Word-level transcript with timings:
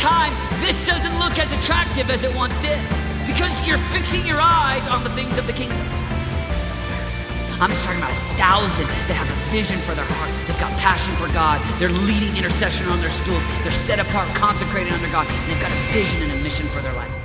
time, 0.00 0.32
this 0.64 0.80
doesn't 0.82 1.18
look 1.18 1.38
as 1.38 1.52
attractive 1.52 2.10
as 2.10 2.24
it 2.24 2.34
once 2.34 2.58
did 2.58 2.80
because 3.26 3.52
you're 3.68 3.78
fixing 3.92 4.24
your 4.26 4.40
eyes 4.40 4.88
on 4.88 5.04
the 5.04 5.10
things 5.10 5.36
of 5.36 5.46
the 5.46 5.52
kingdom. 5.52 5.78
I'm 7.60 7.68
just 7.68 7.84
talking 7.84 8.00
about 8.00 8.10
a 8.10 8.20
thousand 8.40 8.86
that 8.88 9.12
have 9.20 9.28
a 9.28 9.36
vision 9.52 9.78
for 9.80 9.94
their 9.94 10.08
heart. 10.08 10.32
They've 10.46 10.58
got 10.58 10.72
passion 10.80 11.12
for 11.16 11.28
God. 11.34 11.60
They're 11.78 11.92
leading 12.08 12.34
intercession 12.34 12.88
on 12.88 12.98
their 13.00 13.10
schools. 13.10 13.44
They're 13.60 13.70
set 13.70 14.00
apart, 14.00 14.26
consecrated 14.34 14.90
under 14.94 15.10
God. 15.12 15.28
And 15.28 15.52
they've 15.52 15.60
got 15.60 15.70
a 15.70 15.80
vision 15.92 16.22
and 16.22 16.32
a 16.32 16.42
mission 16.42 16.64
for 16.68 16.80
their 16.80 16.94
life 16.94 17.19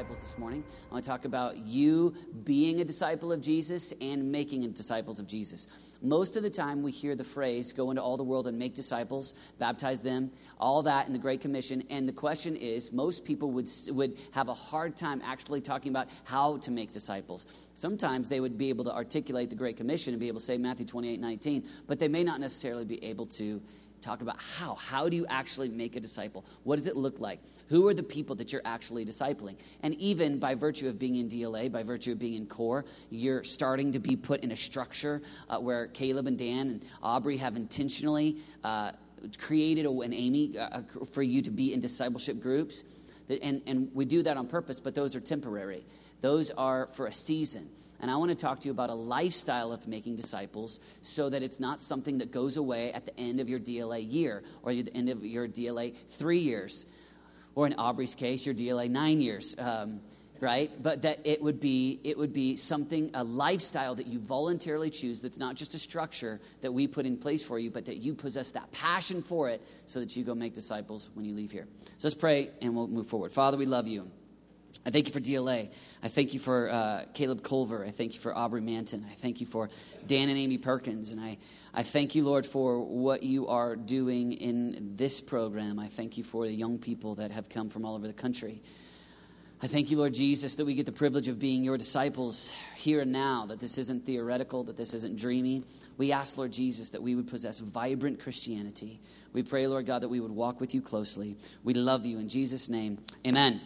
disciples 0.00 0.20
this 0.20 0.38
morning. 0.38 0.64
I 0.88 0.94
want 0.94 1.04
to 1.04 1.10
talk 1.10 1.26
about 1.26 1.58
you 1.58 2.14
being 2.44 2.80
a 2.80 2.84
disciple 2.86 3.32
of 3.32 3.42
Jesus 3.42 3.92
and 4.00 4.32
making 4.32 4.70
disciples 4.72 5.20
of 5.20 5.26
Jesus. 5.26 5.66
Most 6.00 6.38
of 6.38 6.42
the 6.42 6.48
time, 6.48 6.82
we 6.82 6.90
hear 6.90 7.14
the 7.14 7.22
phrase, 7.22 7.74
go 7.74 7.90
into 7.90 8.02
all 8.02 8.16
the 8.16 8.24
world 8.24 8.46
and 8.46 8.58
make 8.58 8.74
disciples, 8.74 9.34
baptize 9.58 10.00
them, 10.00 10.30
all 10.58 10.82
that 10.84 11.06
in 11.06 11.12
the 11.12 11.18
Great 11.18 11.42
Commission. 11.42 11.82
And 11.90 12.08
the 12.08 12.14
question 12.14 12.56
is, 12.56 12.92
most 12.92 13.26
people 13.26 13.52
would, 13.52 13.68
would 13.88 14.16
have 14.30 14.48
a 14.48 14.54
hard 14.54 14.96
time 14.96 15.20
actually 15.22 15.60
talking 15.60 15.90
about 15.90 16.08
how 16.24 16.56
to 16.58 16.70
make 16.70 16.90
disciples. 16.90 17.46
Sometimes 17.74 18.26
they 18.26 18.40
would 18.40 18.56
be 18.56 18.70
able 18.70 18.84
to 18.84 18.94
articulate 18.94 19.50
the 19.50 19.56
Great 19.56 19.76
Commission 19.76 20.14
and 20.14 20.20
be 20.20 20.28
able 20.28 20.40
to 20.40 20.46
say 20.46 20.56
Matthew 20.56 20.86
28 20.86 21.20
19, 21.20 21.68
but 21.86 21.98
they 21.98 22.08
may 22.08 22.24
not 22.24 22.40
necessarily 22.40 22.86
be 22.86 23.04
able 23.04 23.26
to 23.26 23.60
talk 24.00 24.22
about 24.22 24.36
how. 24.40 24.74
How 24.74 25.08
do 25.08 25.16
you 25.16 25.26
actually 25.28 25.68
make 25.68 25.96
a 25.96 26.00
disciple? 26.00 26.44
What 26.64 26.76
does 26.76 26.86
it 26.86 26.96
look 26.96 27.20
like? 27.20 27.40
Who 27.68 27.86
are 27.88 27.94
the 27.94 28.02
people 28.02 28.34
that 28.36 28.52
you're 28.52 28.62
actually 28.64 29.04
discipling? 29.04 29.56
And 29.82 29.94
even 29.94 30.38
by 30.38 30.54
virtue 30.54 30.88
of 30.88 30.98
being 30.98 31.16
in 31.16 31.28
DLA, 31.28 31.70
by 31.70 31.82
virtue 31.82 32.12
of 32.12 32.18
being 32.18 32.34
in 32.34 32.46
core, 32.46 32.84
you're 33.10 33.44
starting 33.44 33.92
to 33.92 33.98
be 33.98 34.16
put 34.16 34.40
in 34.40 34.52
a 34.52 34.56
structure 34.56 35.22
uh, 35.48 35.58
where 35.58 35.86
Caleb 35.88 36.26
and 36.26 36.38
Dan 36.38 36.70
and 36.70 36.84
Aubrey 37.02 37.36
have 37.36 37.56
intentionally 37.56 38.38
uh, 38.64 38.92
created, 39.38 39.86
a, 39.86 39.90
and 39.90 40.14
Amy, 40.14 40.58
uh, 40.58 40.82
for 41.12 41.22
you 41.22 41.42
to 41.42 41.50
be 41.50 41.72
in 41.72 41.80
discipleship 41.80 42.40
groups. 42.40 42.84
And, 43.42 43.62
and 43.66 43.90
we 43.94 44.04
do 44.04 44.22
that 44.22 44.36
on 44.36 44.48
purpose, 44.48 44.80
but 44.80 44.94
those 44.94 45.14
are 45.14 45.20
temporary. 45.20 45.84
Those 46.20 46.50
are 46.50 46.88
for 46.88 47.06
a 47.06 47.14
season. 47.14 47.68
And 48.00 48.10
I 48.10 48.16
want 48.16 48.30
to 48.30 48.34
talk 48.34 48.60
to 48.60 48.66
you 48.66 48.72
about 48.72 48.90
a 48.90 48.94
lifestyle 48.94 49.72
of 49.72 49.86
making 49.86 50.16
disciples 50.16 50.80
so 51.02 51.28
that 51.28 51.42
it's 51.42 51.60
not 51.60 51.82
something 51.82 52.18
that 52.18 52.30
goes 52.30 52.56
away 52.56 52.92
at 52.92 53.04
the 53.04 53.18
end 53.18 53.40
of 53.40 53.48
your 53.48 53.58
DLA 53.58 54.10
year 54.10 54.42
or 54.62 54.72
at 54.72 54.84
the 54.84 54.96
end 54.96 55.08
of 55.08 55.24
your 55.24 55.46
DLA 55.46 55.94
three 56.08 56.40
years, 56.40 56.86
or 57.54 57.66
in 57.66 57.74
Aubrey's 57.74 58.14
case, 58.14 58.46
your 58.46 58.54
DLA 58.54 58.88
nine 58.90 59.20
years. 59.20 59.54
Um, 59.58 60.00
right? 60.40 60.70
But 60.82 61.02
that 61.02 61.20
it 61.24 61.42
would 61.42 61.60
be 61.60 62.00
it 62.02 62.16
would 62.16 62.32
be 62.32 62.56
something 62.56 63.10
a 63.14 63.22
lifestyle 63.22 63.94
that 63.96 64.06
you 64.06 64.18
voluntarily 64.18 64.90
choose 64.90 65.20
that's 65.20 65.38
not 65.38 65.54
just 65.54 65.74
a 65.74 65.78
structure 65.78 66.40
that 66.62 66.72
we 66.72 66.86
put 66.86 67.06
in 67.06 67.18
place 67.18 67.42
for 67.42 67.58
you 67.58 67.70
but 67.70 67.84
that 67.84 67.98
you 67.98 68.14
possess 68.14 68.52
that 68.52 68.72
passion 68.72 69.22
for 69.22 69.50
it 69.50 69.62
so 69.86 70.00
that 70.00 70.16
you 70.16 70.24
go 70.24 70.34
make 70.34 70.54
disciples 70.54 71.10
when 71.14 71.24
you 71.24 71.34
leave 71.34 71.50
here. 71.50 71.66
So 71.98 72.08
let's 72.08 72.14
pray 72.14 72.50
and 72.62 72.74
we'll 72.74 72.88
move 72.88 73.06
forward. 73.06 73.32
Father 73.32 73.58
we 73.58 73.66
love 73.66 73.86
you 73.86 74.10
I 74.84 74.90
thank 74.90 75.06
you 75.06 75.12
for 75.12 75.20
DLA. 75.20 75.72
I 76.02 76.08
thank 76.08 76.32
you 76.32 76.40
for 76.40 76.70
uh, 76.70 77.04
Caleb 77.12 77.42
Culver. 77.42 77.84
I 77.84 77.90
thank 77.90 78.14
you 78.14 78.20
for 78.20 78.36
Aubrey 78.36 78.60
Manton. 78.60 79.04
I 79.10 79.14
thank 79.14 79.40
you 79.40 79.46
for 79.46 79.68
Dan 80.06 80.28
and 80.28 80.38
Amy 80.38 80.58
Perkins. 80.58 81.12
And 81.12 81.20
I, 81.20 81.38
I 81.74 81.82
thank 81.82 82.14
you, 82.14 82.24
Lord, 82.24 82.46
for 82.46 82.80
what 82.80 83.22
you 83.22 83.48
are 83.48 83.76
doing 83.76 84.32
in 84.32 84.92
this 84.96 85.20
program. 85.20 85.78
I 85.78 85.88
thank 85.88 86.16
you 86.16 86.24
for 86.24 86.46
the 86.46 86.54
young 86.54 86.78
people 86.78 87.16
that 87.16 87.30
have 87.30 87.48
come 87.48 87.68
from 87.68 87.84
all 87.84 87.94
over 87.94 88.06
the 88.06 88.12
country. 88.12 88.62
I 89.62 89.66
thank 89.66 89.90
you, 89.90 89.98
Lord 89.98 90.14
Jesus, 90.14 90.54
that 90.54 90.64
we 90.64 90.72
get 90.72 90.86
the 90.86 90.92
privilege 90.92 91.28
of 91.28 91.38
being 91.38 91.62
your 91.62 91.76
disciples 91.76 92.50
here 92.76 93.02
and 93.02 93.12
now, 93.12 93.44
that 93.46 93.60
this 93.60 93.76
isn't 93.76 94.06
theoretical, 94.06 94.64
that 94.64 94.76
this 94.78 94.94
isn't 94.94 95.18
dreamy. 95.18 95.64
We 95.98 96.12
ask, 96.12 96.38
Lord 96.38 96.50
Jesus, 96.50 96.90
that 96.90 97.02
we 97.02 97.14
would 97.14 97.28
possess 97.28 97.58
vibrant 97.58 98.20
Christianity. 98.20 99.00
We 99.34 99.42
pray, 99.42 99.66
Lord 99.66 99.84
God, 99.84 100.00
that 100.00 100.08
we 100.08 100.20
would 100.20 100.30
walk 100.30 100.62
with 100.62 100.74
you 100.74 100.80
closely. 100.80 101.36
We 101.62 101.74
love 101.74 102.06
you. 102.06 102.18
In 102.18 102.30
Jesus' 102.30 102.70
name, 102.70 103.04
amen. 103.26 103.60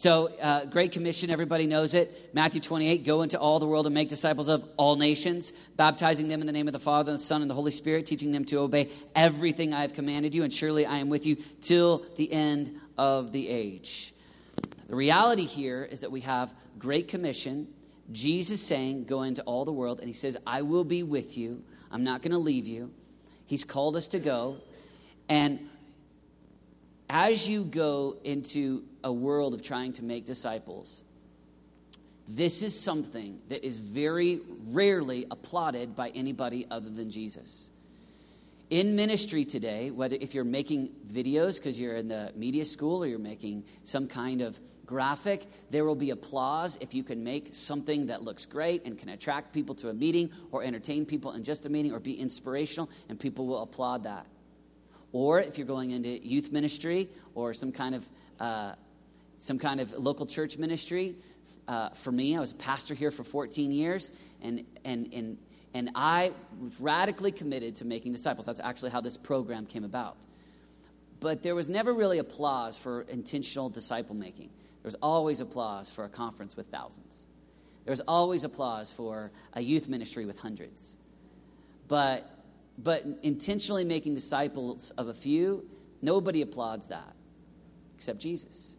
So, 0.00 0.28
uh, 0.40 0.64
Great 0.64 0.92
Commission, 0.92 1.28
everybody 1.28 1.66
knows 1.66 1.92
it. 1.92 2.30
Matthew 2.32 2.62
28 2.62 3.04
go 3.04 3.20
into 3.20 3.38
all 3.38 3.58
the 3.58 3.66
world 3.66 3.84
and 3.84 3.92
make 3.92 4.08
disciples 4.08 4.48
of 4.48 4.66
all 4.78 4.96
nations, 4.96 5.52
baptizing 5.76 6.26
them 6.26 6.40
in 6.40 6.46
the 6.46 6.54
name 6.54 6.66
of 6.66 6.72
the 6.72 6.78
Father, 6.78 7.12
and 7.12 7.18
the 7.18 7.22
Son, 7.22 7.42
and 7.42 7.50
the 7.50 7.54
Holy 7.54 7.70
Spirit, 7.70 8.06
teaching 8.06 8.30
them 8.30 8.46
to 8.46 8.60
obey 8.60 8.88
everything 9.14 9.74
I 9.74 9.82
have 9.82 9.92
commanded 9.92 10.34
you, 10.34 10.42
and 10.42 10.50
surely 10.50 10.86
I 10.86 10.96
am 10.96 11.10
with 11.10 11.26
you 11.26 11.36
till 11.60 12.06
the 12.16 12.32
end 12.32 12.80
of 12.96 13.30
the 13.32 13.46
age. 13.50 14.14
The 14.88 14.96
reality 14.96 15.44
here 15.44 15.84
is 15.84 16.00
that 16.00 16.10
we 16.10 16.22
have 16.22 16.54
Great 16.78 17.08
Commission, 17.08 17.68
Jesus 18.10 18.62
saying, 18.62 19.04
Go 19.04 19.24
into 19.24 19.42
all 19.42 19.66
the 19.66 19.72
world, 19.72 19.98
and 19.98 20.08
he 20.08 20.14
says, 20.14 20.34
I 20.46 20.62
will 20.62 20.84
be 20.84 21.02
with 21.02 21.36
you. 21.36 21.62
I'm 21.90 22.04
not 22.04 22.22
going 22.22 22.32
to 22.32 22.38
leave 22.38 22.66
you. 22.66 22.90
He's 23.44 23.64
called 23.64 23.96
us 23.96 24.08
to 24.08 24.18
go. 24.18 24.62
And 25.28 25.68
as 27.10 27.46
you 27.46 27.64
go 27.64 28.16
into 28.24 28.84
a 29.02 29.12
world 29.12 29.54
of 29.54 29.62
trying 29.62 29.92
to 29.94 30.04
make 30.04 30.24
disciples, 30.24 31.02
this 32.28 32.62
is 32.62 32.78
something 32.78 33.40
that 33.48 33.64
is 33.64 33.80
very 33.80 34.40
rarely 34.68 35.26
applauded 35.30 35.96
by 35.96 36.10
anybody 36.10 36.66
other 36.70 36.88
than 36.88 37.10
Jesus. 37.10 37.70
In 38.70 38.94
ministry 38.94 39.44
today, 39.44 39.90
whether 39.90 40.16
if 40.20 40.32
you're 40.32 40.44
making 40.44 40.90
videos 41.12 41.56
because 41.56 41.78
you're 41.80 41.96
in 41.96 42.06
the 42.06 42.32
media 42.36 42.64
school 42.64 43.02
or 43.02 43.08
you're 43.08 43.18
making 43.18 43.64
some 43.82 44.06
kind 44.06 44.42
of 44.42 44.60
graphic, 44.86 45.46
there 45.70 45.84
will 45.84 45.96
be 45.96 46.10
applause 46.10 46.78
if 46.80 46.94
you 46.94 47.02
can 47.02 47.24
make 47.24 47.48
something 47.52 48.06
that 48.06 48.22
looks 48.22 48.46
great 48.46 48.84
and 48.84 48.96
can 48.96 49.08
attract 49.08 49.52
people 49.52 49.74
to 49.74 49.88
a 49.88 49.92
meeting 49.92 50.30
or 50.52 50.62
entertain 50.62 51.04
people 51.04 51.32
in 51.32 51.42
just 51.42 51.66
a 51.66 51.68
meeting 51.68 51.92
or 51.92 51.98
be 51.98 52.12
inspirational, 52.12 52.88
and 53.08 53.18
people 53.18 53.44
will 53.44 53.62
applaud 53.62 54.04
that. 54.04 54.24
Or 55.12 55.40
if 55.40 55.58
you're 55.58 55.66
going 55.66 55.90
into 55.90 56.24
youth 56.24 56.52
ministry 56.52 57.08
or 57.34 57.52
some 57.52 57.72
kind 57.72 57.96
of 57.96 58.08
uh, 58.38 58.74
some 59.40 59.58
kind 59.58 59.80
of 59.80 59.92
local 59.94 60.26
church 60.26 60.58
ministry. 60.58 61.16
Uh, 61.66 61.88
for 61.90 62.12
me, 62.12 62.36
I 62.36 62.40
was 62.40 62.52
a 62.52 62.56
pastor 62.56 62.94
here 62.94 63.10
for 63.10 63.24
14 63.24 63.72
years, 63.72 64.12
and 64.40 64.64
and 64.84 65.12
and 65.12 65.38
and 65.74 65.90
I 65.94 66.32
was 66.62 66.80
radically 66.80 67.32
committed 67.32 67.76
to 67.76 67.84
making 67.84 68.12
disciples. 68.12 68.46
That's 68.46 68.60
actually 68.60 68.90
how 68.90 69.00
this 69.00 69.16
program 69.16 69.66
came 69.66 69.84
about. 69.84 70.18
But 71.20 71.42
there 71.42 71.54
was 71.54 71.68
never 71.68 71.92
really 71.92 72.18
applause 72.18 72.76
for 72.76 73.02
intentional 73.02 73.68
disciple 73.68 74.14
making. 74.14 74.50
There 74.82 74.88
was 74.88 74.96
always 75.02 75.40
applause 75.40 75.90
for 75.90 76.04
a 76.04 76.08
conference 76.08 76.56
with 76.56 76.66
thousands. 76.68 77.26
There 77.84 77.92
was 77.92 78.00
always 78.02 78.44
applause 78.44 78.92
for 78.92 79.30
a 79.54 79.60
youth 79.60 79.88
ministry 79.88 80.26
with 80.26 80.38
hundreds. 80.38 80.96
But 81.88 82.36
but 82.78 83.04
intentionally 83.22 83.84
making 83.84 84.14
disciples 84.14 84.90
of 84.92 85.08
a 85.08 85.14
few, 85.14 85.68
nobody 86.02 86.42
applauds 86.42 86.88
that 86.88 87.14
except 87.96 88.18
Jesus. 88.18 88.76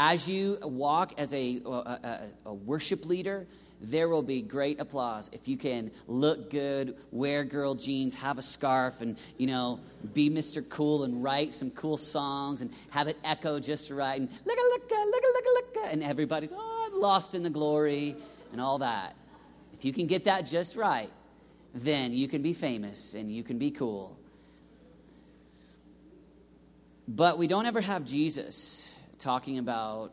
As 0.00 0.28
you 0.28 0.58
walk 0.62 1.14
as 1.18 1.34
a, 1.34 1.60
a, 1.66 2.20
a, 2.46 2.54
worship 2.54 3.04
leader, 3.04 3.48
there 3.80 4.08
will 4.08 4.22
be 4.22 4.42
great 4.42 4.78
applause 4.78 5.28
if 5.32 5.48
you 5.48 5.56
can 5.56 5.90
look 6.06 6.50
good, 6.50 6.96
wear 7.10 7.42
girl 7.42 7.74
jeans, 7.74 8.14
have 8.14 8.38
a 8.38 8.42
scarf, 8.42 9.00
and 9.00 9.18
you 9.38 9.48
know, 9.48 9.80
be 10.14 10.30
Mr. 10.30 10.66
Cool 10.68 11.02
and 11.02 11.20
write 11.20 11.52
some 11.52 11.72
cool 11.72 11.96
songs 11.96 12.62
and 12.62 12.72
have 12.90 13.08
it 13.08 13.18
echo 13.24 13.58
just 13.58 13.90
right. 13.90 14.20
And 14.20 14.30
look 14.44 14.56
look 14.56 14.88
look 14.88 15.22
look 15.34 15.44
a 15.44 15.78
look 15.80 15.92
and 15.92 16.04
everybody's 16.04 16.52
oh, 16.52 16.90
I'm 16.92 17.00
lost 17.00 17.34
in 17.34 17.42
the 17.42 17.50
glory 17.50 18.14
and 18.52 18.60
all 18.60 18.78
that. 18.78 19.16
If 19.74 19.84
you 19.84 19.92
can 19.92 20.06
get 20.06 20.26
that 20.26 20.46
just 20.46 20.76
right, 20.76 21.10
then 21.74 22.12
you 22.12 22.28
can 22.28 22.40
be 22.40 22.52
famous 22.52 23.14
and 23.14 23.32
you 23.32 23.42
can 23.42 23.58
be 23.58 23.72
cool. 23.72 24.16
But 27.08 27.36
we 27.36 27.48
don't 27.48 27.66
ever 27.66 27.80
have 27.80 28.04
Jesus 28.04 28.94
talking 29.18 29.58
about 29.58 30.12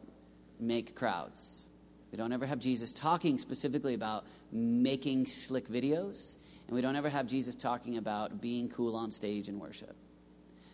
make 0.60 0.96
crowds. 0.96 1.68
We 2.12 2.18
don't 2.18 2.34
ever 2.34 2.46
have 2.46 2.60
Jesus 2.60 2.94
talking 2.94 3.38
specifically 3.38 3.94
about 3.94 4.26
making 4.52 5.26
slick 5.26 5.68
videos. 5.68 6.38
And 6.68 6.76
we 6.76 6.82
don't 6.82 6.96
ever 6.96 7.10
have 7.10 7.28
Jesus 7.28 7.56
talking 7.56 7.98
about 7.98 8.42
being 8.42 8.70
cool 8.70 8.96
on 8.96 9.12
stage 9.12 9.50
in 9.50 9.60
worship. 9.60 9.96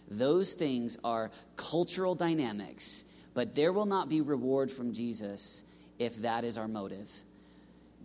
Those 0.08 0.54
things 0.54 0.98
are 1.04 1.32
cultural 1.56 2.16
dynamics, 2.16 3.06
but 3.34 3.56
there 3.56 3.74
will 3.74 3.86
not 3.86 4.10
be 4.10 4.22
reward 4.22 4.72
from 4.72 4.94
Jesus 4.94 5.64
if 6.00 6.18
that 6.18 6.44
is 6.44 6.58
our 6.58 6.68
motive. 6.68 7.10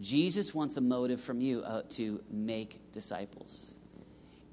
Jesus 0.00 0.54
wants 0.54 0.76
a 0.76 0.80
motive 0.80 1.20
from 1.20 1.40
you 1.40 1.62
uh, 1.62 1.82
to 1.90 2.22
make 2.30 2.92
disciples. 2.92 3.75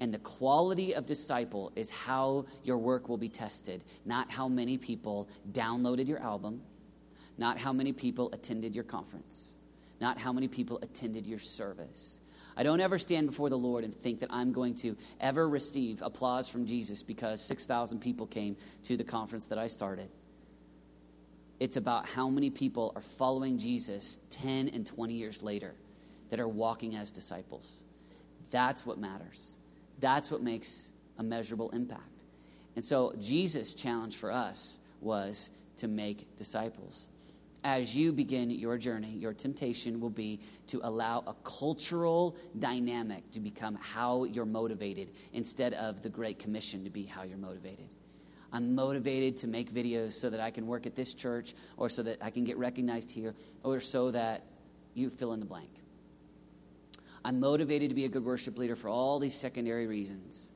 And 0.00 0.12
the 0.12 0.18
quality 0.18 0.94
of 0.94 1.06
disciple 1.06 1.72
is 1.76 1.90
how 1.90 2.46
your 2.62 2.78
work 2.78 3.08
will 3.08 3.16
be 3.16 3.28
tested, 3.28 3.84
not 4.04 4.30
how 4.30 4.48
many 4.48 4.76
people 4.76 5.28
downloaded 5.52 6.08
your 6.08 6.18
album, 6.18 6.60
not 7.38 7.58
how 7.58 7.72
many 7.72 7.92
people 7.92 8.30
attended 8.32 8.74
your 8.74 8.84
conference, 8.84 9.56
not 10.00 10.18
how 10.18 10.32
many 10.32 10.48
people 10.48 10.78
attended 10.82 11.26
your 11.26 11.38
service. 11.38 12.20
I 12.56 12.62
don't 12.62 12.80
ever 12.80 12.98
stand 12.98 13.26
before 13.26 13.50
the 13.50 13.58
Lord 13.58 13.84
and 13.84 13.94
think 13.94 14.20
that 14.20 14.32
I'm 14.32 14.52
going 14.52 14.74
to 14.76 14.96
ever 15.20 15.48
receive 15.48 16.02
applause 16.02 16.48
from 16.48 16.66
Jesus 16.66 17.02
because 17.02 17.40
6,000 17.40 17.98
people 18.00 18.26
came 18.26 18.56
to 18.84 18.96
the 18.96 19.04
conference 19.04 19.46
that 19.46 19.58
I 19.58 19.66
started. 19.66 20.08
It's 21.60 21.76
about 21.76 22.06
how 22.06 22.28
many 22.28 22.50
people 22.50 22.92
are 22.94 23.02
following 23.02 23.58
Jesus 23.58 24.20
10 24.30 24.68
and 24.68 24.86
20 24.86 25.14
years 25.14 25.42
later 25.42 25.74
that 26.30 26.40
are 26.40 26.48
walking 26.48 26.94
as 26.94 27.12
disciples. 27.12 27.82
That's 28.50 28.84
what 28.86 28.98
matters. 28.98 29.56
That's 30.04 30.30
what 30.30 30.42
makes 30.42 30.92
a 31.16 31.22
measurable 31.22 31.70
impact. 31.70 32.24
And 32.76 32.84
so 32.84 33.14
Jesus' 33.18 33.74
challenge 33.74 34.18
for 34.18 34.30
us 34.30 34.78
was 35.00 35.50
to 35.78 35.88
make 35.88 36.36
disciples. 36.36 37.08
As 37.64 37.96
you 37.96 38.12
begin 38.12 38.50
your 38.50 38.76
journey, 38.76 39.12
your 39.12 39.32
temptation 39.32 40.00
will 40.00 40.10
be 40.10 40.40
to 40.66 40.78
allow 40.82 41.24
a 41.26 41.32
cultural 41.42 42.36
dynamic 42.58 43.30
to 43.30 43.40
become 43.40 43.78
how 43.80 44.24
you're 44.24 44.44
motivated 44.44 45.10
instead 45.32 45.72
of 45.72 46.02
the 46.02 46.10
Great 46.10 46.38
Commission 46.38 46.84
to 46.84 46.90
be 46.90 47.04
how 47.04 47.22
you're 47.22 47.38
motivated. 47.38 47.94
I'm 48.52 48.74
motivated 48.74 49.38
to 49.38 49.46
make 49.46 49.72
videos 49.72 50.12
so 50.12 50.28
that 50.28 50.38
I 50.38 50.50
can 50.50 50.66
work 50.66 50.84
at 50.84 50.94
this 50.94 51.14
church 51.14 51.54
or 51.78 51.88
so 51.88 52.02
that 52.02 52.18
I 52.20 52.28
can 52.28 52.44
get 52.44 52.58
recognized 52.58 53.10
here 53.10 53.34
or 53.62 53.80
so 53.80 54.10
that 54.10 54.44
you 54.92 55.08
fill 55.08 55.32
in 55.32 55.40
the 55.40 55.46
blank. 55.46 55.70
I'm 57.24 57.40
motivated 57.40 57.88
to 57.88 57.94
be 57.94 58.04
a 58.04 58.08
good 58.08 58.24
worship 58.24 58.58
leader 58.58 58.76
for 58.76 58.88
all 58.88 59.18
these 59.18 59.34
secondary 59.34 59.86
reasons. 59.86 60.50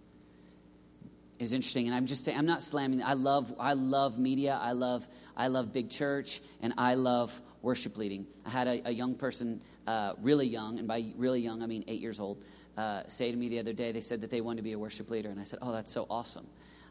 Is 1.38 1.52
interesting 1.52 1.86
and 1.86 1.94
i'm 1.94 2.06
just 2.06 2.24
saying 2.24 2.36
i'm 2.36 2.46
not 2.46 2.62
slamming. 2.62 3.02
I 3.02 3.12
love 3.12 3.54
i 3.60 3.72
love 3.72 4.18
media. 4.18 4.58
I 4.60 4.72
love 4.72 5.06
i 5.36 5.46
love 5.46 5.72
big 5.72 5.88
church 5.88 6.40
and 6.60 6.74
i 6.76 6.94
love 6.94 7.40
worship 7.62 7.96
leading. 7.96 8.26
I 8.44 8.50
had 8.50 8.66
a, 8.66 8.88
a 8.88 8.90
young 8.90 9.14
person 9.14 9.62
uh, 9.86 10.14
really 10.20 10.46
young 10.46 10.78
and 10.78 10.86
by 10.86 11.06
really 11.16 11.40
young 11.40 11.62
i 11.62 11.66
mean 11.66 11.84
eight 11.88 12.00
years 12.00 12.20
old 12.20 12.44
uh, 12.76 13.02
say 13.06 13.30
to 13.30 13.36
me 13.36 13.48
the 13.48 13.58
other 13.58 13.72
day 13.72 13.90
they 13.90 14.00
said 14.00 14.20
that 14.20 14.30
they 14.30 14.40
wanted 14.40 14.58
to 14.58 14.62
be 14.62 14.72
a 14.72 14.78
worship 14.78 15.10
leader 15.10 15.30
and 15.30 15.40
i 15.40 15.44
said 15.44 15.58
oh 15.62 15.72
that's 15.72 15.90
so 15.90 16.06
awesome 16.10 16.46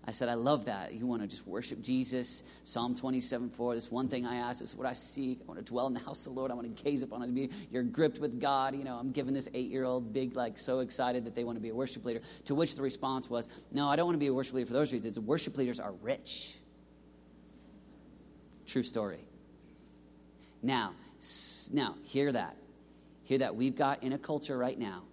I 0.08 0.12
said, 0.12 0.30
I 0.30 0.36
love 0.36 0.66
that. 0.66 0.94
You 0.94 1.06
want 1.06 1.22
to 1.22 1.28
just 1.28 1.46
worship 1.46 1.82
Jesus. 1.82 2.44
Psalm 2.64 2.96
27 2.96 3.50
4. 3.50 3.76
This 3.76 3.92
one 3.92 4.08
thing 4.08 4.26
I 4.26 4.38
ask 4.38 4.62
this 4.62 4.70
is 4.70 4.76
what 4.76 4.88
I 4.88 4.94
seek. 4.94 5.42
I 5.42 5.46
want 5.46 5.60
to 5.60 5.66
dwell 5.66 5.86
in 5.88 5.94
the 5.94 6.00
house 6.00 6.26
of 6.26 6.34
the 6.34 6.40
Lord. 6.40 6.50
I 6.50 6.54
want 6.54 6.74
to 6.74 6.84
gaze 6.84 7.04
upon 7.04 7.22
his 7.22 7.30
beauty. 7.30 7.54
You're 7.70 7.84
gripped 7.84 8.20
with 8.20 8.40
God. 8.40 8.74
You 8.74 8.86
know, 8.86 8.96
I'm 8.96 9.12
giving 9.12 9.34
this 9.34 9.50
eight 9.54 9.70
year 9.70 9.84
old 9.84 10.14
big, 10.14 10.38
like, 10.38 10.58
so 10.58 10.80
excited 10.80 11.26
that 11.26 11.36
they 11.36 11.44
want 11.44 11.58
to 11.58 11.62
be 11.62 11.70
a 11.70 11.76
worship 11.76 12.06
leader. 12.06 12.22
To 12.46 12.56
which 12.56 12.76
the 12.76 12.82
response 12.82 13.30
was, 13.30 13.50
No, 13.74 13.90
I 13.90 13.98
don't 13.98 14.06
want 14.06 14.16
to 14.16 14.20
be 14.20 14.28
a 14.28 14.34
worship 14.34 14.56
leader 14.56 14.68
for 14.68 14.74
those 14.74 14.94
reasons. 14.94 15.20
Worship 15.20 15.58
leaders 15.58 15.80
are 15.80 15.92
rich. 16.02 16.56
True 18.66 18.84
story. 18.84 19.26
Now, 20.64 20.94
now, 21.72 21.96
hear 22.04 22.32
that. 22.32 22.56
Hear 23.24 23.40
that. 23.40 23.56
We've 23.56 23.76
got 23.76 24.04
in 24.04 24.14
a 24.14 24.18
culture 24.18 24.58
right 24.58 24.80
now. 24.80 25.04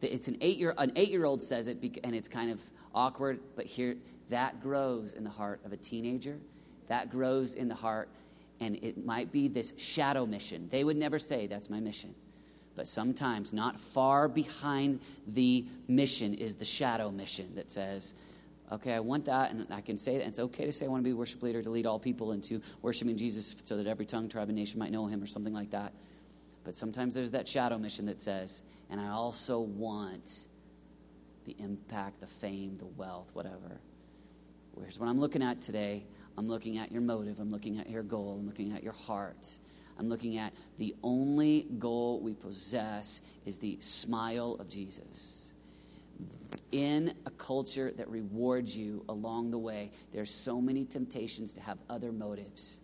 It's 0.00 0.26
an 0.26 0.38
eight 0.40 0.56
year 0.56 0.74
an 0.78 0.92
eight 0.96 1.10
year 1.10 1.24
old 1.24 1.42
says 1.42 1.68
it, 1.68 1.78
and 2.02 2.14
it's 2.14 2.28
kind 2.28 2.50
of 2.50 2.60
awkward. 2.94 3.40
But 3.56 3.66
here, 3.66 3.96
that 4.32 4.62
grows 4.62 5.12
in 5.12 5.24
the 5.24 5.30
heart 5.30 5.60
of 5.64 5.72
a 5.72 5.76
teenager. 5.76 6.38
That 6.88 7.10
grows 7.10 7.54
in 7.54 7.68
the 7.68 7.74
heart, 7.74 8.08
and 8.60 8.76
it 8.76 9.04
might 9.04 9.30
be 9.30 9.46
this 9.46 9.74
shadow 9.76 10.24
mission. 10.24 10.68
They 10.70 10.84
would 10.84 10.96
never 10.96 11.18
say, 11.18 11.46
That's 11.46 11.68
my 11.70 11.80
mission. 11.80 12.14
But 12.74 12.86
sometimes, 12.86 13.52
not 13.52 13.78
far 13.78 14.28
behind 14.28 15.00
the 15.26 15.66
mission, 15.86 16.32
is 16.32 16.54
the 16.54 16.64
shadow 16.64 17.10
mission 17.10 17.54
that 17.56 17.70
says, 17.70 18.14
Okay, 18.72 18.94
I 18.94 19.00
want 19.00 19.26
that, 19.26 19.50
and 19.50 19.66
I 19.70 19.82
can 19.82 19.98
say 19.98 20.16
that. 20.16 20.26
It's 20.26 20.38
okay 20.38 20.64
to 20.64 20.72
say 20.72 20.86
I 20.86 20.88
want 20.88 21.02
to 21.02 21.04
be 21.04 21.10
a 21.10 21.16
worship 21.16 21.42
leader 21.42 21.60
to 21.60 21.68
lead 21.68 21.84
all 21.84 21.98
people 21.98 22.32
into 22.32 22.62
worshiping 22.80 23.18
Jesus 23.18 23.54
so 23.64 23.76
that 23.76 23.86
every 23.86 24.06
tongue, 24.06 24.30
tribe, 24.30 24.48
and 24.48 24.56
nation 24.56 24.78
might 24.78 24.92
know 24.92 25.06
him, 25.06 25.22
or 25.22 25.26
something 25.26 25.52
like 25.52 25.70
that. 25.70 25.92
But 26.64 26.74
sometimes 26.74 27.14
there's 27.14 27.32
that 27.32 27.46
shadow 27.46 27.76
mission 27.76 28.06
that 28.06 28.22
says, 28.22 28.62
And 28.88 28.98
I 28.98 29.08
also 29.08 29.60
want 29.60 30.46
the 31.44 31.54
impact, 31.58 32.20
the 32.20 32.26
fame, 32.26 32.74
the 32.76 32.86
wealth, 32.86 33.28
whatever. 33.34 33.80
Here's 34.80 34.98
what 34.98 35.08
I'm 35.08 35.20
looking 35.20 35.42
at 35.42 35.60
today 35.60 36.04
I'm 36.36 36.48
looking 36.48 36.78
at 36.78 36.90
your 36.90 37.02
motive, 37.02 37.40
I'm 37.40 37.50
looking 37.50 37.78
at 37.78 37.88
your 37.88 38.02
goal, 38.02 38.36
I'm 38.38 38.46
looking 38.46 38.72
at 38.72 38.82
your 38.82 38.92
heart. 38.92 39.58
I'm 39.98 40.08
looking 40.08 40.38
at 40.38 40.52
the 40.78 40.94
only 41.02 41.66
goal 41.78 42.20
we 42.20 42.32
possess 42.32 43.22
is 43.44 43.58
the 43.58 43.76
smile 43.80 44.56
of 44.58 44.68
Jesus. 44.68 45.52
In 46.72 47.14
a 47.26 47.30
culture 47.30 47.92
that 47.96 48.08
rewards 48.08 48.76
you 48.76 49.04
along 49.08 49.50
the 49.50 49.58
way, 49.58 49.92
there's 50.10 50.30
so 50.30 50.60
many 50.60 50.84
temptations 50.84 51.52
to 51.52 51.60
have 51.60 51.78
other 51.90 52.10
motives. 52.10 52.80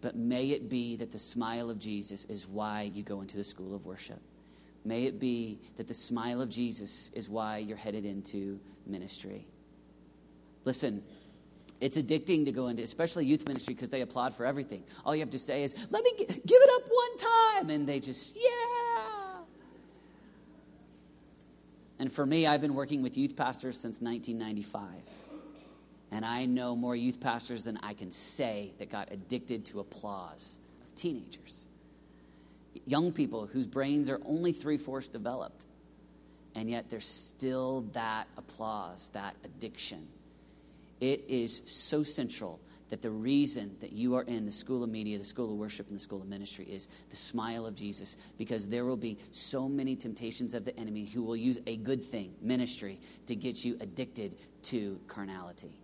But 0.00 0.16
may 0.16 0.50
it 0.50 0.68
be 0.68 0.96
that 0.96 1.12
the 1.12 1.18
smile 1.18 1.70
of 1.70 1.78
Jesus 1.78 2.24
is 2.24 2.46
why 2.46 2.90
you 2.94 3.02
go 3.02 3.20
into 3.20 3.36
the 3.36 3.44
school 3.44 3.74
of 3.74 3.84
worship. 3.84 4.20
May 4.84 5.04
it 5.04 5.18
be 5.18 5.58
that 5.76 5.88
the 5.88 5.94
smile 5.94 6.40
of 6.40 6.48
Jesus 6.48 7.10
is 7.12 7.28
why 7.28 7.58
you're 7.58 7.76
headed 7.76 8.04
into 8.04 8.60
ministry. 8.86 9.46
Listen, 10.66 11.02
it's 11.80 11.96
addicting 11.96 12.44
to 12.44 12.52
go 12.52 12.66
into, 12.66 12.82
especially 12.82 13.24
youth 13.24 13.46
ministry, 13.46 13.72
because 13.72 13.88
they 13.88 14.00
applaud 14.02 14.34
for 14.34 14.44
everything. 14.44 14.82
All 15.04 15.14
you 15.14 15.20
have 15.20 15.30
to 15.30 15.38
say 15.38 15.62
is, 15.62 15.74
let 15.90 16.04
me 16.04 16.12
give 16.18 16.28
it 16.28 16.70
up 16.74 16.82
one 16.90 17.16
time. 17.16 17.70
And 17.70 17.86
they 17.86 18.00
just, 18.00 18.36
yeah. 18.36 19.38
And 21.98 22.12
for 22.12 22.26
me, 22.26 22.46
I've 22.46 22.60
been 22.60 22.74
working 22.74 23.00
with 23.00 23.16
youth 23.16 23.36
pastors 23.36 23.78
since 23.78 24.02
1995. 24.02 24.90
And 26.10 26.24
I 26.24 26.46
know 26.46 26.74
more 26.74 26.96
youth 26.96 27.20
pastors 27.20 27.64
than 27.64 27.78
I 27.82 27.94
can 27.94 28.10
say 28.10 28.72
that 28.78 28.90
got 28.90 29.08
addicted 29.12 29.64
to 29.66 29.80
applause 29.80 30.58
of 30.82 30.94
teenagers. 30.96 31.66
Young 32.86 33.12
people 33.12 33.46
whose 33.46 33.66
brains 33.66 34.10
are 34.10 34.20
only 34.26 34.52
three 34.52 34.78
fourths 34.78 35.08
developed. 35.08 35.66
And 36.54 36.68
yet 36.70 36.90
there's 36.90 37.06
still 37.06 37.82
that 37.92 38.26
applause, 38.36 39.10
that 39.10 39.36
addiction. 39.44 40.08
It 41.00 41.24
is 41.28 41.62
so 41.66 42.02
central 42.02 42.60
that 42.88 43.02
the 43.02 43.10
reason 43.10 43.76
that 43.80 43.92
you 43.92 44.14
are 44.14 44.22
in 44.22 44.46
the 44.46 44.52
school 44.52 44.84
of 44.84 44.90
media, 44.90 45.18
the 45.18 45.24
school 45.24 45.50
of 45.50 45.58
worship, 45.58 45.88
and 45.88 45.96
the 45.96 46.02
school 46.02 46.20
of 46.20 46.28
ministry 46.28 46.66
is 46.66 46.88
the 47.10 47.16
smile 47.16 47.66
of 47.66 47.74
Jesus, 47.74 48.16
because 48.38 48.66
there 48.66 48.84
will 48.84 48.96
be 48.96 49.18
so 49.32 49.68
many 49.68 49.96
temptations 49.96 50.54
of 50.54 50.64
the 50.64 50.78
enemy 50.78 51.04
who 51.04 51.22
will 51.22 51.36
use 51.36 51.58
a 51.66 51.76
good 51.78 52.02
thing, 52.02 52.32
ministry, 52.40 53.00
to 53.26 53.34
get 53.34 53.64
you 53.64 53.76
addicted 53.80 54.36
to 54.62 55.00
carnality, 55.08 55.80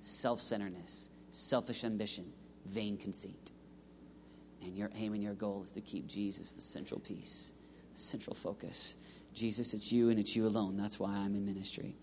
self 0.00 0.40
centeredness, 0.40 1.10
selfish 1.30 1.84
ambition, 1.84 2.24
vain 2.66 2.96
conceit. 2.96 3.52
And 4.62 4.74
your 4.74 4.90
aim 4.96 5.12
and 5.12 5.22
your 5.22 5.34
goal 5.34 5.62
is 5.62 5.72
to 5.72 5.80
keep 5.80 6.06
Jesus 6.06 6.52
the 6.52 6.62
central 6.62 6.98
piece, 6.98 7.52
the 7.92 7.98
central 7.98 8.34
focus. 8.34 8.96
Jesus, 9.34 9.74
it's 9.74 9.92
you 9.92 10.08
and 10.08 10.18
it's 10.18 10.34
you 10.34 10.46
alone. 10.46 10.76
That's 10.76 10.98
why 10.98 11.14
I'm 11.14 11.34
in 11.34 11.44
ministry. 11.44 11.94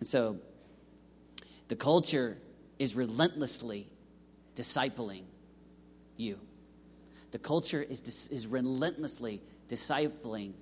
And 0.00 0.06
so, 0.06 0.40
the 1.72 1.76
culture 1.76 2.36
is 2.78 2.94
relentlessly 2.94 3.88
discipling 4.54 5.22
you. 6.18 6.38
The 7.30 7.38
culture 7.38 7.80
is, 7.82 8.28
is 8.30 8.46
relentlessly 8.46 9.40
discipling 9.70 10.52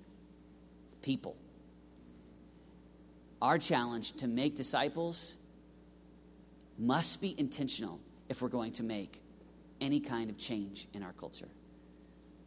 people. 1.02 1.34
Our 3.42 3.58
challenge 3.58 4.12
to 4.18 4.28
make 4.28 4.54
disciples 4.54 5.36
must 6.78 7.20
be 7.20 7.34
intentional 7.36 7.98
if 8.28 8.40
we're 8.40 8.48
going 8.48 8.70
to 8.74 8.84
make 8.84 9.20
any 9.80 9.98
kind 9.98 10.30
of 10.30 10.38
change 10.38 10.86
in 10.94 11.02
our 11.02 11.12
culture. 11.14 11.48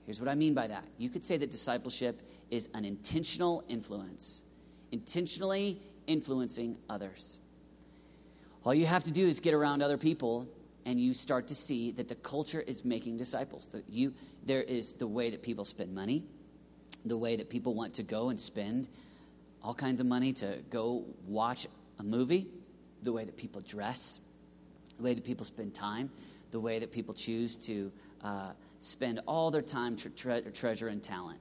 Here's 0.05 0.21
what 0.21 0.29
I 0.29 0.35
mean 0.35 0.53
by 0.53 0.67
that. 0.67 0.85
You 0.97 1.09
could 1.09 1.25
say 1.25 1.35
that 1.35 1.51
discipleship 1.51 2.21
is 2.49 2.69
an 2.73 2.85
intentional 2.85 3.65
influence, 3.67 4.45
intentionally 4.93 5.81
influencing 6.07 6.77
others. 6.89 7.39
All 8.65 8.73
you 8.73 8.85
have 8.85 9.03
to 9.03 9.11
do 9.11 9.27
is 9.27 9.39
get 9.39 9.53
around 9.53 9.81
other 9.81 9.97
people 9.97 10.47
and 10.85 10.99
you 10.99 11.13
start 11.13 11.47
to 11.47 11.55
see 11.55 11.91
that 11.91 12.07
the 12.07 12.15
culture 12.15 12.61
is 12.61 12.85
making 12.85 13.17
disciples. 13.17 13.67
That 13.67 13.83
you, 13.89 14.13
there 14.45 14.61
is 14.61 14.93
the 14.93 15.07
way 15.07 15.29
that 15.29 15.41
people 15.41 15.65
spend 15.65 15.93
money, 15.93 16.23
the 17.05 17.17
way 17.17 17.35
that 17.35 17.49
people 17.49 17.73
want 17.73 17.93
to 17.95 18.03
go 18.03 18.29
and 18.29 18.39
spend 18.39 18.87
all 19.61 19.73
kinds 19.73 19.99
of 19.99 20.07
money 20.07 20.31
to 20.33 20.59
go 20.69 21.05
watch 21.27 21.67
a 21.99 22.03
movie, 22.03 22.47
the 23.03 23.11
way 23.11 23.25
that 23.25 23.35
people 23.35 23.61
dress, 23.61 24.19
the 24.97 25.03
way 25.03 25.13
that 25.13 25.23
people 25.23 25.45
spend 25.45 25.73
time, 25.73 26.09
the 26.51 26.59
way 26.59 26.79
that 26.79 26.91
people 26.91 27.13
choose 27.13 27.57
to 27.57 27.91
uh, 28.23 28.51
spend 28.79 29.19
all 29.27 29.51
their 29.51 29.61
time, 29.61 29.95
tre- 29.95 30.11
tre- 30.11 30.41
treasure, 30.51 30.87
and 30.87 31.01
talent 31.01 31.39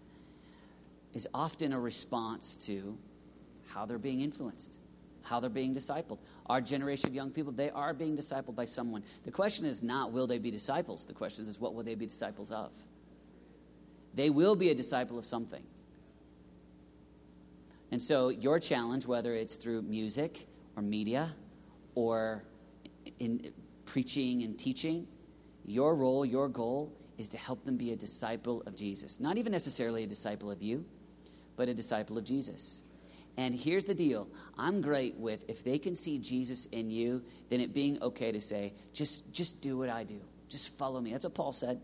is 1.15 1.29
often 1.35 1.73
a 1.73 1.79
response 1.79 2.57
to 2.57 2.97
how 3.69 3.85
they're 3.85 3.99
being 3.99 4.21
influenced 4.21 4.79
how 5.25 5.41
they're 5.41 5.51
being 5.51 5.75
discipled. 5.75 6.19
Our 6.47 6.61
generation 6.61 7.09
of 7.09 7.15
young 7.15 7.31
people, 7.31 7.53
they 7.53 7.71
are 7.71 7.95
being 7.95 8.17
discipled 8.17 8.55
by 8.55 8.65
someone. 8.65 9.03
The 9.25 9.31
question 9.31 9.67
is 9.67 9.83
not 9.83 10.13
will 10.13 10.27
they 10.27 10.39
be 10.39 10.51
disciples? 10.51 11.05
The 11.05 11.15
question 11.15 11.47
is 11.47 11.59
what 11.59 11.75
will 11.75 11.85
they 11.85 11.95
be 11.95 12.07
disciples 12.07 12.53
of? 12.53 12.73
They 14.15 14.31
will 14.31 14.57
be 14.57 14.71
a 14.71 14.75
disciple 14.75 15.19
of 15.19 15.25
something. 15.25 15.63
And 17.91 18.01
so, 18.01 18.31
your 18.31 18.59
challenge, 18.59 19.07
whether 19.07 19.35
it's 19.35 19.57
through 19.57 19.83
music 19.83 20.47
or 20.77 20.83
media 20.83 21.35
or 21.95 22.43
in 23.19 23.53
preaching 23.85 24.43
and 24.43 24.59
teaching, 24.59 25.07
your 25.67 25.95
role, 25.95 26.25
your 26.25 26.49
goal 26.49 26.93
is 27.19 27.29
to 27.31 27.39
help 27.39 27.65
them 27.65 27.77
be 27.77 27.93
a 27.93 27.97
disciple 27.97 28.63
of 28.67 28.75
Jesus. 28.75 29.21
Not 29.21 29.37
even 29.37 29.53
necessarily 29.53 30.05
a 30.05 30.07
disciple 30.07 30.51
of 30.51 30.63
you, 30.63 30.85
but 31.57 31.69
a 31.69 31.75
disciple 31.75 32.19
of 32.19 32.25
Jesus. 32.25 32.83
And 33.37 33.55
here's 33.55 33.85
the 33.85 33.95
deal 33.95 34.29
I'm 34.59 34.81
great 34.81 35.17
with 35.17 35.45
if 35.49 35.65
they 35.65 35.79
can 35.79 35.95
see 35.95 36.19
Jesus 36.19 36.67
in 36.67 36.91
you, 36.91 37.23
then 37.49 37.61
it 37.61 37.73
being 37.73 38.03
okay 38.03 38.33
to 38.33 38.41
say, 38.41 38.75
just, 38.93 39.33
just 39.33 39.61
do 39.61 39.79
what 39.79 39.89
I 39.89 40.05
do. 40.05 40.21
Just 40.49 40.77
follow 40.77 41.01
me. 41.01 41.13
That's 41.13 41.25
what 41.25 41.35
Paul 41.35 41.53
said. 41.53 41.81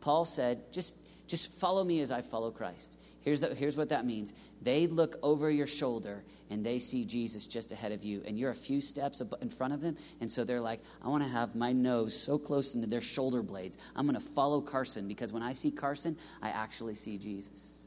Paul 0.00 0.24
said, 0.24 0.72
just, 0.72 0.96
just 1.26 1.52
follow 1.52 1.84
me 1.84 2.00
as 2.00 2.10
I 2.10 2.22
follow 2.22 2.50
Christ. 2.50 2.98
Here's, 3.20 3.42
the, 3.42 3.54
here's 3.54 3.76
what 3.76 3.90
that 3.90 4.06
means 4.06 4.32
they 4.62 4.86
look 4.86 5.18
over 5.22 5.50
your 5.50 5.66
shoulder 5.66 6.24
and 6.48 6.64
they 6.64 6.78
see 6.78 7.04
Jesus 7.04 7.46
just 7.46 7.70
ahead 7.70 7.92
of 7.92 8.02
you, 8.02 8.22
and 8.26 8.36
you're 8.36 8.50
a 8.50 8.54
few 8.54 8.80
steps 8.80 9.22
in 9.40 9.48
front 9.48 9.72
of 9.72 9.80
them. 9.80 9.96
And 10.20 10.28
so 10.28 10.42
they're 10.42 10.60
like, 10.60 10.80
I 11.00 11.08
want 11.08 11.22
to 11.22 11.28
have 11.28 11.54
my 11.54 11.72
nose 11.72 12.20
so 12.20 12.38
close 12.38 12.74
into 12.74 12.88
their 12.88 13.00
shoulder 13.00 13.42
blades. 13.42 13.78
I'm 13.94 14.04
going 14.04 14.18
to 14.18 14.26
follow 14.26 14.60
Carson 14.60 15.06
because 15.06 15.32
when 15.32 15.44
I 15.44 15.52
see 15.52 15.70
Carson, 15.70 16.16
I 16.42 16.48
actually 16.48 16.96
see 16.96 17.18
Jesus. 17.18 17.79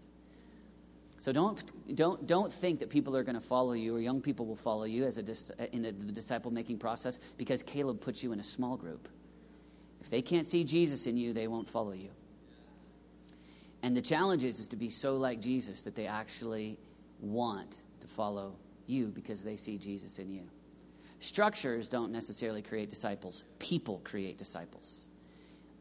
So 1.24 1.32
don't, 1.32 1.96
don't, 1.96 2.28
don't 2.28 2.52
think 2.52 2.80
that 2.80 2.90
people 2.90 3.16
are 3.16 3.24
going 3.24 3.36
to 3.36 3.40
follow 3.40 3.72
you 3.72 3.96
or 3.96 4.02
young 4.02 4.20
people 4.20 4.46
will 4.46 4.58
follow 4.58 4.84
you 4.84 5.06
as 5.06 5.18
a, 5.18 5.74
in 5.74 5.82
the 5.82 5.94
disciple 5.94 6.52
making 6.52 6.80
process 6.80 7.18
because 7.38 7.64
Caleb 7.64 8.02
puts 8.02 8.22
you 8.22 8.34
in 8.34 8.42
a 8.42 8.44
small 8.44 8.76
group. 8.76 9.08
If 10.02 10.10
they 10.10 10.22
can't 10.22 10.46
see 10.46 10.66
Jesus 10.66 11.08
in 11.08 11.16
you, 11.16 11.32
they 11.32 11.48
won't 11.48 11.70
follow 11.70 11.94
you. 11.94 12.10
And 13.84 13.96
the 13.96 14.02
challenge 14.02 14.44
is, 14.44 14.60
is 14.60 14.68
to 14.68 14.76
be 14.76 14.90
so 14.90 15.16
like 15.16 15.40
Jesus 15.40 15.82
that 15.84 15.96
they 15.96 16.08
actually 16.08 16.78
want 17.22 17.84
to 18.02 18.08
follow 18.10 18.54
you 18.88 19.06
because 19.06 19.46
they 19.46 19.56
see 19.56 19.78
Jesus 19.78 20.20
in 20.20 20.30
you. 20.30 20.44
Structures 21.20 21.88
don't 21.88 22.12
necessarily 22.12 22.62
create 22.62 22.90
disciples, 22.90 23.46
people 23.60 24.02
create 24.04 24.38
disciples. 24.38 25.08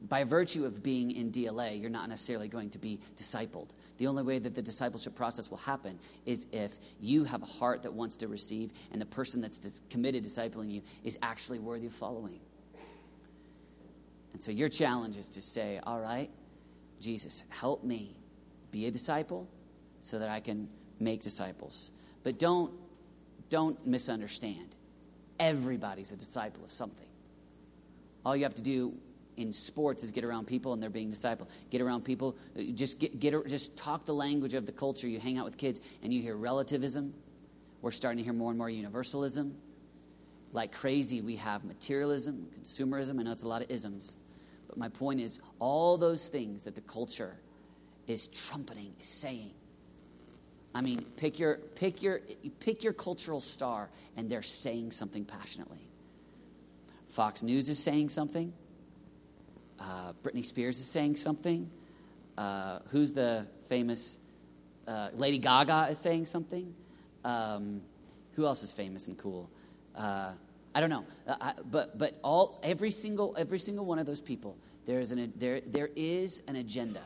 By 0.09 0.25
virtue 0.25 0.65
of 0.65 0.83
being 0.83 1.13
in 1.13 1.31
DLA, 1.31 1.81
you're 1.81 1.91
not 1.91 2.09
necessarily 2.09 2.49
going 2.49 2.71
to 2.71 2.79
be 2.79 2.99
discipled. 3.17 3.71
The 3.99 4.09
only 4.09 4.25
way 4.25 4.41
that 4.41 4.55
the 4.55 4.63
discipleship 4.63 5.15
process 5.15 5.49
will 5.49 5.59
happen 5.59 5.99
is 6.27 6.47
if 6.51 6.79
you 7.01 7.23
have 7.25 7.43
a 7.43 7.47
heart 7.47 7.83
that 7.85 7.93
wants 7.93 8.17
to 8.17 8.29
receive 8.29 8.73
and 8.91 9.01
the 9.01 9.07
person 9.07 9.41
that's 9.41 9.81
committed 9.91 10.25
discipling 10.25 10.71
you 10.71 10.83
is 11.05 11.19
actually 11.23 11.61
worthy 11.61 11.87
of 11.87 11.93
following. 11.93 12.41
And 14.33 14.43
so 14.43 14.51
your 14.51 14.69
challenge 14.69 15.19
is 15.19 15.29
to 15.31 15.43
say, 15.43 15.79
all 15.85 16.01
right, 16.01 16.31
Jesus, 17.01 17.45
help 17.51 17.85
me 17.85 18.17
be 18.71 18.87
a 18.87 18.91
disciple 18.91 19.49
so 20.01 20.19
that 20.19 20.29
I 20.29 20.41
can 20.41 20.69
make 20.99 21.21
disciples. 21.21 21.93
But 22.25 22.39
don't, 22.39 22.73
don't 23.51 23.87
misunderstand. 23.87 24.77
Everybody's 25.39 26.13
a 26.13 26.17
disciple 26.17 26.65
of 26.65 26.71
something. 26.71 27.07
All 28.25 28.37
you 28.37 28.45
have 28.45 28.55
to 28.55 28.63
do 28.63 28.95
in 29.37 29.53
sports 29.53 30.03
is 30.05 30.11
get 30.11 30.25
around 30.25 30.47
people 30.47 30.73
and 30.73 30.83
they're 30.83 30.91
being 30.91 31.11
discipled. 31.11 31.49
Get 31.71 31.81
around 31.81 32.05
people, 32.05 32.37
uh, 32.59 32.63
just 32.75 32.99
get, 32.99 33.19
get 33.19 33.47
just 33.47 33.77
talk 33.77 34.05
the 34.05 34.15
language 34.15 34.55
of 34.55 34.67
the 34.67 34.73
culture. 34.73 35.09
You 35.09 35.19
hang 35.19 35.39
out 35.39 35.45
with 35.45 35.57
kids 35.57 35.81
and 36.03 36.13
you 36.13 36.21
hear 36.21 36.37
relativism. 36.37 37.15
We're 37.81 37.91
starting 37.91 38.19
to 38.19 38.25
hear 38.25 38.33
more 38.33 38.51
and 38.51 38.59
more 38.59 38.71
universalism. 38.71 39.55
Like 40.53 40.73
crazy, 40.73 41.21
we 41.21 41.37
have 41.37 41.65
materialism, 41.65 42.47
consumerism. 42.61 43.19
I 43.19 43.23
know 43.23 43.33
it's 43.33 43.43
a 43.43 43.49
lot 43.49 43.63
of 43.63 43.71
isms. 43.71 44.17
But 44.69 44.77
my 44.77 44.89
point 44.89 45.21
is, 45.21 45.41
all 45.59 45.97
those 45.97 46.29
things 46.29 46.63
that 46.63 46.75
the 46.75 46.81
culture 46.83 47.37
is 48.07 48.29
trumpeting, 48.29 48.95
is 49.01 49.07
saying. 49.07 49.53
I 50.75 50.81
mean, 50.81 51.05
pick 51.17 51.39
your, 51.39 51.57
pick 51.75 52.03
your, 52.03 52.21
pick 52.61 52.83
your 52.83 52.93
cultural 52.93 53.41
star, 53.41 53.91
and 54.17 54.31
they're 54.31 54.43
saying 54.43 54.93
something 54.93 55.25
passionately. 55.25 55.89
Fox 57.09 57.43
News 57.43 57.69
is 57.69 57.79
saying 57.79 58.09
something. 58.09 58.53
Uh, 59.83 60.13
Britney 60.23 60.45
Spears 60.45 60.79
is 60.79 60.87
saying 60.87 61.17
something. 61.17 61.69
Uh, 62.39 62.79
who's 62.91 63.13
the 63.13 63.47
famous? 63.67 64.19
Uh, 64.87 65.09
Lady 65.15 65.39
Gaga 65.39 65.89
is 65.91 65.99
saying 65.99 66.27
something. 66.27 66.73
Um, 67.25 67.83
who 68.35 68.47
else 68.47 68.63
is 68.63 68.71
famous 68.71 69.09
and 69.09 69.19
cool? 69.19 69.51
Uh, 69.97 70.33
I 70.75 70.81
don't 70.81 70.89
know, 70.89 71.05
uh, 71.27 71.35
I, 71.41 71.55
but 71.71 71.99
but 71.99 72.19
all 72.23 72.61
every 72.63 72.91
single 72.91 73.35
every 73.37 73.59
single 73.59 73.85
one 73.85 73.99
of 73.99 74.07
those 74.07 74.21
people 74.21 74.57
there 74.87 75.01
is 75.01 75.13
an 75.13 75.33
there 75.37 75.61
there 75.67 75.91
is 75.97 76.43
an 76.47 76.57
agenda, 76.57 77.03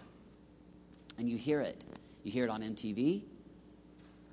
and 1.19 1.29
you 1.29 1.37
hear 1.37 1.61
it. 1.61 1.85
You 2.23 2.31
hear 2.33 2.45
it 2.45 2.51
on 2.51 2.63
MTV. 2.63 3.23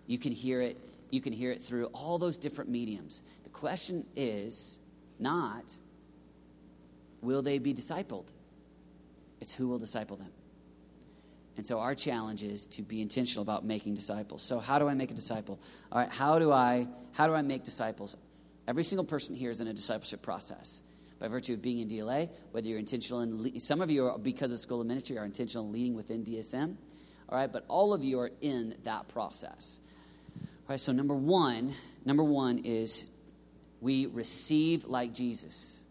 You 0.08 0.18
can 0.18 0.32
hear 0.32 0.62
it. 0.62 0.78
You 1.10 1.22
can 1.22 1.34
hear 1.34 1.52
it 1.52 1.62
through 1.62 1.86
all 1.88 2.18
those 2.18 2.38
different 2.38 2.70
mediums. 2.70 3.24
The 3.44 3.50
question 3.50 4.06
is 4.16 4.80
not 5.20 5.74
will 7.24 7.42
they 7.42 7.58
be 7.58 7.74
discipled. 7.74 8.26
It's 9.42 9.54
who 9.54 9.68
will 9.68 9.80
disciple 9.80 10.18
them. 10.18 10.32
And 11.56 11.66
so 11.66 11.80
our 11.80 11.94
challenge 11.94 12.44
is 12.44 12.66
to 12.68 12.82
be 12.82 13.02
intentional 13.02 13.44
about 13.44 13.64
making 13.64 13.94
disciples. 13.94 14.42
So 14.42 14.60
how 14.60 14.80
do 14.80 14.88
I 14.88 14.96
make 14.96 15.12
a 15.12 15.14
disciple? 15.14 15.60
All 15.92 16.00
right, 16.00 16.12
how 16.12 16.40
do 16.40 16.52
I 16.52 16.88
how 17.12 17.28
do 17.28 17.34
I 17.34 17.42
make 17.44 17.64
disciples? 17.64 18.16
Every 18.68 18.84
single 18.84 19.06
person 19.06 19.36
here 19.36 19.52
is 19.52 19.62
in 19.62 19.68
a 19.68 19.74
discipleship 19.74 20.22
process 20.22 20.82
by 21.20 21.28
virtue 21.28 21.54
of 21.54 21.62
being 21.62 21.80
in 21.80 21.88
DLA, 21.88 22.30
whether 22.52 22.68
you're 22.68 22.80
intentional 22.80 23.22
in, 23.22 23.44
le- 23.44 23.60
some 23.60 23.82
of 23.82 23.90
you 23.90 24.06
are, 24.06 24.18
because 24.18 24.52
of 24.52 24.60
School 24.60 24.82
of 24.82 24.88
Ministry, 24.88 25.18
are 25.18 25.26
intentional 25.26 25.66
in 25.66 25.72
leading 25.72 25.96
within 25.96 26.24
DSM, 26.24 26.76
all 27.30 27.38
right, 27.38 27.52
but 27.52 27.64
all 27.68 27.94
of 27.94 28.04
you 28.04 28.20
are 28.20 28.32
in 28.42 28.76
that 28.84 29.08
process. 29.08 29.80
All 30.38 30.50
right, 30.70 30.80
so 30.80 30.92
number 30.92 31.14
one, 31.14 31.74
number 32.06 32.24
one 32.24 32.60
is 32.60 33.06
we 33.80 34.08
receive 34.08 34.86
like 34.86 35.14
Jesus. 35.14 35.83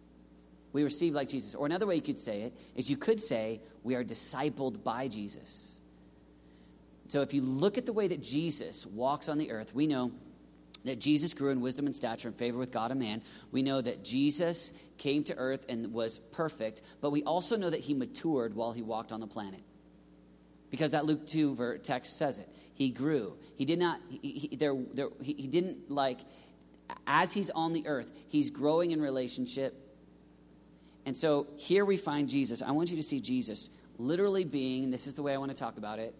We 0.73 0.85
receive 0.85 1.15
like 1.15 1.29
Jesus. 1.29 1.55
Or 1.55 1.67
another 1.67 1.87
way 1.87 1.97
you 1.97 2.03
could 2.03 2.19
say 2.19 2.43
it 2.43 2.55
is 2.75 2.91
you 2.91 2.97
could 2.97 3.21
say 3.21 3.61
we 3.83 3.95
are 3.95 4.05
discipled 4.05 4.83
by 4.83 5.09
Jesus. 5.09 5.81
So 7.09 7.21
if 7.21 7.35
you 7.35 7.43
look 7.43 7.77
at 7.77 7.85
the 7.85 7.93
way 7.93 8.09
that 8.09 8.23
Jesus 8.23 8.87
walks 8.87 9.29
on 9.29 9.37
the 9.37 9.51
earth, 9.51 9.75
we 9.75 9.87
know 9.87 10.13
that 10.85 10.99
Jesus 10.99 11.35
grew 11.35 11.51
in 11.51 11.61
wisdom 11.61 11.87
and 11.87 11.95
stature 11.95 12.29
and 12.29 12.37
favor 12.37 12.59
with 12.59 12.73
God 12.73 12.91
and 12.91 12.99
man. 12.99 13.23
We 13.51 13.63
know 13.63 13.81
that 13.81 14.03
Jesus 14.03 14.73
came 14.99 15.23
to 15.25 15.37
earth 15.37 15.67
and 15.69 15.93
was 15.93 16.19
perfect, 16.19 16.83
but 17.01 17.11
we 17.11 17.23
also 17.23 17.57
know 17.57 17.71
that 17.71 17.81
he 17.81 17.95
matured 17.95 18.55
while 18.55 18.73
he 18.73 18.83
walked 18.83 19.13
on 19.13 19.21
the 19.21 19.27
planet. 19.27 19.61
Because 20.71 20.93
that 20.93 21.05
Luke 21.05 21.27
2 21.27 21.81
text 21.83 22.17
says 22.17 22.39
it. 22.39 22.49
He 22.73 22.91
grew. 22.91 23.37
He 23.57 23.65
did 23.65 23.79
not, 23.79 24.01
he, 24.09 24.49
he 24.51 24.57
there, 24.57 24.75
there, 24.95 25.09
he, 25.21 25.35
he 25.35 25.47
didn't 25.47 25.91
like, 25.91 26.21
as 27.07 27.33
he's 27.33 27.51
on 27.51 27.75
the 27.75 27.87
earth, 27.87 28.11
he's 28.29 28.51
growing 28.51 28.91
in 28.91 29.01
relationship. 29.01 29.92
And 31.05 31.17
so 31.17 31.49
here 31.57 31.85
we 31.85 31.97
find 31.97 32.29
Jesus. 32.29 32.63
I 32.63 32.71
want 32.71 32.91
you 32.91 32.97
to 32.97 33.03
see 33.03 33.21
Jesus 33.21 33.71
literally 33.99 34.45
being, 34.45 34.91
this 34.91 35.07
is 35.07 35.15
the 35.15 35.23
way 35.23 35.35
I 35.35 35.39
want 35.39 35.51
to 35.51 35.57
talk 35.57 35.79
about 35.79 35.99
it, 35.99 36.15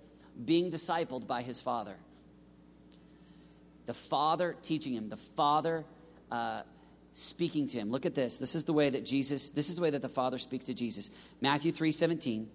being 0.45 0.71
discipled 0.71 1.27
by 1.27 1.43
his 1.43 1.61
Father. 1.61 1.95
The 3.87 3.95
Father 3.95 4.57
teaching 4.63 4.95
him, 4.95 5.09
the 5.09 5.17
Father 5.17 5.85
uh, 6.31 6.63
speaking 7.13 7.67
to 7.69 7.79
him. 7.79 7.91
Look 7.91 8.07
at 8.07 8.15
this. 8.15 8.39
This 8.39 8.55
is 8.55 8.65
the 8.65 8.73
way 8.73 8.91
that 8.91 9.05
Jesus, 9.05 9.51
this 9.51 9.69
is 9.69 9.77
the 9.77 9.83
way 9.83 9.91
that 9.91 10.03
the 10.03 10.09
Father 10.09 10.39
speaks 10.39 10.65
to 10.67 10.75
Jesus. 10.75 11.11
Matthew 11.41 11.73
3 11.73 11.93
17. 11.93 12.49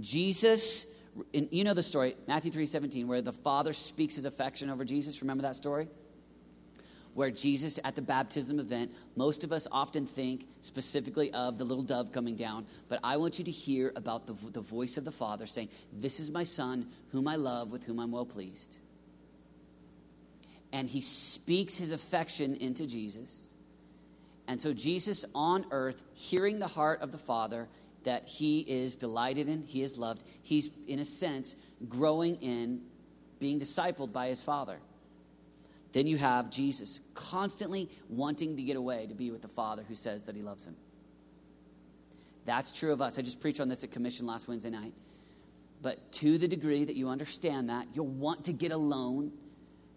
Jesus, 0.00 0.86
you 1.32 1.64
know 1.64 1.74
the 1.74 1.82
story, 1.82 2.16
Matthew 2.26 2.50
3 2.50 2.66
17, 2.66 3.08
where 3.08 3.22
the 3.22 3.32
Father 3.32 3.72
speaks 3.72 4.14
his 4.14 4.24
affection 4.24 4.70
over 4.70 4.84
Jesus. 4.84 5.22
Remember 5.22 5.42
that 5.42 5.56
story? 5.56 5.88
Where 7.20 7.30
Jesus 7.30 7.78
at 7.84 7.96
the 7.96 8.00
baptism 8.00 8.58
event, 8.58 8.92
most 9.14 9.44
of 9.44 9.52
us 9.52 9.68
often 9.70 10.06
think 10.06 10.46
specifically 10.62 11.30
of 11.34 11.58
the 11.58 11.64
little 11.64 11.84
dove 11.84 12.12
coming 12.12 12.34
down, 12.34 12.64
but 12.88 12.98
I 13.04 13.18
want 13.18 13.38
you 13.38 13.44
to 13.44 13.50
hear 13.50 13.92
about 13.94 14.26
the, 14.26 14.32
the 14.52 14.62
voice 14.62 14.96
of 14.96 15.04
the 15.04 15.12
Father 15.12 15.44
saying, 15.44 15.68
This 15.92 16.18
is 16.18 16.30
my 16.30 16.44
Son, 16.44 16.86
whom 17.12 17.28
I 17.28 17.36
love, 17.36 17.72
with 17.72 17.84
whom 17.84 18.00
I'm 18.00 18.10
well 18.10 18.24
pleased 18.24 18.78
and 20.72 20.88
he 20.88 21.02
speaks 21.02 21.76
his 21.76 21.92
affection 21.92 22.54
into 22.56 22.86
Jesus. 22.86 23.52
And 24.48 24.60
so, 24.60 24.72
Jesus 24.72 25.24
on 25.34 25.66
earth, 25.70 26.04
hearing 26.14 26.58
the 26.58 26.66
heart 26.66 27.02
of 27.02 27.12
the 27.12 27.18
Father 27.18 27.68
that 28.04 28.26
he 28.26 28.60
is 28.60 28.96
delighted 28.96 29.50
in, 29.50 29.62
he 29.62 29.82
is 29.82 29.98
loved, 29.98 30.24
he's, 30.42 30.70
in 30.86 31.00
a 31.00 31.04
sense, 31.04 31.54
growing 31.86 32.36
in 32.36 32.80
being 33.38 33.60
discipled 33.60 34.12
by 34.12 34.28
his 34.28 34.42
Father. 34.42 34.78
Then 35.92 36.06
you 36.06 36.16
have 36.18 36.50
Jesus 36.50 37.00
constantly 37.14 37.88
wanting 38.08 38.56
to 38.56 38.62
get 38.62 38.76
away 38.76 39.06
to 39.06 39.14
be 39.14 39.30
with 39.30 39.42
the 39.42 39.48
Father 39.48 39.84
who 39.86 39.94
says 39.94 40.24
that 40.24 40.36
he 40.36 40.42
loves 40.42 40.66
him. 40.66 40.76
That's 42.44 42.72
true 42.72 42.92
of 42.92 43.00
us. 43.00 43.18
I 43.18 43.22
just 43.22 43.40
preached 43.40 43.60
on 43.60 43.68
this 43.68 43.84
at 43.84 43.90
Commission 43.90 44.26
last 44.26 44.48
Wednesday 44.48 44.70
night. 44.70 44.92
But 45.82 46.12
to 46.12 46.38
the 46.38 46.48
degree 46.48 46.84
that 46.84 46.96
you 46.96 47.08
understand 47.08 47.70
that, 47.70 47.88
you'll 47.94 48.06
want 48.06 48.44
to 48.44 48.52
get 48.52 48.72
alone 48.72 49.32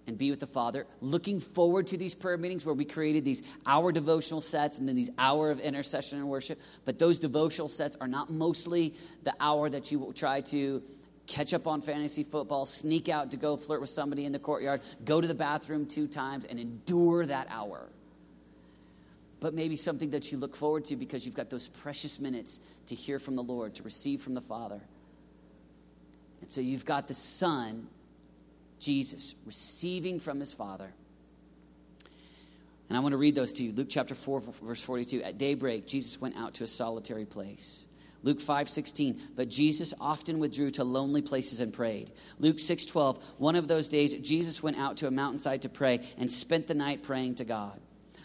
and 0.07 0.17
be 0.17 0.29
with 0.29 0.39
the 0.39 0.47
Father. 0.47 0.85
Looking 1.01 1.39
forward 1.39 1.87
to 1.87 1.97
these 1.97 2.13
prayer 2.13 2.37
meetings 2.37 2.65
where 2.65 2.75
we 2.75 2.85
created 2.85 3.23
these 3.23 3.41
hour 3.65 3.91
devotional 3.91 4.41
sets 4.41 4.77
and 4.77 4.87
then 4.87 4.95
these 4.95 5.09
hour 5.17 5.49
of 5.49 5.59
intercession 5.59 6.19
and 6.19 6.27
worship. 6.27 6.59
But 6.85 6.99
those 6.99 7.19
devotional 7.19 7.69
sets 7.69 7.95
are 8.01 8.07
not 8.07 8.29
mostly 8.29 8.95
the 9.23 9.33
hour 9.39 9.69
that 9.69 9.91
you 9.91 9.99
will 9.99 10.13
try 10.13 10.41
to 10.41 10.83
catch 11.27 11.53
up 11.53 11.67
on 11.67 11.81
fantasy 11.81 12.23
football, 12.23 12.65
sneak 12.65 13.09
out 13.09 13.31
to 13.31 13.37
go 13.37 13.55
flirt 13.55 13.81
with 13.81 13.89
somebody 13.89 14.25
in 14.25 14.31
the 14.31 14.39
courtyard, 14.39 14.81
go 15.05 15.21
to 15.21 15.27
the 15.27 15.33
bathroom 15.33 15.85
two 15.85 16.07
times, 16.07 16.45
and 16.45 16.59
endure 16.59 17.25
that 17.25 17.47
hour. 17.49 17.87
But 19.39 19.53
maybe 19.53 19.75
something 19.75 20.11
that 20.11 20.31
you 20.31 20.37
look 20.37 20.55
forward 20.55 20.85
to 20.85 20.95
because 20.95 21.25
you've 21.25 21.35
got 21.35 21.49
those 21.49 21.67
precious 21.67 22.19
minutes 22.19 22.61
to 22.87 22.95
hear 22.95 23.19
from 23.19 23.35
the 23.35 23.43
Lord, 23.43 23.75
to 23.75 23.83
receive 23.83 24.21
from 24.21 24.33
the 24.33 24.41
Father. 24.41 24.81
And 26.41 26.51
so 26.51 26.61
you've 26.61 26.85
got 26.85 27.07
the 27.07 27.13
Son 27.13 27.87
Jesus 28.79 29.35
receiving 29.45 30.19
from 30.19 30.39
his 30.39 30.53
Father. 30.53 30.93
And 32.89 32.97
I 32.97 33.01
want 33.01 33.13
to 33.13 33.17
read 33.17 33.33
those 33.33 33.53
to 33.53 33.63
you. 33.63 33.71
Luke 33.71 33.87
chapter 33.89 34.13
4, 34.13 34.41
verse 34.61 34.81
42. 34.81 35.23
At 35.23 35.37
daybreak, 35.37 35.87
Jesus 35.87 36.19
went 36.19 36.35
out 36.37 36.53
to 36.55 36.65
a 36.65 36.67
solitary 36.67 37.25
place 37.25 37.87
Luke 38.23 38.39
5 38.39 38.69
16, 38.69 39.21
but 39.35 39.49
Jesus 39.49 39.93
often 39.99 40.39
withdrew 40.39 40.71
to 40.71 40.83
lonely 40.83 41.21
places 41.21 41.59
and 41.59 41.73
prayed. 41.73 42.11
Luke 42.39 42.59
6 42.59 42.85
12, 42.85 43.23
one 43.37 43.55
of 43.55 43.67
those 43.67 43.89
days, 43.89 44.13
Jesus 44.15 44.63
went 44.63 44.77
out 44.77 44.97
to 44.97 45.07
a 45.07 45.11
mountainside 45.11 45.61
to 45.63 45.69
pray 45.69 45.99
and 46.17 46.31
spent 46.31 46.67
the 46.67 46.73
night 46.73 47.03
praying 47.03 47.35
to 47.35 47.45
God. 47.45 47.79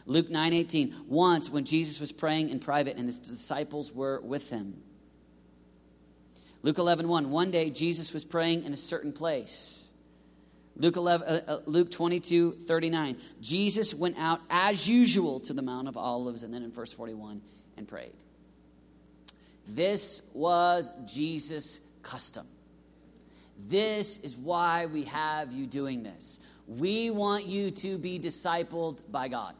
Luke 0.06 0.30
9 0.30 0.52
18, 0.52 0.94
once 1.06 1.50
when 1.50 1.64
Jesus 1.64 2.00
was 2.00 2.12
praying 2.12 2.48
in 2.48 2.60
private 2.60 2.96
and 2.96 3.06
his 3.06 3.18
disciples 3.18 3.92
were 3.92 4.20
with 4.20 4.48
him. 4.50 4.82
Luke 6.62 6.78
11 6.78 7.08
1, 7.08 7.30
one 7.30 7.50
day 7.50 7.68
Jesus 7.68 8.14
was 8.14 8.24
praying 8.24 8.64
in 8.64 8.72
a 8.72 8.76
certain 8.76 9.12
place. 9.12 9.92
Luke, 10.76 10.94
11, 10.94 11.28
uh, 11.28 11.40
uh, 11.48 11.58
Luke 11.66 11.90
22 11.90 12.52
39, 12.52 13.18
Jesus 13.40 13.92
went 13.92 14.16
out 14.16 14.40
as 14.48 14.88
usual 14.88 15.40
to 15.40 15.52
the 15.52 15.62
Mount 15.62 15.88
of 15.88 15.96
Olives, 15.96 16.44
and 16.44 16.54
then 16.54 16.62
in 16.62 16.70
verse 16.70 16.92
41, 16.92 17.42
and 17.76 17.88
prayed. 17.88 18.14
This 19.68 20.22
was 20.32 20.92
Jesus' 21.04 21.80
custom. 22.02 22.46
This 23.66 24.18
is 24.18 24.36
why 24.36 24.86
we 24.86 25.04
have 25.04 25.52
you 25.52 25.66
doing 25.66 26.02
this. 26.02 26.40
We 26.66 27.10
want 27.10 27.46
you 27.46 27.70
to 27.72 27.98
be 27.98 28.18
discipled 28.18 29.02
by 29.10 29.28
God. 29.28 29.54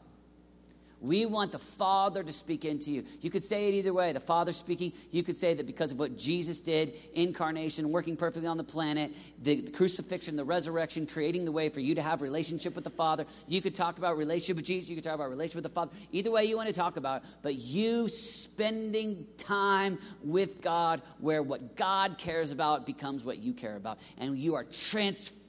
We 1.01 1.25
want 1.25 1.51
the 1.51 1.59
Father 1.59 2.23
to 2.23 2.33
speak 2.33 2.65
into 2.65 2.91
you. 2.91 3.05
You 3.21 3.29
could 3.29 3.43
say 3.43 3.69
it 3.69 3.73
either 3.73 3.93
way. 3.93 4.11
The 4.11 4.19
Father 4.19 4.51
speaking, 4.51 4.93
you 5.11 5.23
could 5.23 5.37
say 5.37 5.53
that 5.53 5.65
because 5.65 5.91
of 5.91 5.99
what 5.99 6.17
Jesus 6.17 6.61
did, 6.61 6.93
incarnation, 7.13 7.89
working 7.89 8.17
perfectly 8.17 8.47
on 8.47 8.57
the 8.57 8.63
planet, 8.63 9.11
the 9.41 9.61
crucifixion, 9.61 10.35
the 10.35 10.43
resurrection, 10.43 11.07
creating 11.07 11.45
the 11.45 11.51
way 11.51 11.69
for 11.69 11.79
you 11.79 11.95
to 11.95 12.01
have 12.01 12.21
relationship 12.21 12.75
with 12.75 12.83
the 12.83 12.89
Father. 12.89 13.25
You 13.47 13.61
could 13.61 13.75
talk 13.75 13.97
about 13.97 14.17
relationship 14.17 14.57
with 14.57 14.65
Jesus, 14.65 14.89
you 14.89 14.95
could 14.95 15.03
talk 15.03 15.15
about 15.15 15.29
relationship 15.29 15.63
with 15.63 15.71
the 15.71 15.75
Father. 15.75 15.91
Either 16.11 16.31
way 16.31 16.45
you 16.45 16.57
want 16.57 16.67
to 16.67 16.75
talk 16.75 16.97
about, 16.97 17.23
it, 17.23 17.29
but 17.41 17.55
you 17.55 18.07
spending 18.09 19.25
time 19.37 19.97
with 20.23 20.61
God 20.61 21.01
where 21.19 21.41
what 21.41 21.75
God 21.75 22.17
cares 22.17 22.51
about 22.51 22.85
becomes 22.85 23.23
what 23.23 23.39
you 23.39 23.53
care 23.53 23.75
about. 23.75 23.99
And 24.17 24.37
you 24.37 24.55
are 24.55 24.65
transformed 24.65 25.39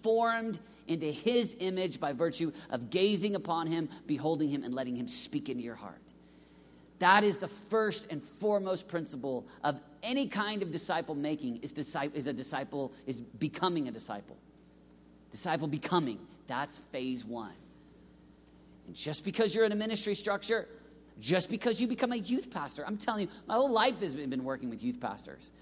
into 0.86 1.06
his 1.06 1.56
image 1.60 2.00
by 2.00 2.12
virtue 2.12 2.52
of 2.70 2.90
gazing 2.90 3.34
upon 3.34 3.66
him, 3.66 3.88
beholding 4.06 4.48
him, 4.48 4.64
and 4.64 4.74
letting 4.74 4.96
him 4.96 5.08
speak 5.08 5.48
into 5.48 5.62
your 5.62 5.74
heart. 5.74 6.02
That 6.98 7.24
is 7.24 7.38
the 7.38 7.48
first 7.48 8.10
and 8.10 8.22
foremost 8.22 8.88
principle 8.88 9.46
of 9.64 9.80
any 10.02 10.26
kind 10.26 10.62
of 10.62 10.70
disciple 10.70 11.14
making 11.14 11.58
is, 11.58 11.72
disciple, 11.72 12.16
is 12.16 12.26
a 12.26 12.32
disciple, 12.32 12.92
is 13.06 13.20
becoming 13.20 13.88
a 13.88 13.90
disciple. 13.90 14.36
Disciple 15.30 15.68
becoming. 15.68 16.18
That's 16.46 16.78
phase 16.78 17.24
one. 17.24 17.54
And 18.86 18.94
just 18.94 19.24
because 19.24 19.54
you're 19.54 19.64
in 19.64 19.72
a 19.72 19.76
ministry 19.76 20.14
structure, 20.14 20.68
just 21.20 21.48
because 21.48 21.80
you 21.80 21.86
become 21.86 22.12
a 22.12 22.16
youth 22.16 22.50
pastor, 22.50 22.84
I'm 22.86 22.96
telling 22.96 23.22
you, 23.22 23.28
my 23.46 23.54
whole 23.54 23.70
life 23.70 24.00
has 24.00 24.14
been 24.14 24.44
working 24.44 24.68
with 24.68 24.82
youth 24.82 25.00
pastors. 25.00 25.52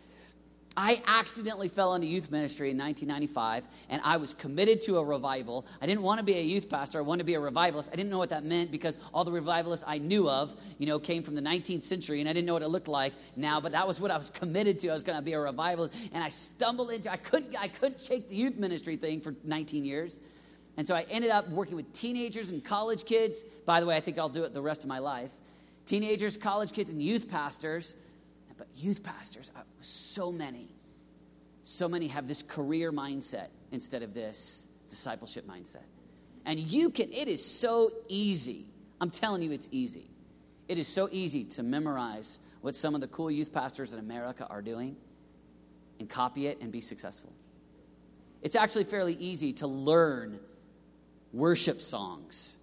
I 0.81 1.03
accidentally 1.09 1.67
fell 1.67 1.97
into 1.97 2.07
youth 2.07 2.31
ministry 2.31 2.71
in 2.71 2.79
1995, 2.79 3.65
and 3.89 4.01
I 4.05 4.17
was 4.17 4.33
committed 4.33 4.81
to 4.83 4.99
a 4.99 5.05
revival. 5.05 5.67
I 5.83 5.87
didn't 5.87 6.03
want 6.03 6.19
to 6.21 6.25
be 6.25 6.35
a 6.35 6.41
youth 6.41 6.71
pastor. 6.71 7.01
I 7.01 7.03
wanted 7.03 7.23
to 7.23 7.25
be 7.25 7.35
a 7.35 7.41
revivalist. 7.41 7.91
I 7.93 7.97
didn't 7.97 8.11
know 8.11 8.19
what 8.19 8.29
that 8.29 8.45
meant 8.45 8.71
because 8.71 9.01
all 9.13 9.25
the 9.25 9.33
revivalists 9.33 9.85
I 9.89 9.99
knew 9.99 10.31
of, 10.31 10.55
you 10.79 10.87
know, 10.87 11.01
came 11.01 11.25
from 11.25 11.35
the 11.35 11.41
19th 11.41 11.83
century, 11.83 12.21
and 12.21 12.29
I 12.29 12.33
didn't 12.33 12.47
know 12.47 12.53
what 12.53 12.63
it 12.63 12.69
looked 12.69 12.87
like 12.87 13.13
now. 13.35 13.61
But 13.61 13.73
that 13.73 13.89
was 13.89 13.99
what 14.01 14.13
I 14.13 14.17
was 14.17 14.31
committed 14.31 14.79
to. 14.79 14.91
I 14.91 14.93
was 14.93 15.03
going 15.03 15.19
to 15.19 15.23
be 15.23 15.33
a 15.33 15.41
revivalist, 15.41 15.95
and 16.13 16.23
I 16.23 16.29
stumbled 16.29 16.93
into. 16.93 17.11
I 17.11 17.17
couldn't. 17.17 17.57
I 17.59 17.67
couldn't 17.67 18.01
shake 18.01 18.29
the 18.29 18.37
youth 18.37 18.57
ministry 18.57 18.95
thing 18.95 19.21
for 19.21 19.35
19 19.43 19.85
years, 19.85 20.21
and 20.77 20.87
so 20.87 20.95
I 20.95 21.07
ended 21.11 21.33
up 21.33 21.49
working 21.49 21.75
with 21.75 21.93
teenagers 21.93 22.51
and 22.51 22.65
college 22.65 23.05
kids. 23.05 23.45
By 23.67 23.81
the 23.81 23.87
way, 23.87 23.97
I 23.97 24.01
think 24.01 24.17
I'll 24.17 24.29
do 24.29 24.45
it 24.45 24.55
the 24.55 24.63
rest 24.63 24.85
of 24.85 24.89
my 24.89 25.01
life. 25.01 25.33
Teenagers, 25.87 26.37
college 26.37 26.71
kids, 26.71 26.91
and 26.91 27.03
youth 27.03 27.29
pastors 27.29 27.97
but 28.59 28.67
youth 28.77 29.03
pastors, 29.03 29.51
uh, 29.57 29.61
so 29.81 30.31
many, 30.31 30.69
so 31.63 31.89
many 31.89 32.09
have 32.09 32.29
this 32.29 32.43
career 32.43 32.93
mindset 32.93 33.49
instead 33.73 34.03
of 34.03 34.13
this 34.13 34.69
discipleship 34.89 35.47
mindset. 35.47 35.85
And 36.45 36.59
you 36.59 36.91
can, 36.91 37.13
it 37.13 37.29
is 37.29 37.45
so 37.45 37.93
easy. 38.09 38.67
I'm 39.01 39.11
telling 39.11 39.43
you, 39.43 39.53
it's 39.53 39.69
easy. 39.71 40.11
It 40.67 40.77
is 40.77 40.89
so 40.89 41.09
easy 41.13 41.45
to 41.45 41.63
memorize 41.63 42.41
what 42.61 42.75
some 42.75 42.95
of 42.95 43.01
the 43.01 43.07
cool 43.07 43.31
youth 43.31 43.53
pastors 43.53 43.93
in 43.95 44.01
America 44.01 44.47
are 44.51 44.61
doing 44.61 44.97
and 46.01 46.09
copy 46.09 46.49
it 46.49 46.59
and 46.61 46.73
be 46.73 46.81
successful. 46.81 47.33
It's 48.43 48.57
actually 48.57 48.85
fairly 48.85 49.15
easy 49.15 49.53
to 49.55 49.67
learn 49.67 50.41
worship 51.33 51.81
songs 51.81 52.59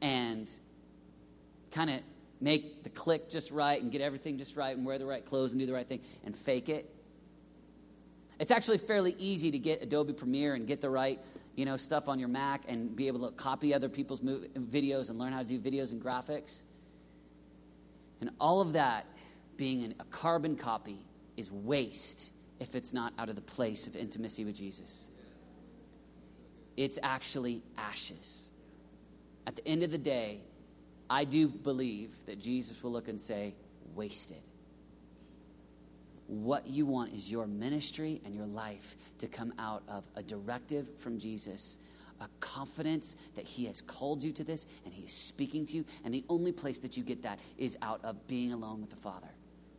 and 0.00 0.48
kind 1.70 1.90
of 1.90 2.00
make 2.40 2.82
the 2.82 2.90
click 2.90 3.28
just 3.30 3.50
right 3.50 3.80
and 3.80 3.90
get 3.90 4.00
everything 4.00 4.38
just 4.38 4.56
right 4.56 4.76
and 4.76 4.84
wear 4.84 4.98
the 4.98 5.06
right 5.06 5.24
clothes 5.24 5.52
and 5.52 5.60
do 5.60 5.66
the 5.66 5.72
right 5.72 5.86
thing 5.86 6.00
and 6.24 6.36
fake 6.36 6.68
it. 6.68 6.92
It's 8.38 8.50
actually 8.50 8.78
fairly 8.78 9.14
easy 9.18 9.50
to 9.50 9.58
get 9.58 9.82
Adobe 9.82 10.12
Premiere 10.12 10.54
and 10.54 10.66
get 10.66 10.80
the 10.80 10.90
right, 10.90 11.18
you 11.54 11.64
know, 11.64 11.76
stuff 11.76 12.08
on 12.08 12.18
your 12.18 12.28
Mac 12.28 12.64
and 12.68 12.94
be 12.94 13.06
able 13.06 13.28
to 13.28 13.34
copy 13.34 13.72
other 13.72 13.88
people's 13.88 14.20
videos 14.20 15.08
and 15.08 15.18
learn 15.18 15.32
how 15.32 15.42
to 15.42 15.48
do 15.48 15.58
videos 15.58 15.92
and 15.92 16.02
graphics. 16.02 16.62
And 18.20 18.30
all 18.38 18.60
of 18.60 18.74
that 18.74 19.06
being 19.56 19.84
an, 19.84 19.94
a 20.00 20.04
carbon 20.04 20.56
copy 20.56 20.98
is 21.36 21.50
waste 21.50 22.32
if 22.60 22.74
it's 22.74 22.92
not 22.92 23.12
out 23.18 23.28
of 23.28 23.36
the 23.36 23.42
place 23.42 23.86
of 23.86 23.96
intimacy 23.96 24.44
with 24.44 24.56
Jesus. 24.56 25.10
It's 26.76 26.98
actually 27.02 27.62
ashes. 27.78 28.50
At 29.46 29.56
the 29.56 29.66
end 29.66 29.82
of 29.82 29.90
the 29.90 29.98
day, 29.98 30.42
I 31.08 31.24
do 31.24 31.48
believe 31.48 32.12
that 32.26 32.38
Jesus 32.38 32.82
will 32.82 32.92
look 32.92 33.08
and 33.08 33.20
say, 33.20 33.54
wasted. 33.94 34.48
What 36.26 36.66
you 36.66 36.86
want 36.86 37.14
is 37.14 37.30
your 37.30 37.46
ministry 37.46 38.20
and 38.24 38.34
your 38.34 38.46
life 38.46 38.96
to 39.18 39.28
come 39.28 39.52
out 39.58 39.84
of 39.88 40.06
a 40.16 40.22
directive 40.22 40.88
from 40.98 41.18
Jesus, 41.18 41.78
a 42.20 42.28
confidence 42.40 43.16
that 43.36 43.44
He 43.44 43.66
has 43.66 43.80
called 43.80 44.22
you 44.22 44.32
to 44.32 44.42
this 44.42 44.66
and 44.84 44.92
He 44.92 45.04
is 45.04 45.12
speaking 45.12 45.64
to 45.66 45.76
you. 45.76 45.84
And 46.04 46.12
the 46.12 46.24
only 46.28 46.50
place 46.50 46.80
that 46.80 46.96
you 46.96 47.04
get 47.04 47.22
that 47.22 47.38
is 47.56 47.78
out 47.82 48.04
of 48.04 48.26
being 48.26 48.52
alone 48.52 48.80
with 48.80 48.90
the 48.90 48.96
Father, 48.96 49.28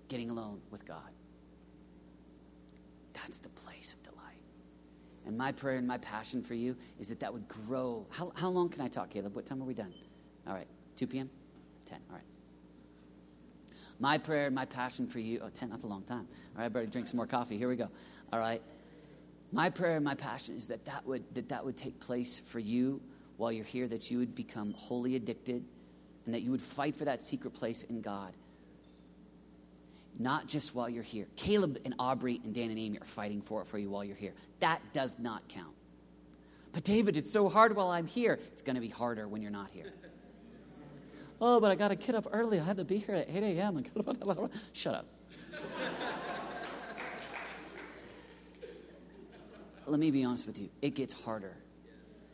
getting 0.07 0.29
alone 0.29 0.61
with 0.71 0.85
God. 0.85 1.11
That's 3.13 3.39
the 3.39 3.49
place 3.49 3.93
of 3.93 4.03
delight. 4.03 4.17
And 5.25 5.37
my 5.37 5.51
prayer 5.51 5.75
and 5.75 5.87
my 5.87 5.97
passion 5.97 6.41
for 6.41 6.53
you 6.53 6.77
is 6.97 7.09
that 7.09 7.19
that 7.19 7.33
would 7.33 7.47
grow. 7.49 8.05
How, 8.09 8.31
how 8.35 8.47
long 8.47 8.69
can 8.69 8.79
I 8.79 8.87
talk, 8.87 9.09
Caleb? 9.09 9.35
What 9.35 9.45
time 9.45 9.61
are 9.61 9.65
we 9.65 9.73
done? 9.73 9.93
All 10.47 10.53
right. 10.53 10.67
2 10.97 11.07
p.m.? 11.07 11.29
10. 11.85 11.99
All 12.09 12.15
right. 12.15 12.23
My 13.99 14.17
prayer, 14.17 14.47
and 14.47 14.55
my 14.55 14.65
passion 14.65 15.07
for 15.07 15.19
you. 15.19 15.39
Oh, 15.43 15.49
10, 15.49 15.69
that's 15.69 15.83
a 15.83 15.87
long 15.87 16.03
time. 16.03 16.27
All 16.55 16.59
right, 16.59 16.65
I 16.65 16.69
better 16.69 16.85
drink 16.85 17.07
some 17.07 17.17
more 17.17 17.25
coffee. 17.25 17.57
Here 17.57 17.69
we 17.69 17.75
go. 17.75 17.89
All 18.31 18.39
right. 18.39 18.61
My 19.51 19.69
prayer 19.69 19.95
and 19.95 20.05
my 20.05 20.15
passion 20.15 20.55
is 20.55 20.67
that 20.67 20.85
that 20.85 21.05
would, 21.05 21.23
that, 21.33 21.49
that 21.49 21.63
would 21.63 21.77
take 21.77 21.99
place 21.99 22.39
for 22.39 22.59
you 22.59 23.01
while 23.37 23.51
you're 23.51 23.65
here, 23.65 23.87
that 23.87 24.11
you 24.11 24.19
would 24.19 24.35
become 24.35 24.73
wholly 24.73 25.15
addicted, 25.15 25.63
and 26.25 26.33
that 26.33 26.41
you 26.41 26.51
would 26.51 26.61
fight 26.61 26.95
for 26.95 27.05
that 27.05 27.23
secret 27.23 27.53
place 27.53 27.83
in 27.83 28.01
God. 28.01 28.33
Not 30.19 30.47
just 30.47 30.75
while 30.75 30.89
you're 30.89 31.03
here. 31.03 31.27
Caleb 31.35 31.79
and 31.85 31.93
Aubrey 31.99 32.41
and 32.43 32.53
Dan 32.53 32.69
and 32.71 32.79
Amy 32.79 32.99
are 32.99 33.05
fighting 33.05 33.41
for 33.41 33.61
it 33.61 33.67
for 33.67 33.77
you 33.77 33.89
while 33.89 34.03
you're 34.03 34.15
here. 34.15 34.33
That 34.59 34.81
does 34.91 35.17
not 35.19 35.47
count. 35.47 35.75
But 36.73 36.83
David, 36.83 37.17
it's 37.17 37.31
so 37.31 37.47
hard 37.47 37.75
while 37.75 37.89
I'm 37.89 38.07
here. 38.07 38.39
It's 38.51 38.61
going 38.61 38.75
to 38.75 38.81
be 38.81 38.89
harder 38.89 39.27
when 39.27 39.41
you're 39.41 39.51
not 39.51 39.71
here. 39.71 39.93
Oh, 41.39 41.59
but 41.59 41.71
I 41.71 41.75
got 41.75 41.89
to 41.89 41.95
get 41.95 42.15
up 42.15 42.27
early. 42.31 42.59
I 42.59 42.63
had 42.63 42.77
to 42.77 42.83
be 42.83 42.97
here 42.97 43.15
at 43.15 43.29
8 43.29 43.43
a.m. 43.43 43.83
Shut 44.73 44.95
up. 44.95 45.05
Let 49.85 49.99
me 49.99 50.11
be 50.11 50.23
honest 50.23 50.47
with 50.47 50.59
you. 50.59 50.69
It 50.81 50.95
gets 50.95 51.13
harder. 51.13 51.55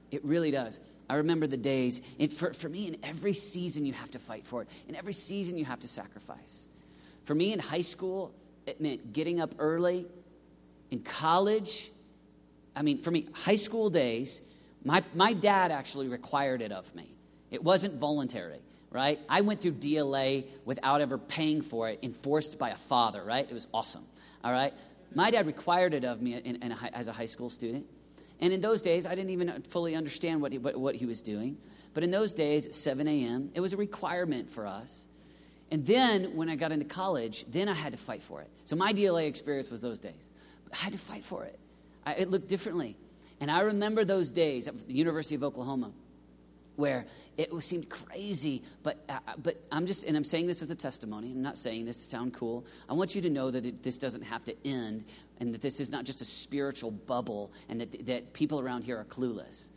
It 0.09 0.23
really 0.23 0.51
does. 0.51 0.79
I 1.09 1.15
remember 1.15 1.47
the 1.47 1.57
days, 1.57 2.01
for, 2.31 2.53
for 2.53 2.69
me, 2.69 2.87
in 2.87 2.97
every 3.03 3.33
season, 3.33 3.85
you 3.85 3.93
have 3.93 4.11
to 4.11 4.19
fight 4.19 4.45
for 4.45 4.61
it. 4.61 4.69
In 4.87 4.95
every 4.95 5.13
season, 5.13 5.57
you 5.57 5.65
have 5.65 5.81
to 5.81 5.87
sacrifice. 5.87 6.67
For 7.25 7.35
me, 7.35 7.53
in 7.53 7.59
high 7.59 7.81
school, 7.81 8.33
it 8.65 8.79
meant 8.79 9.13
getting 9.13 9.39
up 9.41 9.53
early. 9.59 10.05
In 10.91 11.01
college, 11.01 11.91
I 12.75 12.81
mean, 12.81 13.01
for 13.01 13.11
me, 13.11 13.27
high 13.33 13.55
school 13.55 13.89
days, 13.89 14.41
my, 14.83 15.03
my 15.13 15.33
dad 15.33 15.71
actually 15.71 16.07
required 16.07 16.61
it 16.61 16.71
of 16.71 16.93
me. 16.95 17.13
It 17.51 17.63
wasn't 17.63 17.95
voluntary 17.95 18.59
right? 18.93 19.19
I 19.27 19.41
went 19.41 19.59
through 19.59 19.73
DLA 19.73 20.45
without 20.63 21.01
ever 21.01 21.17
paying 21.17 21.61
for 21.61 21.89
it, 21.89 21.99
enforced 22.03 22.57
by 22.57 22.69
a 22.69 22.77
father, 22.77 23.23
right? 23.23 23.45
It 23.45 23.53
was 23.53 23.67
awesome, 23.73 24.05
all 24.43 24.53
right? 24.53 24.73
My 25.13 25.31
dad 25.31 25.47
required 25.47 25.93
it 25.93 26.05
of 26.05 26.21
me 26.21 26.35
in, 26.35 26.61
in 26.63 26.71
a, 26.71 26.77
as 26.93 27.07
a 27.07 27.11
high 27.11 27.25
school 27.25 27.49
student. 27.49 27.85
And 28.39 28.53
in 28.53 28.61
those 28.61 28.81
days, 28.81 29.05
I 29.05 29.15
didn't 29.15 29.31
even 29.31 29.61
fully 29.63 29.95
understand 29.95 30.41
what 30.41 30.51
he, 30.51 30.57
what, 30.59 30.77
what 30.77 30.95
he 30.95 31.05
was 31.05 31.21
doing. 31.21 31.57
But 31.93 32.03
in 32.03 32.11
those 32.11 32.33
days, 32.33 32.65
at 32.67 32.75
7 32.75 33.07
a.m., 33.07 33.51
it 33.53 33.61
was 33.61 33.73
a 33.73 33.77
requirement 33.77 34.49
for 34.49 34.65
us. 34.65 35.07
And 35.71 35.85
then 35.85 36.35
when 36.35 36.49
I 36.49 36.55
got 36.55 36.71
into 36.71 36.85
college, 36.85 37.45
then 37.49 37.67
I 37.67 37.73
had 37.73 37.93
to 37.93 37.97
fight 37.97 38.21
for 38.21 38.41
it. 38.41 38.49
So 38.63 38.75
my 38.75 38.93
DLA 38.93 39.27
experience 39.27 39.69
was 39.69 39.81
those 39.81 39.99
days. 39.99 40.29
I 40.71 40.77
had 40.77 40.93
to 40.93 40.99
fight 40.99 41.23
for 41.23 41.43
it. 41.45 41.59
I, 42.05 42.13
it 42.13 42.29
looked 42.29 42.47
differently. 42.47 42.95
And 43.39 43.49
I 43.49 43.61
remember 43.61 44.05
those 44.05 44.31
days 44.31 44.67
at 44.67 44.87
the 44.87 44.93
University 44.93 45.35
of 45.35 45.43
Oklahoma 45.43 45.91
where 46.75 47.05
it 47.37 47.51
seemed 47.61 47.89
crazy, 47.89 48.63
but, 48.81 49.03
uh, 49.07 49.19
but 49.37 49.61
I'm 49.71 49.85
just, 49.85 50.03
and 50.05 50.17
I'm 50.17 50.23
saying 50.23 50.47
this 50.47 50.61
as 50.61 50.71
a 50.71 50.75
testimony. 50.75 51.31
I'm 51.31 51.41
not 51.41 51.57
saying 51.57 51.85
this 51.85 51.97
to 51.97 52.03
sound 52.03 52.33
cool. 52.33 52.65
I 52.89 52.93
want 52.93 53.15
you 53.15 53.21
to 53.21 53.29
know 53.29 53.51
that 53.51 53.65
it, 53.65 53.83
this 53.83 53.97
doesn't 53.97 54.23
have 54.23 54.43
to 54.45 54.55
end 54.65 55.05
and 55.39 55.53
that 55.53 55.61
this 55.61 55.79
is 55.79 55.91
not 55.91 56.05
just 56.05 56.21
a 56.21 56.25
spiritual 56.25 56.91
bubble 56.91 57.51
and 57.69 57.81
that, 57.81 58.05
that 58.05 58.33
people 58.33 58.59
around 58.59 58.83
here 58.83 58.97
are 58.97 59.05
clueless. 59.05 59.69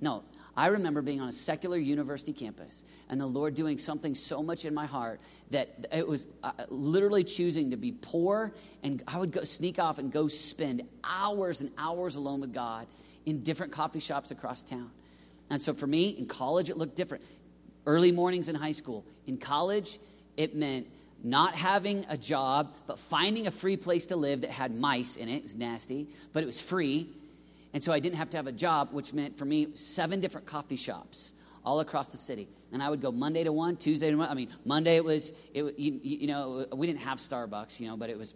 No, 0.00 0.24
I 0.54 0.66
remember 0.66 1.00
being 1.00 1.20
on 1.20 1.28
a 1.28 1.32
secular 1.32 1.78
university 1.78 2.32
campus 2.32 2.84
and 3.08 3.18
the 3.20 3.26
Lord 3.26 3.54
doing 3.54 3.78
something 3.78 4.14
so 4.14 4.42
much 4.42 4.66
in 4.66 4.74
my 4.74 4.84
heart 4.84 5.20
that 5.50 5.86
it 5.90 6.06
was 6.06 6.28
uh, 6.42 6.52
literally 6.68 7.24
choosing 7.24 7.70
to 7.70 7.76
be 7.76 7.92
poor 7.92 8.52
and 8.82 9.02
I 9.08 9.18
would 9.18 9.30
go 9.30 9.44
sneak 9.44 9.78
off 9.78 9.98
and 9.98 10.12
go 10.12 10.28
spend 10.28 10.82
hours 11.02 11.62
and 11.62 11.70
hours 11.78 12.16
alone 12.16 12.42
with 12.42 12.52
God 12.52 12.86
in 13.24 13.42
different 13.42 13.72
coffee 13.72 14.00
shops 14.00 14.30
across 14.30 14.64
town. 14.64 14.90
And 15.50 15.60
so 15.60 15.74
for 15.74 15.86
me, 15.86 16.10
in 16.10 16.26
college, 16.26 16.70
it 16.70 16.76
looked 16.76 16.96
different. 16.96 17.24
Early 17.86 18.12
mornings 18.12 18.48
in 18.48 18.54
high 18.54 18.72
school. 18.72 19.04
In 19.26 19.38
college, 19.38 19.98
it 20.36 20.54
meant 20.54 20.86
not 21.24 21.54
having 21.54 22.04
a 22.08 22.16
job, 22.16 22.74
but 22.86 22.98
finding 22.98 23.46
a 23.46 23.50
free 23.50 23.76
place 23.76 24.06
to 24.06 24.16
live 24.16 24.40
that 24.40 24.50
had 24.50 24.74
mice 24.74 25.16
in 25.16 25.28
it. 25.28 25.36
It 25.36 25.42
was 25.44 25.56
nasty, 25.56 26.08
but 26.32 26.42
it 26.42 26.46
was 26.46 26.60
free. 26.60 27.08
And 27.72 27.82
so 27.82 27.92
I 27.92 28.00
didn't 28.00 28.16
have 28.16 28.30
to 28.30 28.36
have 28.36 28.46
a 28.46 28.52
job, 28.52 28.88
which 28.92 29.12
meant 29.12 29.38
for 29.38 29.44
me 29.44 29.68
seven 29.74 30.20
different 30.20 30.46
coffee 30.46 30.76
shops 30.76 31.32
all 31.64 31.80
across 31.80 32.10
the 32.10 32.18
city. 32.18 32.48
And 32.72 32.82
I 32.82 32.90
would 32.90 33.00
go 33.00 33.12
Monday 33.12 33.44
to 33.44 33.52
one, 33.52 33.76
Tuesday 33.76 34.10
to 34.10 34.16
one. 34.16 34.28
I 34.28 34.34
mean, 34.34 34.48
Monday 34.64 34.96
it 34.96 35.04
was, 35.04 35.32
it, 35.54 35.78
you, 35.78 36.00
you 36.02 36.26
know, 36.26 36.66
we 36.72 36.86
didn't 36.86 37.02
have 37.02 37.18
Starbucks, 37.18 37.78
you 37.80 37.86
know, 37.86 37.96
but 37.96 38.10
it 38.10 38.18
was 38.18 38.34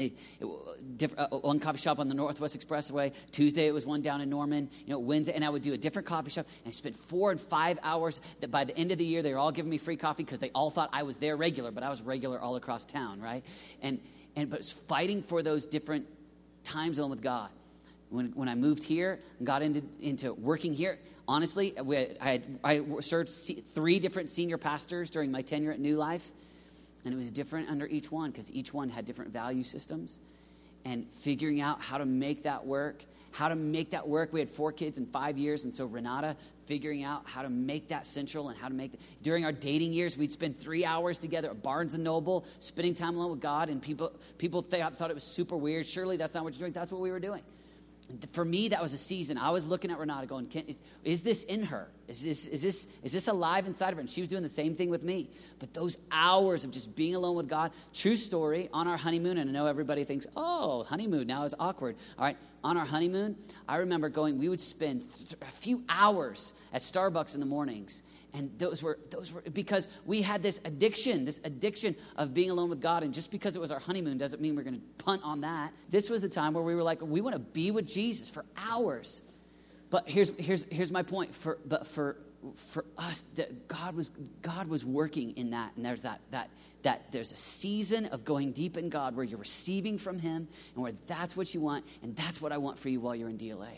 it, 0.00 0.16
it, 0.40 1.12
uh, 1.18 1.26
one 1.38 1.60
coffee 1.60 1.78
shop 1.78 1.98
on 1.98 2.08
the 2.08 2.14
Northwest 2.14 2.58
Expressway. 2.58 3.12
Tuesday 3.32 3.66
it 3.66 3.72
was 3.72 3.84
one 3.84 4.02
down 4.02 4.20
in 4.20 4.30
Norman. 4.30 4.70
You 4.86 4.94
know, 4.94 4.98
Wednesday, 4.98 5.34
and 5.34 5.44
I 5.44 5.50
would 5.50 5.62
do 5.62 5.72
a 5.72 5.78
different 5.78 6.06
coffee 6.06 6.30
shop 6.30 6.46
and 6.64 6.72
spend 6.72 6.96
four 6.96 7.30
and 7.30 7.40
five 7.40 7.78
hours. 7.82 8.20
That 8.40 8.50
by 8.50 8.64
the 8.64 8.76
end 8.76 8.92
of 8.92 8.98
the 8.98 9.04
year, 9.04 9.22
they 9.22 9.32
were 9.32 9.38
all 9.38 9.52
giving 9.52 9.70
me 9.70 9.78
free 9.78 9.96
coffee 9.96 10.24
because 10.24 10.38
they 10.38 10.50
all 10.50 10.70
thought 10.70 10.90
I 10.92 11.02
was 11.02 11.18
their 11.18 11.36
regular, 11.36 11.70
but 11.70 11.82
I 11.82 11.90
was 11.90 12.02
regular 12.02 12.40
all 12.40 12.56
across 12.56 12.86
town, 12.86 13.20
right? 13.20 13.44
And 13.82 14.00
and 14.36 14.50
but 14.50 14.64
fighting 14.64 15.22
for 15.22 15.42
those 15.42 15.66
different 15.66 16.06
time 16.64 16.94
zone 16.94 17.10
with 17.10 17.22
God. 17.22 17.50
When, 18.10 18.32
when 18.34 18.48
I 18.48 18.56
moved 18.56 18.82
here 18.82 19.20
and 19.38 19.46
got 19.46 19.62
into, 19.62 19.84
into 20.00 20.34
working 20.34 20.74
here, 20.74 20.98
honestly, 21.28 21.74
had, 21.76 22.18
I, 22.20 22.30
had, 22.30 22.58
I 22.64 22.82
served 23.00 23.30
three 23.30 24.00
different 24.00 24.28
senior 24.28 24.58
pastors 24.58 25.12
during 25.12 25.30
my 25.30 25.42
tenure 25.42 25.70
at 25.70 25.78
New 25.78 25.96
Life. 25.96 26.32
And 27.04 27.14
it 27.14 27.16
was 27.16 27.30
different 27.30 27.70
under 27.70 27.86
each 27.86 28.10
one 28.10 28.30
because 28.30 28.52
each 28.52 28.74
one 28.74 28.88
had 28.88 29.04
different 29.04 29.32
value 29.32 29.62
systems. 29.62 30.20
And 30.84 31.06
figuring 31.10 31.60
out 31.60 31.80
how 31.80 31.98
to 31.98 32.06
make 32.06 32.44
that 32.44 32.66
work, 32.66 33.04
how 33.32 33.48
to 33.48 33.56
make 33.56 33.90
that 33.90 34.08
work. 34.08 34.32
We 34.32 34.40
had 34.40 34.48
four 34.48 34.72
kids 34.72 34.98
in 34.98 35.06
five 35.06 35.36
years, 35.36 35.64
and 35.64 35.74
so 35.74 35.84
Renata 35.84 36.36
figuring 36.66 37.02
out 37.04 37.22
how 37.26 37.42
to 37.42 37.50
make 37.50 37.88
that 37.88 38.06
central 38.06 38.48
and 38.48 38.58
how 38.58 38.68
to 38.68 38.74
make 38.74 38.92
that. 38.92 39.00
During 39.22 39.44
our 39.44 39.52
dating 39.52 39.92
years, 39.92 40.16
we'd 40.16 40.32
spend 40.32 40.58
three 40.58 40.84
hours 40.84 41.18
together 41.18 41.50
at 41.50 41.62
Barnes 41.62 41.94
and 41.94 42.04
Noble, 42.04 42.46
spending 42.60 42.94
time 42.94 43.16
alone 43.16 43.30
with 43.30 43.40
God, 43.40 43.68
and 43.68 43.82
people 43.82 44.12
people 44.38 44.62
thought, 44.62 44.96
thought 44.96 45.10
it 45.10 45.14
was 45.14 45.24
super 45.24 45.56
weird. 45.56 45.86
Surely 45.86 46.16
that's 46.16 46.34
not 46.34 46.44
what 46.44 46.54
you're 46.54 46.60
doing. 46.60 46.72
That's 46.72 46.92
what 46.92 47.00
we 47.00 47.10
were 47.10 47.20
doing 47.20 47.42
for 48.32 48.44
me, 48.44 48.68
that 48.68 48.82
was 48.82 48.92
a 48.92 48.98
season. 48.98 49.38
I 49.38 49.50
was 49.50 49.66
looking 49.66 49.90
at 49.90 49.98
Renata 49.98 50.26
going, 50.26 50.50
is, 50.66 50.82
is, 51.04 51.22
this 51.22 51.44
in 51.44 51.62
her? 51.64 51.88
Is 52.08 52.22
this, 52.22 52.46
is, 52.46 52.62
this, 52.62 52.86
is 53.02 53.12
this 53.12 53.28
alive 53.28 53.66
inside 53.66 53.90
of 53.90 53.94
her? 53.94 54.00
And 54.00 54.10
she 54.10 54.20
was 54.20 54.28
doing 54.28 54.42
the 54.42 54.48
same 54.48 54.74
thing 54.74 54.90
with 54.90 55.02
me. 55.02 55.30
But 55.58 55.74
those 55.74 55.98
hours 56.10 56.64
of 56.64 56.70
just 56.70 56.94
being 56.96 57.14
alone 57.14 57.36
with 57.36 57.48
God, 57.48 57.72
true 57.92 58.16
story, 58.16 58.68
on 58.72 58.88
our 58.88 58.96
honeymoon, 58.96 59.38
and 59.38 59.50
I 59.50 59.52
know 59.52 59.66
everybody 59.66 60.04
thinks, 60.04 60.26
oh, 60.36 60.84
honeymoon, 60.84 61.26
now 61.26 61.44
it's 61.44 61.54
awkward. 61.58 61.96
All 62.18 62.24
right, 62.24 62.36
on 62.64 62.76
our 62.76 62.86
honeymoon, 62.86 63.36
I 63.68 63.76
remember 63.76 64.08
going, 64.08 64.38
we 64.38 64.48
would 64.48 64.60
spend 64.60 65.02
th- 65.02 65.34
a 65.42 65.52
few 65.52 65.84
hours 65.88 66.54
at 66.72 66.82
Starbucks 66.82 67.34
in 67.34 67.40
the 67.40 67.46
mornings 67.46 68.02
and 68.32 68.50
those 68.58 68.82
were 68.82 68.98
those 69.10 69.32
were 69.32 69.42
because 69.52 69.88
we 70.04 70.22
had 70.22 70.42
this 70.42 70.60
addiction 70.64 71.24
this 71.24 71.40
addiction 71.44 71.96
of 72.16 72.34
being 72.34 72.50
alone 72.50 72.70
with 72.70 72.80
god. 72.80 73.02
And 73.02 73.12
just 73.12 73.30
because 73.30 73.56
it 73.56 73.60
was 73.60 73.70
our 73.70 73.80
honeymoon 73.80 74.18
doesn't 74.18 74.40
mean 74.40 74.56
we're 74.56 74.62
going 74.62 74.80
to 74.80 75.04
punt 75.04 75.22
on 75.24 75.40
that. 75.42 75.72
This 75.88 76.10
was 76.10 76.22
the 76.22 76.28
time 76.28 76.54
where 76.54 76.62
we 76.62 76.74
were 76.74 76.82
like 76.82 77.00
we 77.00 77.20
want 77.20 77.34
to 77.34 77.40
be 77.40 77.70
with 77.70 77.86
jesus 77.86 78.30
for 78.30 78.44
hours. 78.56 79.22
But 79.90 80.08
here's 80.08 80.30
here's 80.38 80.64
here's 80.70 80.90
my 80.90 81.02
point. 81.02 81.34
For 81.34 81.58
but 81.66 81.86
for 81.86 82.16
for 82.54 82.86
us 82.96 83.24
that 83.34 83.68
god 83.68 83.94
was 83.94 84.10
god 84.42 84.66
was 84.66 84.84
working 84.84 85.32
in 85.36 85.50
that. 85.50 85.72
And 85.76 85.84
there's 85.84 86.02
that 86.02 86.20
that 86.30 86.50
that 86.82 87.12
there's 87.12 87.32
a 87.32 87.36
season 87.36 88.06
of 88.06 88.24
going 88.24 88.52
deep 88.52 88.76
in 88.76 88.88
god 88.88 89.14
where 89.14 89.24
you're 89.24 89.38
receiving 89.38 89.98
from 89.98 90.18
him 90.18 90.48
and 90.74 90.82
where 90.82 90.92
that's 91.06 91.36
what 91.36 91.52
you 91.54 91.60
want 91.60 91.84
and 92.02 92.16
that's 92.16 92.40
what 92.40 92.52
i 92.52 92.56
want 92.56 92.78
for 92.78 92.88
you 92.88 93.00
while 93.00 93.14
you're 93.14 93.28
in 93.28 93.36
dla 93.36 93.68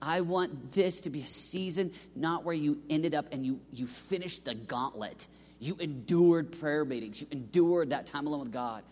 I 0.00 0.20
want 0.20 0.72
this 0.72 1.00
to 1.02 1.10
be 1.10 1.22
a 1.22 1.26
season 1.26 1.92
not 2.14 2.44
where 2.44 2.54
you 2.54 2.80
ended 2.88 3.14
up 3.14 3.26
and 3.32 3.44
you, 3.44 3.60
you 3.72 3.86
finished 3.86 4.44
the 4.44 4.54
gauntlet. 4.54 5.26
You 5.60 5.76
endured 5.80 6.58
prayer 6.58 6.84
meetings, 6.84 7.20
you 7.20 7.26
endured 7.30 7.90
that 7.90 8.06
time 8.06 8.26
alone 8.26 8.40
with 8.40 8.52
God. 8.52 8.84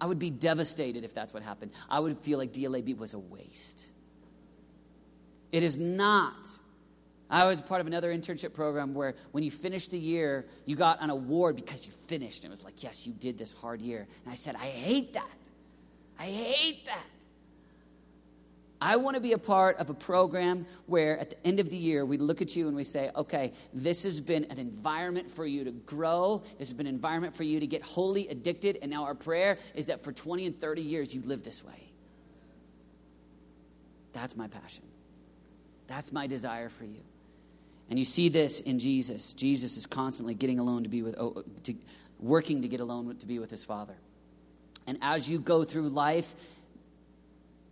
I 0.00 0.06
would 0.06 0.18
be 0.18 0.30
devastated 0.30 1.04
if 1.04 1.14
that's 1.14 1.32
what 1.32 1.42
happened. 1.42 1.72
I 1.88 2.00
would 2.00 2.18
feel 2.18 2.38
like 2.38 2.52
DLAB 2.52 2.96
was 2.98 3.14
a 3.14 3.18
waste. 3.18 3.92
It 5.52 5.62
is 5.62 5.78
not. 5.78 6.46
I 7.28 7.44
was 7.44 7.60
part 7.60 7.80
of 7.80 7.86
another 7.86 8.14
internship 8.14 8.52
program 8.52 8.94
where 8.94 9.14
when 9.32 9.42
you 9.42 9.50
finished 9.50 9.90
the 9.90 9.98
year, 9.98 10.46
you 10.64 10.76
got 10.76 11.02
an 11.02 11.10
award 11.10 11.56
because 11.56 11.86
you 11.86 11.92
finished. 11.92 12.44
And 12.44 12.50
it 12.50 12.52
was 12.52 12.64
like, 12.64 12.82
yes, 12.82 13.06
you 13.06 13.12
did 13.12 13.36
this 13.36 13.52
hard 13.52 13.80
year. 13.80 14.06
And 14.24 14.32
I 14.32 14.36
said, 14.36 14.54
I 14.54 14.66
hate 14.66 15.14
that. 15.14 15.38
I 16.18 16.24
hate 16.24 16.84
that. 16.86 17.15
I 18.80 18.96
want 18.96 19.14
to 19.14 19.20
be 19.20 19.32
a 19.32 19.38
part 19.38 19.78
of 19.78 19.88
a 19.88 19.94
program 19.94 20.66
where 20.86 21.18
at 21.18 21.30
the 21.30 21.46
end 21.46 21.60
of 21.60 21.70
the 21.70 21.76
year 21.76 22.04
we 22.04 22.18
look 22.18 22.42
at 22.42 22.54
you 22.54 22.66
and 22.68 22.76
we 22.76 22.84
say, 22.84 23.10
okay, 23.16 23.52
this 23.72 24.02
has 24.02 24.20
been 24.20 24.44
an 24.44 24.58
environment 24.58 25.30
for 25.30 25.46
you 25.46 25.64
to 25.64 25.70
grow. 25.70 26.42
This 26.58 26.68
has 26.68 26.74
been 26.74 26.86
an 26.86 26.94
environment 26.94 27.34
for 27.34 27.42
you 27.42 27.58
to 27.58 27.66
get 27.66 27.82
wholly 27.82 28.28
addicted. 28.28 28.78
And 28.82 28.90
now 28.90 29.04
our 29.04 29.14
prayer 29.14 29.58
is 29.74 29.86
that 29.86 30.04
for 30.04 30.12
20 30.12 30.46
and 30.46 30.60
30 30.60 30.82
years 30.82 31.14
you 31.14 31.22
live 31.22 31.42
this 31.42 31.64
way. 31.64 31.90
That's 34.12 34.36
my 34.36 34.48
passion. 34.48 34.84
That's 35.86 36.12
my 36.12 36.26
desire 36.26 36.68
for 36.68 36.84
you. 36.84 37.00
And 37.88 37.98
you 37.98 38.04
see 38.04 38.28
this 38.28 38.60
in 38.60 38.78
Jesus. 38.78 39.32
Jesus 39.34 39.76
is 39.76 39.86
constantly 39.86 40.34
getting 40.34 40.58
alone 40.58 40.82
to 40.82 40.88
be 40.88 41.02
with, 41.02 41.14
oh, 41.18 41.44
to, 41.64 41.74
working 42.18 42.62
to 42.62 42.68
get 42.68 42.80
alone 42.80 43.14
to 43.16 43.26
be 43.26 43.38
with 43.38 43.50
his 43.50 43.64
Father. 43.64 43.94
And 44.86 44.98
as 45.02 45.28
you 45.28 45.38
go 45.38 45.64
through 45.64 45.88
life, 45.88 46.34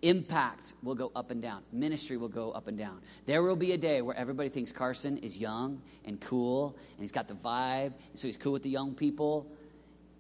Impact 0.05 0.75
will 0.83 0.95
go 0.95 1.11
up 1.17 1.31
and 1.31 1.41
down. 1.41 1.63
Ministry 1.73 2.19
will 2.19 2.29
go 2.29 2.51
up 2.51 2.69
and 2.69 2.77
down. 2.77 3.01
There 3.25 3.43
will 3.43 3.57
be 3.57 3.73
a 3.73 3.79
day 3.79 4.03
where 4.03 4.15
everybody 4.15 4.51
thinks 4.51 4.71
Carson 4.71 5.17
is 5.17 5.39
young 5.39 5.81
and 6.05 6.21
cool, 6.21 6.77
and 6.91 7.01
he's 7.01 7.11
got 7.11 7.27
the 7.27 7.35
vibe, 7.35 7.95
so 8.13 8.29
he's 8.29 8.37
cool 8.37 8.53
with 8.53 8.63
the 8.63 8.69
young 8.69 8.95
people, 8.95 9.51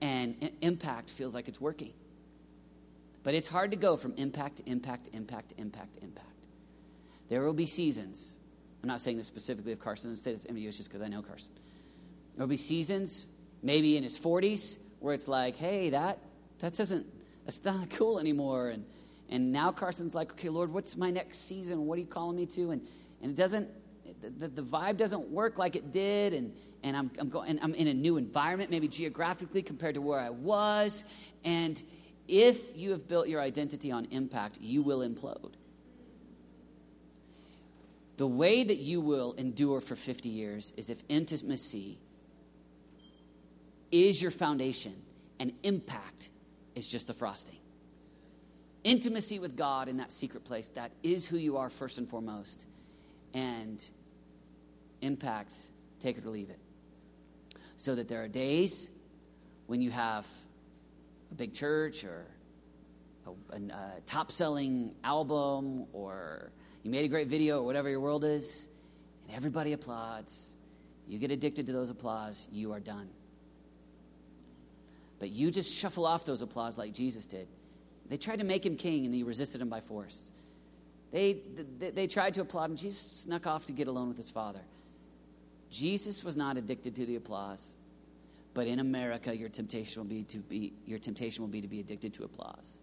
and 0.00 0.50
impact 0.62 1.10
feels 1.10 1.34
like 1.34 1.48
it's 1.48 1.60
working. 1.60 1.92
But 3.24 3.34
it's 3.34 3.46
hard 3.46 3.72
to 3.72 3.76
go 3.76 3.98
from 3.98 4.14
impact 4.16 4.56
to 4.56 4.62
impact 4.70 5.04
to 5.04 5.16
impact 5.16 5.50
to 5.50 5.60
impact 5.60 5.94
to 5.94 6.02
impact. 6.02 6.28
There 7.28 7.44
will 7.44 7.52
be 7.52 7.66
seasons. 7.66 8.38
I'm 8.82 8.88
not 8.88 9.02
saying 9.02 9.18
this 9.18 9.26
specifically 9.26 9.72
of 9.72 9.80
Carson. 9.80 10.12
I'm 10.12 10.16
saying 10.16 10.36
this 10.36 10.44
to 10.46 10.54
just 10.54 10.88
because 10.88 11.02
I 11.02 11.08
know 11.08 11.20
Carson. 11.20 11.52
There 12.36 12.42
will 12.42 12.50
be 12.50 12.56
seasons, 12.56 13.26
maybe 13.62 13.98
in 13.98 14.02
his 14.02 14.18
40s, 14.18 14.78
where 15.00 15.12
it's 15.12 15.28
like, 15.28 15.56
hey, 15.56 15.90
that 15.90 16.20
that 16.60 16.72
doesn't 16.72 17.06
that's 17.44 17.62
not 17.62 17.90
cool 17.98 18.18
anymore, 18.18 18.70
and 18.70 18.86
and 19.30 19.52
now 19.52 19.72
Carson's 19.72 20.14
like, 20.14 20.32
okay, 20.32 20.48
Lord, 20.48 20.72
what's 20.72 20.96
my 20.96 21.10
next 21.10 21.48
season? 21.48 21.86
What 21.86 21.96
are 21.96 22.00
you 22.00 22.06
calling 22.06 22.36
me 22.36 22.46
to? 22.46 22.70
And, 22.72 22.86
and 23.22 23.30
it 23.30 23.36
doesn't, 23.36 23.70
the, 24.20 24.48
the 24.48 24.62
vibe 24.62 24.96
doesn't 24.96 25.30
work 25.30 25.58
like 25.58 25.76
it 25.76 25.92
did. 25.92 26.34
And, 26.34 26.54
and 26.82 26.96
I'm, 26.96 27.10
I'm, 27.18 27.30
going, 27.30 27.58
I'm 27.62 27.74
in 27.74 27.88
a 27.88 27.94
new 27.94 28.16
environment, 28.16 28.70
maybe 28.70 28.88
geographically 28.88 29.62
compared 29.62 29.94
to 29.94 30.02
where 30.02 30.20
I 30.20 30.30
was. 30.30 31.04
And 31.44 31.82
if 32.28 32.76
you 32.76 32.90
have 32.90 33.08
built 33.08 33.28
your 33.28 33.40
identity 33.40 33.90
on 33.90 34.06
impact, 34.06 34.58
you 34.60 34.82
will 34.82 35.00
implode. 35.00 35.54
The 38.16 38.26
way 38.26 38.62
that 38.62 38.78
you 38.78 39.00
will 39.00 39.32
endure 39.32 39.80
for 39.80 39.96
50 39.96 40.28
years 40.28 40.72
is 40.76 40.88
if 40.90 41.02
intimacy 41.08 41.98
is 43.90 44.22
your 44.22 44.30
foundation 44.30 44.94
and 45.40 45.52
impact 45.62 46.30
is 46.76 46.88
just 46.88 47.08
the 47.08 47.14
frosting 47.14 47.58
intimacy 48.84 49.38
with 49.38 49.56
God 49.56 49.88
in 49.88 49.96
that 49.96 50.12
secret 50.12 50.44
place. 50.44 50.68
That 50.70 50.92
is 51.02 51.26
who 51.26 51.36
you 51.36 51.56
are 51.56 51.70
first 51.70 51.98
and 51.98 52.08
foremost. 52.08 52.66
And 53.32 53.84
impacts, 55.00 55.68
take 55.98 56.16
it 56.18 56.24
or 56.24 56.30
leave 56.30 56.50
it. 56.50 56.58
So 57.76 57.94
that 57.96 58.06
there 58.06 58.22
are 58.22 58.28
days 58.28 58.90
when 59.66 59.82
you 59.82 59.90
have 59.90 60.26
a 61.32 61.34
big 61.34 61.54
church 61.54 62.04
or 62.04 62.26
a, 63.26 63.30
a, 63.30 63.56
a 63.56 63.74
uh, 63.74 63.90
top 64.06 64.30
selling 64.30 64.94
album 65.02 65.86
or 65.92 66.52
you 66.84 66.90
made 66.90 67.04
a 67.06 67.08
great 67.08 67.28
video 67.28 67.60
or 67.60 67.66
whatever 67.66 67.88
your 67.88 68.00
world 68.00 68.24
is, 68.24 68.68
and 69.26 69.34
everybody 69.34 69.72
applauds. 69.72 70.54
You 71.08 71.18
get 71.18 71.30
addicted 71.30 71.66
to 71.66 71.72
those 71.72 71.88
applause, 71.88 72.46
you 72.52 72.72
are 72.72 72.80
done. 72.80 73.08
But 75.18 75.30
you 75.30 75.50
just 75.50 75.74
shuffle 75.74 76.04
off 76.04 76.26
those 76.26 76.42
applause 76.42 76.76
like 76.76 76.92
Jesus 76.92 77.26
did. 77.26 77.48
They 78.08 78.16
tried 78.16 78.38
to 78.38 78.44
make 78.44 78.64
him 78.64 78.76
king, 78.76 79.04
and 79.04 79.14
he 79.14 79.22
resisted 79.22 79.60
him 79.60 79.68
by 79.68 79.80
force. 79.80 80.30
They, 81.10 81.38
they, 81.78 81.90
they 81.90 82.06
tried 82.06 82.34
to 82.34 82.42
applaud 82.42 82.70
him. 82.70 82.76
Jesus 82.76 83.00
snuck 83.00 83.46
off 83.46 83.66
to 83.66 83.72
get 83.72 83.88
alone 83.88 84.08
with 84.08 84.16
his 84.16 84.30
father. 84.30 84.60
Jesus 85.70 86.22
was 86.22 86.36
not 86.36 86.56
addicted 86.56 86.94
to 86.96 87.06
the 87.06 87.16
applause, 87.16 87.76
but 88.52 88.66
in 88.66 88.78
America, 88.78 89.36
your 89.36 89.48
temptation 89.48 90.02
will 90.02 90.08
be 90.08 90.22
to 90.24 90.38
be 90.38 90.72
your 90.86 90.98
temptation 90.98 91.42
will 91.42 91.48
be 91.48 91.60
to 91.60 91.66
be 91.66 91.80
addicted 91.80 92.12
to 92.14 92.24
applause, 92.24 92.78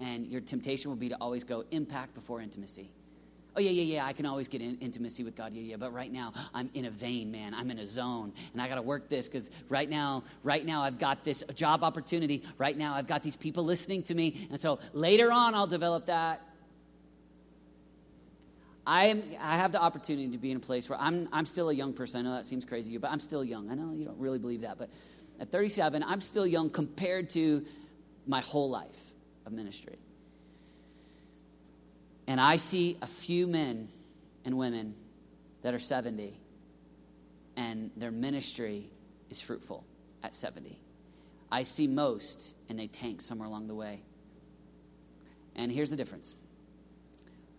and 0.00 0.26
your 0.26 0.40
temptation 0.40 0.90
will 0.90 0.96
be 0.96 1.08
to 1.08 1.16
always 1.20 1.44
go 1.44 1.64
impact 1.70 2.14
before 2.14 2.40
intimacy. 2.40 2.90
Oh 3.56 3.60
yeah, 3.60 3.70
yeah, 3.70 3.94
yeah. 3.94 4.04
I 4.04 4.12
can 4.12 4.26
always 4.26 4.48
get 4.48 4.60
in 4.60 4.76
intimacy 4.80 5.24
with 5.24 5.34
God. 5.34 5.54
Yeah, 5.54 5.62
yeah. 5.62 5.76
But 5.76 5.94
right 5.94 6.12
now, 6.12 6.34
I'm 6.52 6.68
in 6.74 6.84
a 6.84 6.90
vein, 6.90 7.30
man. 7.30 7.54
I'm 7.54 7.70
in 7.70 7.78
a 7.78 7.86
zone, 7.86 8.34
and 8.52 8.60
I 8.60 8.68
got 8.68 8.74
to 8.74 8.82
work 8.82 9.08
this 9.08 9.28
because 9.28 9.50
right 9.70 9.88
now, 9.88 10.24
right 10.42 10.64
now, 10.64 10.82
I've 10.82 10.98
got 10.98 11.24
this 11.24 11.42
job 11.54 11.82
opportunity. 11.82 12.42
Right 12.58 12.76
now, 12.76 12.94
I've 12.94 13.06
got 13.06 13.22
these 13.22 13.36
people 13.36 13.64
listening 13.64 14.02
to 14.04 14.14
me, 14.14 14.46
and 14.50 14.60
so 14.60 14.78
later 14.92 15.32
on, 15.32 15.54
I'll 15.54 15.66
develop 15.66 16.06
that. 16.06 16.42
I, 18.86 19.06
am, 19.06 19.22
I 19.40 19.56
have 19.56 19.72
the 19.72 19.80
opportunity 19.80 20.28
to 20.28 20.38
be 20.38 20.50
in 20.50 20.58
a 20.58 20.60
place 20.60 20.88
where 20.88 20.98
I'm, 21.00 21.28
I'm 21.32 21.46
still 21.46 21.70
a 21.70 21.74
young 21.74 21.92
person. 21.92 22.20
I 22.20 22.28
know 22.28 22.36
that 22.36 22.44
seems 22.44 22.64
crazy 22.64 22.90
to 22.90 22.92
you, 22.92 23.00
but 23.00 23.10
I'm 23.10 23.18
still 23.18 23.42
young. 23.42 23.70
I 23.70 23.74
know 23.74 23.92
you 23.92 24.04
don't 24.04 24.18
really 24.18 24.38
believe 24.38 24.60
that, 24.60 24.78
but 24.78 24.90
at 25.40 25.50
37, 25.50 26.04
I'm 26.04 26.20
still 26.20 26.46
young 26.46 26.70
compared 26.70 27.30
to 27.30 27.64
my 28.26 28.42
whole 28.42 28.70
life 28.70 29.14
of 29.44 29.52
ministry. 29.52 29.98
And 32.26 32.40
I 32.40 32.56
see 32.56 32.96
a 33.02 33.06
few 33.06 33.46
men 33.46 33.88
and 34.44 34.58
women 34.58 34.94
that 35.62 35.74
are 35.74 35.78
70, 35.78 36.38
and 37.56 37.90
their 37.96 38.10
ministry 38.10 38.90
is 39.30 39.40
fruitful 39.40 39.84
at 40.22 40.34
70. 40.34 40.78
I 41.50 41.62
see 41.62 41.86
most, 41.86 42.54
and 42.68 42.78
they 42.78 42.88
tank 42.88 43.20
somewhere 43.20 43.48
along 43.48 43.68
the 43.68 43.74
way. 43.74 44.02
And 45.54 45.70
here's 45.72 45.90
the 45.90 45.96
difference 45.96 46.34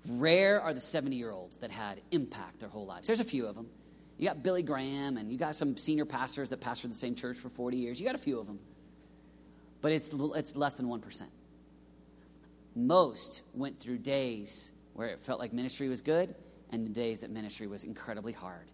Rare 0.08 0.62
are 0.62 0.74
the 0.74 0.80
70 0.80 1.16
year 1.16 1.32
olds 1.32 1.58
that 1.58 1.72
had 1.72 2.02
impact 2.12 2.60
their 2.60 2.70
whole 2.70 2.86
lives. 2.86 3.08
There's 3.08 3.20
a 3.20 3.26
few 3.26 3.46
of 3.48 3.56
them. 3.56 3.68
You 4.18 4.28
got 4.28 4.42
Billy 4.42 4.64
Graham, 4.64 5.18
and 5.18 5.32
you 5.32 5.38
got 5.38 5.54
some 5.54 5.78
senior 5.78 6.06
pastors 6.06 6.50
that 6.50 6.60
pastored 6.60 6.90
the 6.90 6.96
same 6.96 7.14
church 7.14 7.38
for 7.38 7.50
40 7.50 7.78
years. 7.78 8.00
You 8.00 8.06
got 8.06 8.16
a 8.16 8.20
few 8.20 8.40
of 8.40 8.48
them. 8.48 8.60
But 9.82 9.92
it's, 9.92 10.10
it's 10.14 10.56
less 10.56 10.76
than 10.76 10.88
1%. 10.88 11.22
Most 12.78 13.42
went 13.56 13.80
through 13.80 13.98
days 13.98 14.72
where 14.94 15.08
it 15.08 15.20
felt 15.20 15.40
like 15.40 15.52
ministry 15.52 15.90
was 15.90 16.00
good, 16.00 16.36
and 16.70 16.86
the 16.86 16.92
days 16.92 17.22
that 17.22 17.32
ministry 17.32 17.66
was 17.66 17.84
incredibly 17.84 18.34
hard. 18.34 18.72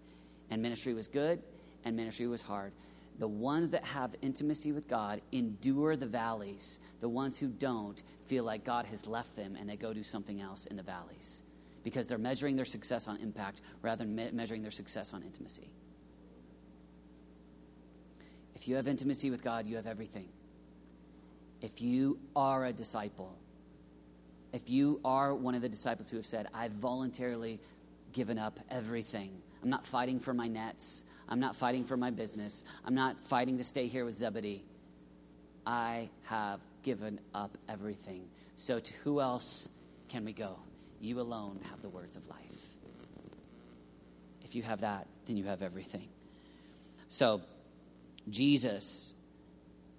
And 0.49 0.61
ministry 0.61 0.93
was 0.93 1.07
good, 1.07 1.41
and 1.85 1.95
ministry 1.95 2.27
was 2.27 2.41
hard. 2.41 2.73
The 3.19 3.27
ones 3.27 3.71
that 3.71 3.83
have 3.85 4.13
intimacy 4.21 4.73
with 4.73 4.89
God 4.89 5.21
endure 5.31 5.95
the 5.95 6.05
valleys. 6.05 6.79
The 6.99 7.07
ones 7.07 7.37
who 7.37 7.47
don't 7.47 8.03
feel 8.25 8.43
like 8.43 8.65
God 8.65 8.85
has 8.87 9.07
left 9.07 9.37
them 9.37 9.55
and 9.57 9.69
they 9.69 9.77
go 9.77 9.93
do 9.93 10.03
something 10.03 10.41
else 10.41 10.65
in 10.65 10.75
the 10.75 10.83
valleys 10.83 11.43
because 11.83 12.07
they're 12.07 12.17
measuring 12.17 12.57
their 12.57 12.65
success 12.65 13.07
on 13.07 13.17
impact 13.17 13.61
rather 13.81 14.03
than 14.03 14.15
me- 14.15 14.31
measuring 14.33 14.63
their 14.63 14.71
success 14.71 15.13
on 15.13 15.23
intimacy. 15.23 15.69
If 18.55 18.67
you 18.67 18.75
have 18.75 18.87
intimacy 18.87 19.29
with 19.29 19.43
God, 19.43 19.65
you 19.65 19.75
have 19.77 19.87
everything. 19.87 20.27
If 21.61 21.81
you 21.81 22.19
are 22.35 22.65
a 22.65 22.73
disciple, 22.73 23.37
if 24.53 24.69
you 24.69 25.01
are 25.03 25.33
one 25.33 25.55
of 25.55 25.61
the 25.61 25.69
disciples 25.69 26.09
who 26.09 26.17
have 26.17 26.25
said, 26.25 26.47
I've 26.53 26.73
voluntarily 26.73 27.59
given 28.13 28.37
up 28.37 28.59
everything, 28.69 29.31
I'm 29.63 29.69
not 29.69 29.85
fighting 29.85 30.19
for 30.19 30.33
my 30.33 30.47
nets, 30.47 31.03
I'm 31.27 31.39
not 31.39 31.55
fighting 31.55 31.83
for 31.83 31.97
my 31.97 32.11
business. 32.11 32.63
I'm 32.85 32.95
not 32.95 33.21
fighting 33.23 33.57
to 33.57 33.63
stay 33.63 33.87
here 33.87 34.05
with 34.05 34.13
Zebedee. 34.13 34.63
I 35.65 36.09
have 36.23 36.59
given 36.83 37.19
up 37.33 37.57
everything. 37.69 38.27
So, 38.55 38.77
to 38.77 38.93
who 39.03 39.21
else 39.21 39.69
can 40.09 40.25
we 40.25 40.33
go? 40.33 40.57
You 40.99 41.19
alone 41.21 41.59
have 41.71 41.81
the 41.81 41.89
words 41.89 42.15
of 42.15 42.27
life. 42.27 42.37
If 44.43 44.53
you 44.53 44.61
have 44.63 44.81
that, 44.81 45.07
then 45.25 45.37
you 45.37 45.45
have 45.45 45.61
everything. 45.61 46.09
So, 47.07 47.41
Jesus 48.29 49.13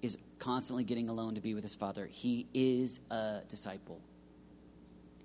is 0.03 0.19
constantly 0.39 0.85
getting 0.85 1.09
alone 1.09 1.35
to 1.35 1.41
be 1.41 1.55
with 1.55 1.63
his 1.63 1.75
Father. 1.75 2.07
He 2.07 2.47
is 2.53 3.01
a 3.11 3.41
disciple. 3.49 4.01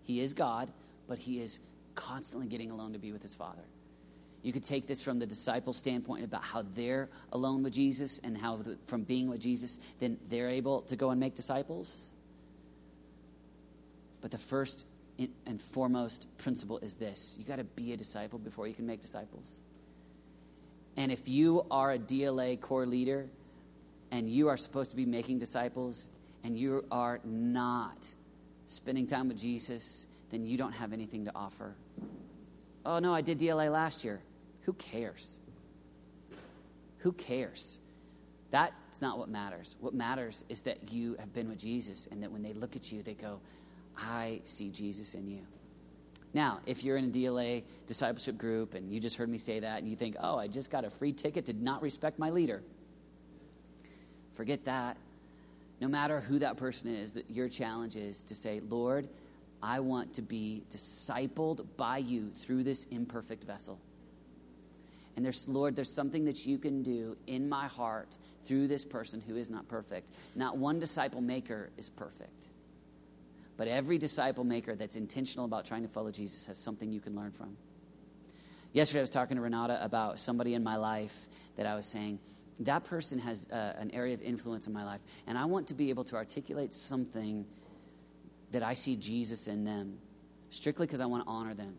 He 0.09 0.21
is 0.21 0.33
God, 0.33 0.71
but 1.07 1.19
he 1.19 1.39
is 1.39 1.59
constantly 1.93 2.47
getting 2.47 2.71
alone 2.71 2.93
to 2.93 2.97
be 2.97 3.11
with 3.11 3.21
his 3.21 3.35
Father. 3.35 3.61
You 4.41 4.51
could 4.51 4.63
take 4.63 4.87
this 4.87 5.03
from 5.03 5.19
the 5.19 5.27
disciple 5.27 5.71
standpoint 5.71 6.23
about 6.23 6.41
how 6.41 6.63
they're 6.73 7.09
alone 7.31 7.61
with 7.61 7.73
Jesus 7.73 8.19
and 8.23 8.35
how, 8.35 8.55
the, 8.55 8.75
from 8.87 9.03
being 9.03 9.29
with 9.29 9.39
Jesus, 9.39 9.77
then 9.99 10.17
they're 10.27 10.49
able 10.49 10.81
to 10.81 10.95
go 10.95 11.11
and 11.11 11.19
make 11.19 11.35
disciples. 11.35 12.09
But 14.19 14.31
the 14.31 14.39
first 14.39 14.87
and 15.45 15.61
foremost 15.61 16.25
principle 16.39 16.79
is 16.79 16.95
this 16.95 17.35
you 17.37 17.45
got 17.45 17.57
to 17.57 17.63
be 17.63 17.93
a 17.93 17.97
disciple 17.97 18.39
before 18.39 18.67
you 18.67 18.73
can 18.73 18.87
make 18.87 19.01
disciples. 19.01 19.59
And 20.97 21.11
if 21.11 21.29
you 21.29 21.67
are 21.69 21.91
a 21.91 21.99
DLA 21.99 22.59
core 22.59 22.87
leader 22.87 23.27
and 24.09 24.27
you 24.27 24.47
are 24.47 24.57
supposed 24.57 24.89
to 24.89 24.97
be 24.97 25.05
making 25.05 25.37
disciples 25.37 26.09
and 26.43 26.57
you 26.57 26.83
are 26.89 27.19
not 27.23 28.15
spending 28.69 29.07
time 29.07 29.27
with 29.27 29.37
Jesus, 29.37 30.05
then 30.29 30.45
you 30.45 30.57
don't 30.57 30.73
have 30.73 30.93
anything 30.93 31.25
to 31.25 31.31
offer. 31.35 31.75
Oh, 32.85 32.99
no, 32.99 33.13
I 33.13 33.21
did 33.21 33.39
DLA 33.39 33.71
last 33.71 34.05
year. 34.05 34.21
Who 34.61 34.73
cares? 34.73 35.39
Who 36.99 37.11
cares? 37.13 37.79
That's 38.51 39.01
not 39.01 39.17
what 39.17 39.27
matters. 39.27 39.75
What 39.79 39.93
matters 39.93 40.43
is 40.49 40.61
that 40.63 40.91
you 40.91 41.15
have 41.19 41.33
been 41.33 41.49
with 41.49 41.57
Jesus 41.57 42.07
and 42.11 42.21
that 42.21 42.31
when 42.31 42.43
they 42.43 42.53
look 42.53 42.75
at 42.75 42.91
you, 42.91 43.01
they 43.01 43.15
go, 43.15 43.39
I 43.97 44.41
see 44.43 44.69
Jesus 44.69 45.15
in 45.15 45.27
you. 45.27 45.41
Now, 46.33 46.59
if 46.67 46.83
you're 46.83 46.97
in 46.97 47.05
a 47.05 47.09
DLA 47.09 47.63
discipleship 47.87 48.37
group 48.37 48.75
and 48.75 48.91
you 48.91 48.99
just 48.99 49.17
heard 49.17 49.29
me 49.29 49.39
say 49.39 49.59
that 49.61 49.79
and 49.79 49.89
you 49.89 49.95
think, 49.95 50.15
oh, 50.19 50.37
I 50.37 50.47
just 50.47 50.69
got 50.69 50.85
a 50.85 50.89
free 50.89 51.11
ticket 51.11 51.47
to 51.47 51.53
not 51.53 51.81
respect 51.81 52.19
my 52.19 52.29
leader, 52.29 52.61
forget 54.35 54.63
that. 54.65 54.97
No 55.81 55.87
matter 55.87 56.19
who 56.19 56.39
that 56.39 56.57
person 56.57 56.93
is, 56.93 57.13
that 57.13 57.29
your 57.29 57.47
challenge 57.47 57.95
is 57.95 58.23
to 58.25 58.35
say, 58.35 58.61
Lord, 58.69 59.07
I 59.61 59.79
want 59.79 60.13
to 60.15 60.21
be 60.21 60.63
discipled 60.69 61.65
by 61.77 61.97
you 61.99 62.29
through 62.29 62.63
this 62.63 62.85
imperfect 62.85 63.43
vessel. 63.43 63.79
And 65.15 65.25
there's, 65.25 65.47
Lord, 65.49 65.75
there's 65.75 65.91
something 65.91 66.23
that 66.25 66.45
you 66.45 66.57
can 66.57 66.81
do 66.81 67.17
in 67.27 67.49
my 67.49 67.67
heart 67.67 68.17
through 68.41 68.67
this 68.67 68.85
person 68.85 69.21
who 69.21 69.35
is 69.35 69.49
not 69.49 69.67
perfect. 69.67 70.11
Not 70.35 70.57
one 70.57 70.79
disciple 70.79 71.19
maker 71.19 71.71
is 71.77 71.89
perfect. 71.89 72.47
But 73.57 73.67
every 73.67 73.97
disciple 73.97 74.45
maker 74.45 74.75
that's 74.75 74.95
intentional 74.95 75.45
about 75.45 75.65
trying 75.65 75.81
to 75.81 75.89
follow 75.89 76.11
Jesus 76.11 76.45
has 76.45 76.57
something 76.57 76.89
you 76.89 77.01
can 77.01 77.15
learn 77.15 77.31
from. 77.31 77.57
Yesterday, 78.71 78.99
I 78.99 79.01
was 79.01 79.09
talking 79.09 79.35
to 79.35 79.41
Renata 79.41 79.83
about 79.83 80.19
somebody 80.19 80.53
in 80.53 80.63
my 80.63 80.77
life 80.77 81.27
that 81.57 81.65
I 81.65 81.75
was 81.75 81.85
saying, 81.85 82.19
that 82.61 82.83
person 82.83 83.19
has 83.19 83.47
uh, 83.51 83.73
an 83.77 83.91
area 83.91 84.13
of 84.13 84.21
influence 84.21 84.67
in 84.67 84.73
my 84.73 84.83
life, 84.83 85.01
and 85.27 85.37
I 85.37 85.45
want 85.45 85.67
to 85.67 85.73
be 85.73 85.89
able 85.89 86.03
to 86.05 86.15
articulate 86.15 86.73
something 86.73 87.45
that 88.51 88.63
I 88.63 88.73
see 88.73 88.95
Jesus 88.95 89.47
in 89.47 89.63
them, 89.63 89.97
strictly 90.49 90.85
because 90.85 91.01
I 91.01 91.05
want 91.05 91.23
to 91.23 91.29
honor 91.29 91.53
them. 91.53 91.75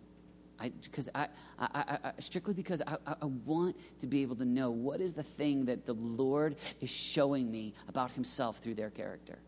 I, 0.58 0.70
because 0.82 1.08
I, 1.14 1.28
I, 1.58 1.98
I, 2.04 2.12
strictly 2.18 2.52
because 2.52 2.82
I, 2.86 2.96
I 3.06 3.24
want 3.24 3.76
to 4.00 4.06
be 4.06 4.20
able 4.20 4.36
to 4.36 4.44
know 4.44 4.70
what 4.70 5.00
is 5.00 5.14
the 5.14 5.22
thing 5.22 5.64
that 5.66 5.86
the 5.86 5.94
Lord 5.94 6.56
is 6.80 6.90
showing 6.90 7.50
me 7.50 7.72
about 7.88 8.10
Himself 8.10 8.58
through 8.58 8.74
their 8.74 8.90
character. 8.90 9.38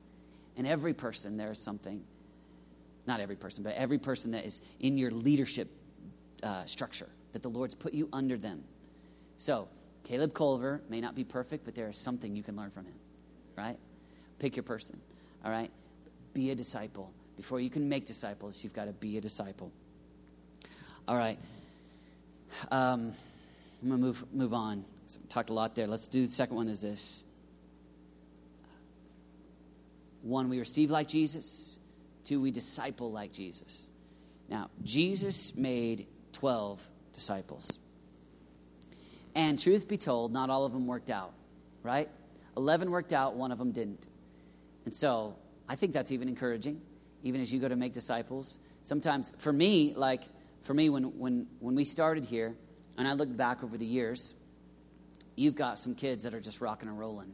And 0.57 0.67
every 0.67 0.95
person, 0.95 1.37
there 1.37 1.51
is 1.51 1.59
something, 1.59 2.03
not 3.07 3.21
every 3.21 3.37
person, 3.37 3.63
but 3.63 3.75
every 3.75 3.99
person 3.99 4.33
that 4.33 4.47
is 4.47 4.63
in 4.81 4.97
your 4.97 5.11
leadership 5.11 5.71
uh, 6.43 6.65
structure, 6.65 7.09
that 7.33 7.43
the 7.43 7.51
Lord's 7.51 7.75
put 7.75 7.93
you 7.93 8.09
under 8.13 8.39
them. 8.39 8.65
So, 9.37 9.69
Caleb 10.05 10.35
Culver 10.35 10.83
may 10.89 11.01
not 11.01 11.15
be 11.15 11.25
perfect, 11.25 11.65
but 11.65 11.75
there 11.75 11.89
is 11.89 11.97
something 11.97 12.35
you 12.35 12.43
can 12.43 12.57
learn 12.57 12.71
from 12.71 12.87
him, 12.87 12.95
right? 13.57 13.79
Pick 14.39 14.57
your 14.57 14.65
person, 14.65 15.01
all 15.45 15.51
right? 15.51 15.71
Be 16.35 16.51
a 16.51 16.55
disciple. 16.55 17.13
Before 17.37 17.61
you 17.61 17.71
can 17.71 17.89
make 17.89 18.07
disciples, 18.07 18.63
you've 18.63 18.75
got 18.75 18.87
to 18.87 18.93
be 18.93 19.17
a 19.17 19.21
disciple. 19.21 19.73
All 21.07 21.17
right. 21.17 21.39
Um, 22.71 23.13
I'm 23.83 23.89
going 23.89 24.01
to 24.01 24.07
move, 24.07 24.25
move 24.33 24.55
on. 24.55 24.85
Talked 25.29 25.51
a 25.51 25.53
lot 25.53 25.75
there. 25.75 25.87
Let's 25.87 26.09
do 26.09 26.27
the 26.27 26.33
second 26.33 26.57
one 26.57 26.69
is 26.69 26.83
this. 26.83 27.25
One, 30.23 30.49
we 30.49 30.59
receive 30.59 30.91
like 30.91 31.09
Jesus. 31.09 31.79
Two, 32.25 32.41
we 32.41 32.51
disciple 32.51 33.11
like 33.11 33.33
Jesus. 33.33 33.89
Now, 34.49 34.71
Jesus 34.85 35.55
made 35.57 36.07
12 36.33 36.81
disciples. 37.13 37.79
And 39.35 39.59
truth 39.59 39.89
be 39.89 39.97
told, 39.97 40.33
not 40.33 40.51
all 40.51 40.65
of 40.65 40.73
them 40.73 40.87
worked 40.87 41.11
out, 41.11 41.33
right? 41.83 42.09
11 42.57 42.91
worked 42.91 43.13
out, 43.13 43.35
one 43.35 43.51
of 43.51 43.59
them 43.59 43.73
didn't. 43.73 44.09
And 44.85 44.95
so 44.95 45.37
I 45.69 45.75
think 45.75 45.93
that's 45.93 46.13
even 46.13 46.29
encouraging, 46.29 46.81
even 47.23 47.41
as 47.41 47.53
you 47.53 47.61
go 47.61 47.69
to 47.69 47.77
make 47.77 47.93
disciples. 47.93 48.59
Sometimes, 48.83 49.33
for 49.39 49.53
me, 49.53 49.95
like, 49.95 50.25
for 50.63 50.75
me, 50.75 50.91
when, 50.91 51.17
when, 51.19 51.47
when 51.61 51.75
we 51.75 51.85
started 51.85 52.25
here, 52.25 52.55
and 52.99 53.09
I 53.09 53.15
look 53.15 53.35
back 53.37 53.65
over 53.65 53.79
the 53.79 53.87
years, 53.87 54.35
you've 55.37 55.55
got 55.55 55.79
some 55.79 55.95
kids 55.95 56.23
that 56.25 56.35
are 56.35 56.41
just 56.41 56.61
rocking 56.61 56.89
and 56.89 56.99
rolling. 56.99 57.33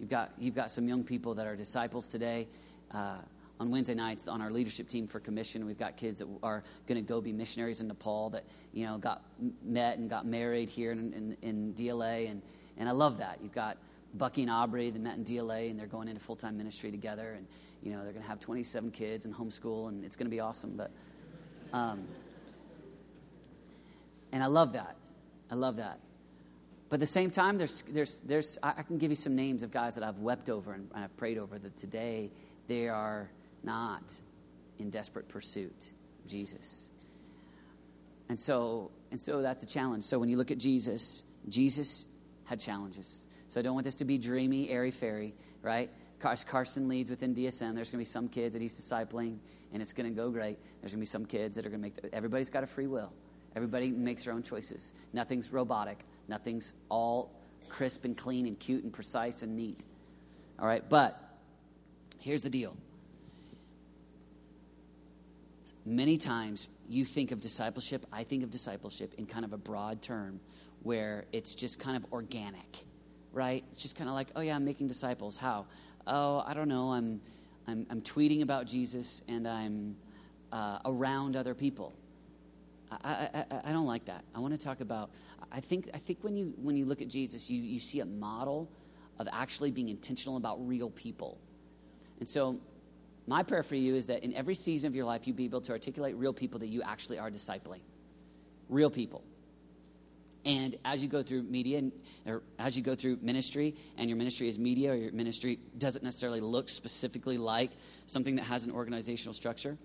You've 0.00 0.08
got, 0.08 0.32
you've 0.38 0.54
got 0.54 0.70
some 0.70 0.88
young 0.88 1.04
people 1.04 1.34
that 1.34 1.46
are 1.46 1.56
disciples 1.56 2.08
today. 2.08 2.48
Uh, 2.90 3.18
on 3.60 3.70
Wednesday 3.70 3.94
nights 3.94 4.26
on 4.26 4.40
our 4.40 4.50
leadership 4.50 4.88
team 4.88 5.06
for 5.06 5.20
commission. 5.20 5.64
We've 5.66 5.78
got 5.78 5.96
kids 5.96 6.16
that 6.18 6.28
are 6.42 6.62
going 6.86 6.96
to 7.02 7.06
go 7.06 7.20
be 7.20 7.32
missionaries 7.32 7.80
in 7.80 7.88
Nepal 7.88 8.30
that 8.30 8.44
you 8.72 8.86
know 8.86 8.98
got 8.98 9.22
met 9.62 9.98
and 9.98 10.10
got 10.10 10.26
married 10.26 10.68
here 10.68 10.92
in, 10.92 11.12
in, 11.12 11.36
in 11.42 11.74
DLA, 11.74 12.30
and 12.30 12.42
and 12.76 12.88
I 12.88 12.92
love 12.92 13.18
that. 13.18 13.38
You've 13.42 13.54
got 13.54 13.76
Bucky 14.14 14.42
and 14.42 14.50
Aubrey 14.50 14.90
that 14.90 15.00
met 15.00 15.16
in 15.16 15.24
DLA, 15.24 15.70
and 15.70 15.78
they're 15.78 15.86
going 15.86 16.08
into 16.08 16.20
full 16.20 16.36
time 16.36 16.56
ministry 16.56 16.90
together, 16.90 17.34
and 17.36 17.46
you 17.82 17.92
know 17.92 18.02
they're 18.02 18.12
going 18.12 18.22
to 18.22 18.28
have 18.28 18.40
27 18.40 18.90
kids 18.90 19.24
and 19.24 19.34
homeschool, 19.34 19.88
and 19.88 20.04
it's 20.04 20.16
going 20.16 20.26
to 20.26 20.30
be 20.30 20.40
awesome. 20.40 20.76
But 20.76 20.90
um, 21.72 22.04
and 24.32 24.42
I 24.42 24.46
love 24.46 24.72
that. 24.72 24.96
I 25.50 25.54
love 25.54 25.76
that. 25.76 26.00
But 26.88 26.96
at 26.96 27.00
the 27.00 27.06
same 27.06 27.30
time, 27.30 27.56
there's, 27.56 27.82
there's, 27.82 28.20
there's, 28.20 28.58
I 28.62 28.82
can 28.82 28.98
give 28.98 29.10
you 29.10 29.16
some 29.16 29.34
names 29.34 29.62
of 29.62 29.70
guys 29.70 29.94
that 29.94 30.04
I've 30.04 30.18
wept 30.18 30.50
over 30.50 30.74
and 30.74 30.88
I've 30.94 31.16
prayed 31.16 31.38
over 31.38 31.58
that 31.58 31.76
today 31.76 32.30
they 32.66 32.88
are 32.88 33.30
not 33.64 34.20
in 34.78 34.90
desperate 34.90 35.28
pursuit 35.28 35.92
of 36.24 36.30
Jesus. 36.30 36.90
And 38.28 38.38
so, 38.38 38.90
and 39.10 39.20
so 39.20 39.42
that's 39.42 39.62
a 39.62 39.66
challenge. 39.66 40.04
So 40.04 40.18
when 40.18 40.28
you 40.28 40.36
look 40.36 40.50
at 40.50 40.58
Jesus, 40.58 41.24
Jesus 41.48 42.06
had 42.44 42.60
challenges. 42.60 43.26
So 43.48 43.60
I 43.60 43.62
don't 43.62 43.74
want 43.74 43.84
this 43.84 43.96
to 43.96 44.04
be 44.04 44.18
dreamy, 44.18 44.70
airy 44.70 44.90
fairy, 44.90 45.34
right? 45.62 45.90
Carson 46.18 46.88
leads 46.88 47.10
within 47.10 47.34
DSM. 47.34 47.74
There's 47.74 47.90
going 47.90 47.98
to 47.98 47.98
be 47.98 48.04
some 48.04 48.28
kids 48.28 48.54
that 48.54 48.62
he's 48.62 48.74
discipling, 48.74 49.36
and 49.72 49.82
it's 49.82 49.92
going 49.92 50.08
to 50.08 50.16
go 50.16 50.30
great. 50.30 50.58
There's 50.80 50.92
going 50.92 50.98
to 50.98 51.02
be 51.02 51.06
some 51.06 51.26
kids 51.26 51.56
that 51.56 51.66
are 51.66 51.68
going 51.68 51.82
to 51.82 51.82
make. 51.82 51.94
The, 51.94 52.14
everybody's 52.14 52.48
got 52.48 52.62
a 52.62 52.66
free 52.66 52.86
will. 52.86 53.12
Everybody 53.54 53.92
makes 53.92 54.24
their 54.24 54.32
own 54.32 54.42
choices. 54.42 54.92
Nothing's 55.12 55.52
robotic. 55.52 55.98
Nothing's 56.26 56.72
all 56.88 57.30
crisp 57.68 58.04
and 58.04 58.16
clean 58.16 58.46
and 58.46 58.58
cute 58.58 58.84
and 58.84 58.92
precise 58.92 59.42
and 59.42 59.54
neat. 59.54 59.84
All 60.58 60.66
right, 60.66 60.88
but 60.88 61.20
here's 62.20 62.42
the 62.42 62.50
deal. 62.50 62.76
Many 65.86 66.16
times 66.16 66.68
you 66.88 67.04
think 67.04 67.30
of 67.30 67.40
discipleship, 67.40 68.06
I 68.12 68.24
think 68.24 68.42
of 68.42 68.50
discipleship 68.50 69.14
in 69.18 69.26
kind 69.26 69.44
of 69.44 69.52
a 69.52 69.58
broad 69.58 70.00
term 70.00 70.40
where 70.82 71.24
it's 71.32 71.54
just 71.54 71.78
kind 71.78 71.96
of 71.96 72.10
organic, 72.12 72.84
right? 73.32 73.64
It's 73.72 73.82
just 73.82 73.96
kind 73.96 74.08
of 74.08 74.14
like, 74.14 74.28
oh 74.34 74.40
yeah, 74.40 74.56
I'm 74.56 74.64
making 74.64 74.86
disciples. 74.86 75.36
How? 75.36 75.66
Oh, 76.06 76.42
I 76.46 76.54
don't 76.54 76.68
know. 76.68 76.92
I'm, 76.92 77.20
I'm, 77.66 77.86
I'm 77.90 78.00
tweeting 78.00 78.42
about 78.42 78.66
Jesus 78.66 79.22
and 79.28 79.46
I'm 79.46 79.96
uh, 80.52 80.78
around 80.84 81.36
other 81.36 81.54
people. 81.54 81.92
I, 83.02 83.28
I, 83.34 83.44
I, 83.64 83.72
don't 83.72 83.86
like 83.86 84.04
that. 84.04 84.24
I 84.34 84.40
want 84.40 84.58
to 84.58 84.64
talk 84.64 84.80
about. 84.80 85.10
I 85.50 85.60
think 85.60 85.88
I 85.94 85.98
think 85.98 86.18
when 86.22 86.36
you 86.36 86.54
when 86.62 86.76
you 86.76 86.84
look 86.84 87.02
at 87.02 87.08
Jesus, 87.08 87.50
you 87.50 87.60
you 87.60 87.80
see 87.80 88.00
a 88.00 88.04
model 88.04 88.68
of 89.18 89.26
actually 89.32 89.70
being 89.70 89.88
intentional 89.88 90.36
about 90.36 90.64
real 90.66 90.90
people. 90.90 91.38
And 92.20 92.28
so, 92.28 92.60
my 93.26 93.42
prayer 93.42 93.62
for 93.62 93.74
you 93.74 93.94
is 93.94 94.06
that 94.06 94.22
in 94.22 94.34
every 94.34 94.54
season 94.54 94.88
of 94.88 94.94
your 94.94 95.04
life, 95.04 95.26
you 95.26 95.32
be 95.32 95.44
able 95.44 95.60
to 95.62 95.72
articulate 95.72 96.16
real 96.16 96.32
people 96.32 96.60
that 96.60 96.68
you 96.68 96.82
actually 96.82 97.18
are 97.18 97.30
discipling, 97.30 97.80
real 98.68 98.90
people. 98.90 99.22
And 100.44 100.76
as 100.84 101.02
you 101.02 101.08
go 101.08 101.22
through 101.22 101.44
media, 101.44 101.90
or 102.26 102.42
as 102.58 102.76
you 102.76 102.82
go 102.82 102.94
through 102.94 103.18
ministry, 103.22 103.74
and 103.96 104.10
your 104.10 104.18
ministry 104.18 104.46
is 104.46 104.58
media, 104.58 104.92
or 104.92 104.94
your 104.94 105.12
ministry 105.12 105.58
doesn't 105.78 106.04
necessarily 106.04 106.40
look 106.40 106.68
specifically 106.68 107.38
like 107.38 107.70
something 108.04 108.36
that 108.36 108.42
has 108.42 108.66
an 108.66 108.72
organizational 108.72 109.32
structure 109.32 109.78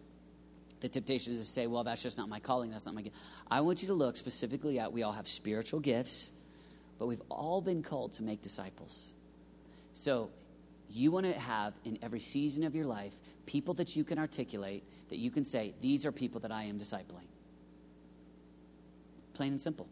the 0.82 0.90
temptation 0.90 1.34
is 1.34 1.40
to 1.40 1.46
say, 1.46 1.68
well, 1.68 1.84
that's 1.84 2.02
just 2.02 2.18
not 2.18 2.30
my 2.30 2.40
calling. 2.40 2.72
That's 2.72 2.86
not 2.86 2.96
my 2.96 3.02
gift. 3.02 3.16
I 3.50 3.62
want 3.62 3.82
you 3.82 3.90
to 3.90 3.94
look 3.94 4.16
specifically 4.16 4.80
at 4.80 4.94
we 4.94 5.04
all 5.04 5.12
have 5.12 5.28
spiritual 5.28 5.80
gifts, 5.80 6.32
but 6.98 7.08
we've 7.08 7.22
all 7.30 7.62
been 7.62 7.84
called 7.84 8.14
to 8.14 8.24
make 8.24 8.42
disciples. 8.42 9.14
So 9.94 10.32
you 10.90 11.12
want 11.12 11.26
to 11.26 11.34
have 11.34 11.74
in 11.86 11.98
every 12.02 12.20
season 12.20 12.64
of 12.64 12.76
your 12.76 12.86
life 12.86 13.20
people 13.46 13.74
that 13.76 13.96
you 13.96 14.04
can 14.04 14.20
articulate 14.20 14.84
that 15.10 15.18
you 15.18 15.32
can 15.32 15.44
say, 15.44 15.74
these 15.82 16.06
are 16.06 16.12
people 16.12 16.40
that 16.42 16.52
I 16.52 16.64
am 16.64 16.80
discipling. 16.80 17.28
Plain 19.34 19.54
and 19.54 19.62
simple. 19.62 19.88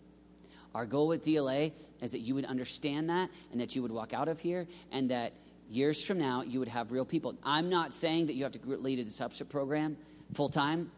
Our 0.75 0.85
goal 0.85 1.07
with 1.07 1.23
DLA 1.25 1.71
is 2.01 2.11
that 2.11 2.19
you 2.19 2.35
would 2.35 2.45
understand 2.45 3.09
that 3.09 3.29
and 3.51 3.61
that 3.61 3.75
you 3.75 3.81
would 3.81 3.91
walk 3.91 4.13
out 4.13 4.27
of 4.27 4.39
here 4.39 4.67
and 4.91 5.09
that 5.09 5.33
years 5.69 6.03
from 6.03 6.19
now 6.19 6.41
you 6.41 6.59
would 6.59 6.67
have 6.67 6.91
real 6.91 7.05
people. 7.05 7.35
I'm 7.43 7.69
not 7.69 7.93
saying 7.93 8.27
that 8.27 8.33
you 8.33 8.43
have 8.43 8.53
to 8.53 8.59
lead 8.63 8.99
a 8.99 9.03
discipleship 9.03 9.49
program 9.49 9.97
full 10.33 10.49
time, 10.49 10.91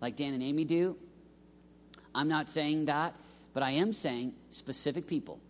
like 0.00 0.16
Dan 0.16 0.34
and 0.34 0.42
Amy 0.42 0.64
do. 0.64 0.96
I'm 2.14 2.28
not 2.28 2.48
saying 2.48 2.84
that, 2.84 3.16
but 3.52 3.62
I 3.62 3.72
am 3.72 3.92
saying 3.92 4.34
specific 4.50 5.06
people. 5.06 5.40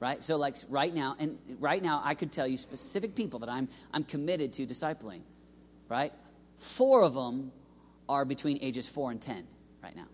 Right? 0.00 0.22
So 0.22 0.36
like 0.36 0.56
right 0.68 0.94
now, 0.94 1.16
and 1.18 1.38
right 1.58 1.82
now 1.82 2.00
I 2.04 2.14
could 2.14 2.30
tell 2.30 2.46
you 2.46 2.56
specific 2.56 3.14
people 3.14 3.40
that 3.40 3.48
I'm 3.48 3.68
I'm 3.92 4.04
committed 4.04 4.52
to 4.54 4.66
discipling. 4.66 5.22
Right? 5.88 6.12
Four 6.58 7.02
of 7.02 7.14
them 7.14 7.52
are 8.08 8.24
between 8.24 8.58
ages 8.62 8.88
four 8.88 9.10
and 9.10 9.20
ten 9.20 9.46
right 9.82 9.96
now. 9.96 10.06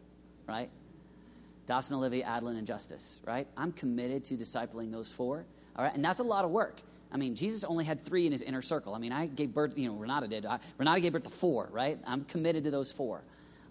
Right? 0.49 0.71
Dawson, 1.67 1.97
Olivia, 1.97 2.25
Adeline, 2.25 2.57
and 2.57 2.67
Justice, 2.67 3.21
right? 3.25 3.47
I'm 3.57 3.73
committed 3.73 4.25
to 4.25 4.35
discipling 4.35 4.93
those 4.93 5.11
four, 5.11 5.47
all 5.77 5.85
right? 5.85 5.95
And 5.95 6.05
that's 6.05 6.21
a 6.21 6.25
lot 6.25 6.45
of 6.45 6.51
work. 6.51 6.81
I 7.11 7.17
mean, 7.17 7.35
Jesus 7.35 7.65
only 7.65 7.85
had 7.85 8.05
three 8.05 8.27
in 8.27 8.33
his 8.33 8.43
inner 8.43 8.61
circle. 8.61 8.95
I 8.95 8.99
mean, 8.99 9.13
I 9.13 9.27
gave 9.27 9.55
birth, 9.55 9.73
you 9.77 9.89
know, 9.89 9.95
Renata 9.95 10.29
did. 10.29 10.45
I, 10.45 10.59
Renata 10.79 11.01
gave 11.01 11.13
birth 11.13 11.23
to 11.25 11.31
four, 11.31 11.69
right? 11.73 11.99
I'm 12.07 12.25
committed 12.25 12.65
to 12.65 12.71
those 12.71 12.93
four, 12.93 13.23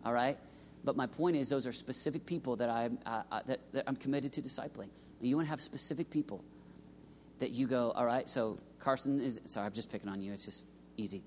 all 0.05 0.13
right? 0.13 0.37
But 0.83 0.95
my 0.95 1.05
point 1.05 1.35
is, 1.35 1.49
those 1.49 1.67
are 1.67 1.71
specific 1.71 2.25
people 2.25 2.55
that 2.57 2.69
I'm, 2.69 2.97
uh, 3.05 3.23
uh, 3.31 3.41
that, 3.45 3.59
that 3.73 3.83
I'm 3.87 3.95
committed 3.95 4.33
to 4.33 4.41
discipling. 4.41 4.89
You 5.27 5.37
want 5.37 5.47
to 5.47 5.49
have 5.51 5.61
specific 5.61 6.09
people 6.09 6.43
that 7.39 7.51
you 7.51 7.67
go, 7.67 7.91
all 7.91 8.05
right, 8.05 8.27
so 8.27 8.59
Carson 8.79 9.21
is, 9.21 9.39
sorry, 9.45 9.65
I'm 9.65 9.73
just 9.73 9.91
picking 9.91 10.09
on 10.09 10.21
you. 10.21 10.31
It's 10.31 10.45
just 10.45 10.67
easy. 10.97 11.23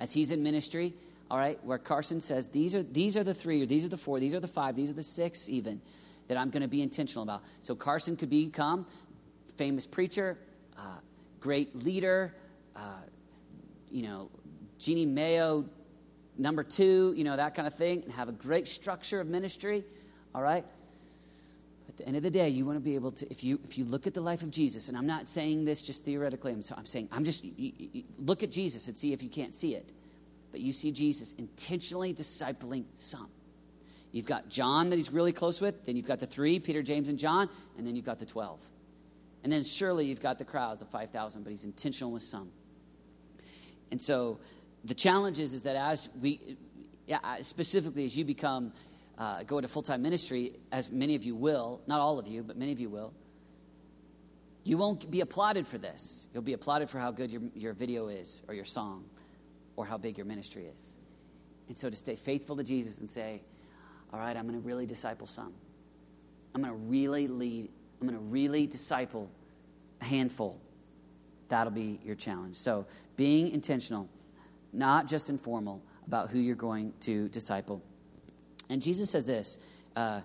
As 0.00 0.12
he's 0.12 0.30
in 0.30 0.42
ministry, 0.42 0.94
all 1.30 1.38
right, 1.38 1.62
where 1.64 1.78
Carson 1.78 2.20
says, 2.20 2.48
these 2.48 2.74
are, 2.74 2.82
these 2.82 3.16
are 3.16 3.22
the 3.22 3.34
three, 3.34 3.62
or 3.62 3.66
these 3.66 3.84
are 3.84 3.88
the 3.88 3.96
four, 3.96 4.18
these 4.18 4.34
are 4.34 4.40
the 4.40 4.48
five, 4.48 4.74
these 4.74 4.90
are 4.90 4.94
the 4.94 5.02
six, 5.02 5.48
even, 5.48 5.80
that 6.28 6.36
I'm 6.36 6.50
going 6.50 6.62
to 6.62 6.68
be 6.68 6.82
intentional 6.82 7.22
about. 7.22 7.42
So 7.62 7.74
Carson 7.74 8.16
could 8.16 8.30
become 8.30 8.86
famous 9.56 9.86
preacher, 9.86 10.38
uh, 10.76 10.98
great 11.38 11.74
leader, 11.84 12.34
uh, 12.74 12.80
you 13.90 14.02
know, 14.02 14.30
Jeanne 14.78 15.14
Mayo, 15.14 15.66
number 16.38 16.64
two, 16.64 17.14
you 17.16 17.22
know, 17.22 17.36
that 17.36 17.54
kind 17.54 17.68
of 17.68 17.74
thing, 17.74 18.02
and 18.02 18.12
have 18.12 18.28
a 18.28 18.32
great 18.32 18.66
structure 18.66 19.20
of 19.20 19.28
ministry, 19.28 19.84
all 20.34 20.42
right? 20.42 20.64
The 22.00 22.08
end 22.08 22.16
of 22.16 22.22
the 22.22 22.30
day, 22.30 22.48
you 22.48 22.64
want 22.64 22.76
to 22.76 22.80
be 22.80 22.94
able 22.94 23.10
to, 23.10 23.30
if 23.30 23.44
you, 23.44 23.60
if 23.62 23.76
you 23.76 23.84
look 23.84 24.06
at 24.06 24.14
the 24.14 24.22
life 24.22 24.42
of 24.42 24.50
Jesus, 24.50 24.88
and 24.88 24.96
I'm 24.96 25.06
not 25.06 25.28
saying 25.28 25.66
this 25.66 25.82
just 25.82 26.02
theoretically, 26.02 26.50
I'm, 26.50 26.62
so, 26.62 26.74
I'm 26.78 26.86
saying, 26.86 27.10
I'm 27.12 27.24
just, 27.24 27.44
you, 27.44 27.52
you, 27.76 28.04
look 28.16 28.42
at 28.42 28.50
Jesus 28.50 28.88
and 28.88 28.96
see 28.96 29.12
if 29.12 29.22
you 29.22 29.28
can't 29.28 29.52
see 29.52 29.74
it. 29.74 29.92
But 30.50 30.60
you 30.60 30.72
see 30.72 30.92
Jesus 30.92 31.34
intentionally 31.34 32.14
discipling 32.14 32.84
some. 32.94 33.28
You've 34.12 34.24
got 34.24 34.48
John 34.48 34.88
that 34.88 34.96
he's 34.96 35.12
really 35.12 35.32
close 35.32 35.60
with, 35.60 35.84
then 35.84 35.94
you've 35.94 36.06
got 36.06 36.20
the 36.20 36.26
three, 36.26 36.58
Peter, 36.58 36.82
James, 36.82 37.10
and 37.10 37.18
John, 37.18 37.50
and 37.76 37.86
then 37.86 37.94
you've 37.94 38.06
got 38.06 38.18
the 38.18 38.24
12. 38.24 38.64
And 39.44 39.52
then 39.52 39.62
surely 39.62 40.06
you've 40.06 40.22
got 40.22 40.38
the 40.38 40.46
crowds 40.46 40.80
of 40.80 40.88
5,000, 40.88 41.42
but 41.42 41.50
he's 41.50 41.64
intentional 41.64 42.12
with 42.12 42.22
some. 42.22 42.50
And 43.90 44.00
so 44.00 44.40
the 44.84 44.94
challenge 44.94 45.38
is, 45.38 45.52
is 45.52 45.62
that 45.64 45.76
as 45.76 46.08
we, 46.18 46.56
specifically 47.42 48.06
as 48.06 48.16
you 48.16 48.24
become, 48.24 48.72
uh, 49.20 49.44
go 49.44 49.58
into 49.58 49.68
full 49.68 49.82
time 49.82 50.02
ministry, 50.02 50.54
as 50.72 50.90
many 50.90 51.14
of 51.14 51.22
you 51.22 51.36
will, 51.36 51.80
not 51.86 52.00
all 52.00 52.18
of 52.18 52.26
you, 52.26 52.42
but 52.42 52.56
many 52.56 52.72
of 52.72 52.80
you 52.80 52.88
will, 52.88 53.12
you 54.64 54.76
won't 54.76 55.08
be 55.10 55.20
applauded 55.20 55.66
for 55.66 55.78
this. 55.78 56.28
You'll 56.34 56.42
be 56.42 56.54
applauded 56.54 56.90
for 56.90 56.98
how 56.98 57.12
good 57.12 57.30
your, 57.30 57.42
your 57.54 57.72
video 57.72 58.08
is, 58.08 58.42
or 58.48 58.54
your 58.54 58.64
song, 58.64 59.04
or 59.76 59.86
how 59.86 59.98
big 59.98 60.18
your 60.18 60.26
ministry 60.26 60.66
is. 60.74 60.96
And 61.68 61.78
so 61.78 61.88
to 61.88 61.96
stay 61.96 62.16
faithful 62.16 62.56
to 62.56 62.64
Jesus 62.64 62.98
and 63.00 63.08
say, 63.08 63.42
all 64.12 64.18
right, 64.18 64.36
I'm 64.36 64.48
going 64.48 64.60
to 64.60 64.66
really 64.66 64.86
disciple 64.86 65.28
some. 65.28 65.52
I'm 66.54 66.62
going 66.62 66.74
to 66.74 66.80
really 66.80 67.28
lead 67.28 67.70
I'm 68.00 68.08
going 68.08 68.18
to 68.18 68.24
really 68.24 68.66
disciple 68.66 69.30
a 70.00 70.04
handful. 70.04 70.58
That'll 71.48 71.72
be 71.72 72.00
your 72.02 72.14
challenge. 72.14 72.56
So, 72.56 72.86
being 73.16 73.48
intentional, 73.48 74.08
not 74.72 75.06
just 75.06 75.28
informal, 75.28 75.82
about 76.06 76.30
who 76.30 76.38
you're 76.38 76.56
going 76.56 76.94
to 77.00 77.28
disciple. 77.28 77.82
And 78.70 78.80
Jesus 78.80 79.10
says 79.10 79.26
this 79.26 79.58
uh, 79.96 80.20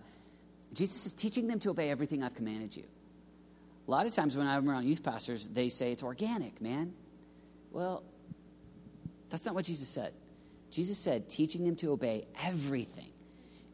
Jesus 0.73 1.05
is 1.07 1.13
teaching 1.13 1.47
them 1.47 1.59
to 1.59 1.71
obey 1.71 1.89
everything 1.89 2.23
I've 2.23 2.35
commanded 2.35 2.77
you. 2.77 2.83
A 3.87 3.91
lot 3.91 4.05
of 4.05 4.13
times 4.13 4.37
when 4.37 4.47
I'm 4.47 4.69
around 4.69 4.85
youth 4.85 5.03
pastors, 5.03 5.47
they 5.47 5.69
say 5.69 5.91
it's 5.91 6.03
organic, 6.03 6.61
man. 6.61 6.93
Well, 7.71 8.03
that's 9.29 9.45
not 9.45 9.53
what 9.53 9.65
Jesus 9.65 9.89
said. 9.89 10.13
Jesus 10.71 10.97
said, 10.97 11.29
teaching 11.29 11.63
them 11.65 11.75
to 11.77 11.91
obey 11.91 12.25
everything 12.41 13.09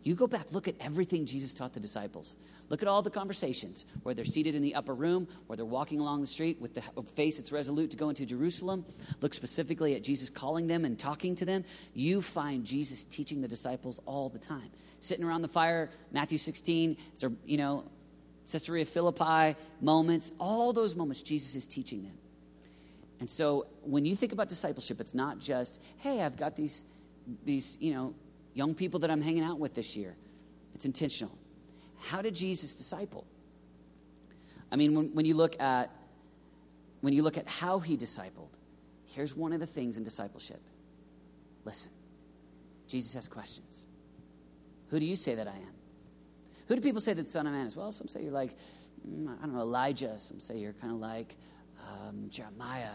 you 0.04 0.16
go 0.16 0.26
back, 0.26 0.48
look 0.52 0.68
at 0.68 0.76
everything 0.80 1.26
Jesus 1.26 1.54
taught 1.54 1.74
the 1.74 1.80
disciples. 1.80 2.36
Look 2.70 2.82
at 2.82 2.88
all 2.88 3.02
the 3.02 3.12
conversations 3.12 3.86
where 4.02 4.16
they're 4.16 4.26
seated 4.26 4.56
in 4.56 4.62
the 4.62 4.74
upper 4.74 4.96
room, 4.96 5.28
where 5.46 5.58
they're 5.58 5.66
walking 5.66 6.00
along 6.00 6.22
the 6.22 6.28
street 6.28 6.60
with 6.60 6.74
the 6.74 6.82
face 7.16 7.38
that's 7.38 7.52
resolute 7.52 7.92
to 7.92 7.98
go 7.98 8.10
into 8.10 8.26
Jerusalem. 8.26 8.84
Look 9.22 9.34
specifically 9.34 9.96
at 9.96 10.04
Jesus 10.04 10.30
calling 10.30 10.66
them 10.66 10.86
and 10.86 10.98
talking 10.98 11.36
to 11.36 11.46
them. 11.46 11.64
You 11.94 12.22
find 12.22 12.66
Jesus 12.66 13.06
teaching 13.06 13.42
the 13.42 13.48
disciples 13.48 14.00
all 14.06 14.30
the 14.30 14.40
time. 14.40 14.72
Sitting 15.00 15.24
around 15.24 15.44
the 15.44 15.48
fire, 15.48 15.92
Matthew 16.12 16.38
16, 16.40 16.98
so, 17.14 17.34
you 17.46 17.58
know, 17.58 17.86
Caesarea 18.52 18.86
Philippi 18.86 19.56
moments, 19.82 20.32
all 20.40 20.74
those 20.74 20.96
moments, 20.96 21.22
Jesus 21.22 21.56
is 21.56 21.68
teaching 21.68 22.04
them. 22.04 22.18
And 23.20 23.30
so 23.30 23.68
when 23.84 24.04
you 24.04 24.16
think 24.16 24.32
about 24.32 24.50
discipleship, 24.50 25.00
it's 25.00 25.14
not 25.14 25.38
just, 25.38 25.80
hey, 25.98 26.22
I've 26.22 26.38
got 26.38 26.56
these, 26.56 26.86
these, 27.46 27.78
you 27.80 27.94
know, 27.94 28.16
young 28.54 28.76
people 28.76 29.00
that 29.02 29.12
I'm 29.12 29.22
hanging 29.22 29.44
out 29.44 29.60
with 29.60 29.74
this 29.74 29.96
year. 29.96 30.16
It's 30.74 30.86
intentional. 30.86 31.38
How 32.00 32.22
did 32.22 32.36
Jesus 32.36 32.76
disciple? 32.76 33.26
I 34.72 34.76
mean, 34.76 34.96
when, 34.96 35.14
when 35.14 35.26
you 35.26 35.36
look 35.36 35.60
at 35.60 35.92
when 37.02 37.14
you 37.14 37.24
look 37.24 37.38
at 37.38 37.48
how 37.48 37.80
he 37.80 37.98
discipled, 37.98 38.54
here's 39.06 39.36
one 39.36 39.54
of 39.54 39.60
the 39.60 39.66
things 39.66 39.98
in 39.98 40.04
discipleship. 40.04 40.62
Listen. 41.66 41.92
Jesus 42.92 43.14
has 43.14 43.28
questions. 43.30 43.88
Who 44.90 45.00
do 45.00 45.06
you 45.06 45.16
say 45.16 45.36
that 45.36 45.48
I 45.48 45.56
am? 45.56 45.74
Who 46.68 46.76
do 46.76 46.82
people 46.82 47.00
say 47.00 47.14
that 47.14 47.24
the 47.24 47.32
Son 47.32 47.48
of 47.48 47.54
Man 47.54 47.66
is? 47.66 47.76
Well, 47.76 47.92
some 47.92 48.10
say 48.10 48.22
you're 48.22 48.34
like, 48.34 48.52
mm, 49.08 49.30
I 49.30 49.46
don't 49.46 49.54
know, 49.54 49.62
Elijah. 49.62 50.20
Some 50.20 50.42
say 50.42 50.58
you're 50.58 50.74
kind 50.74 50.94
of 50.94 51.00
like 51.00 51.38
um, 51.80 52.28
Jeremiah. 52.30 52.92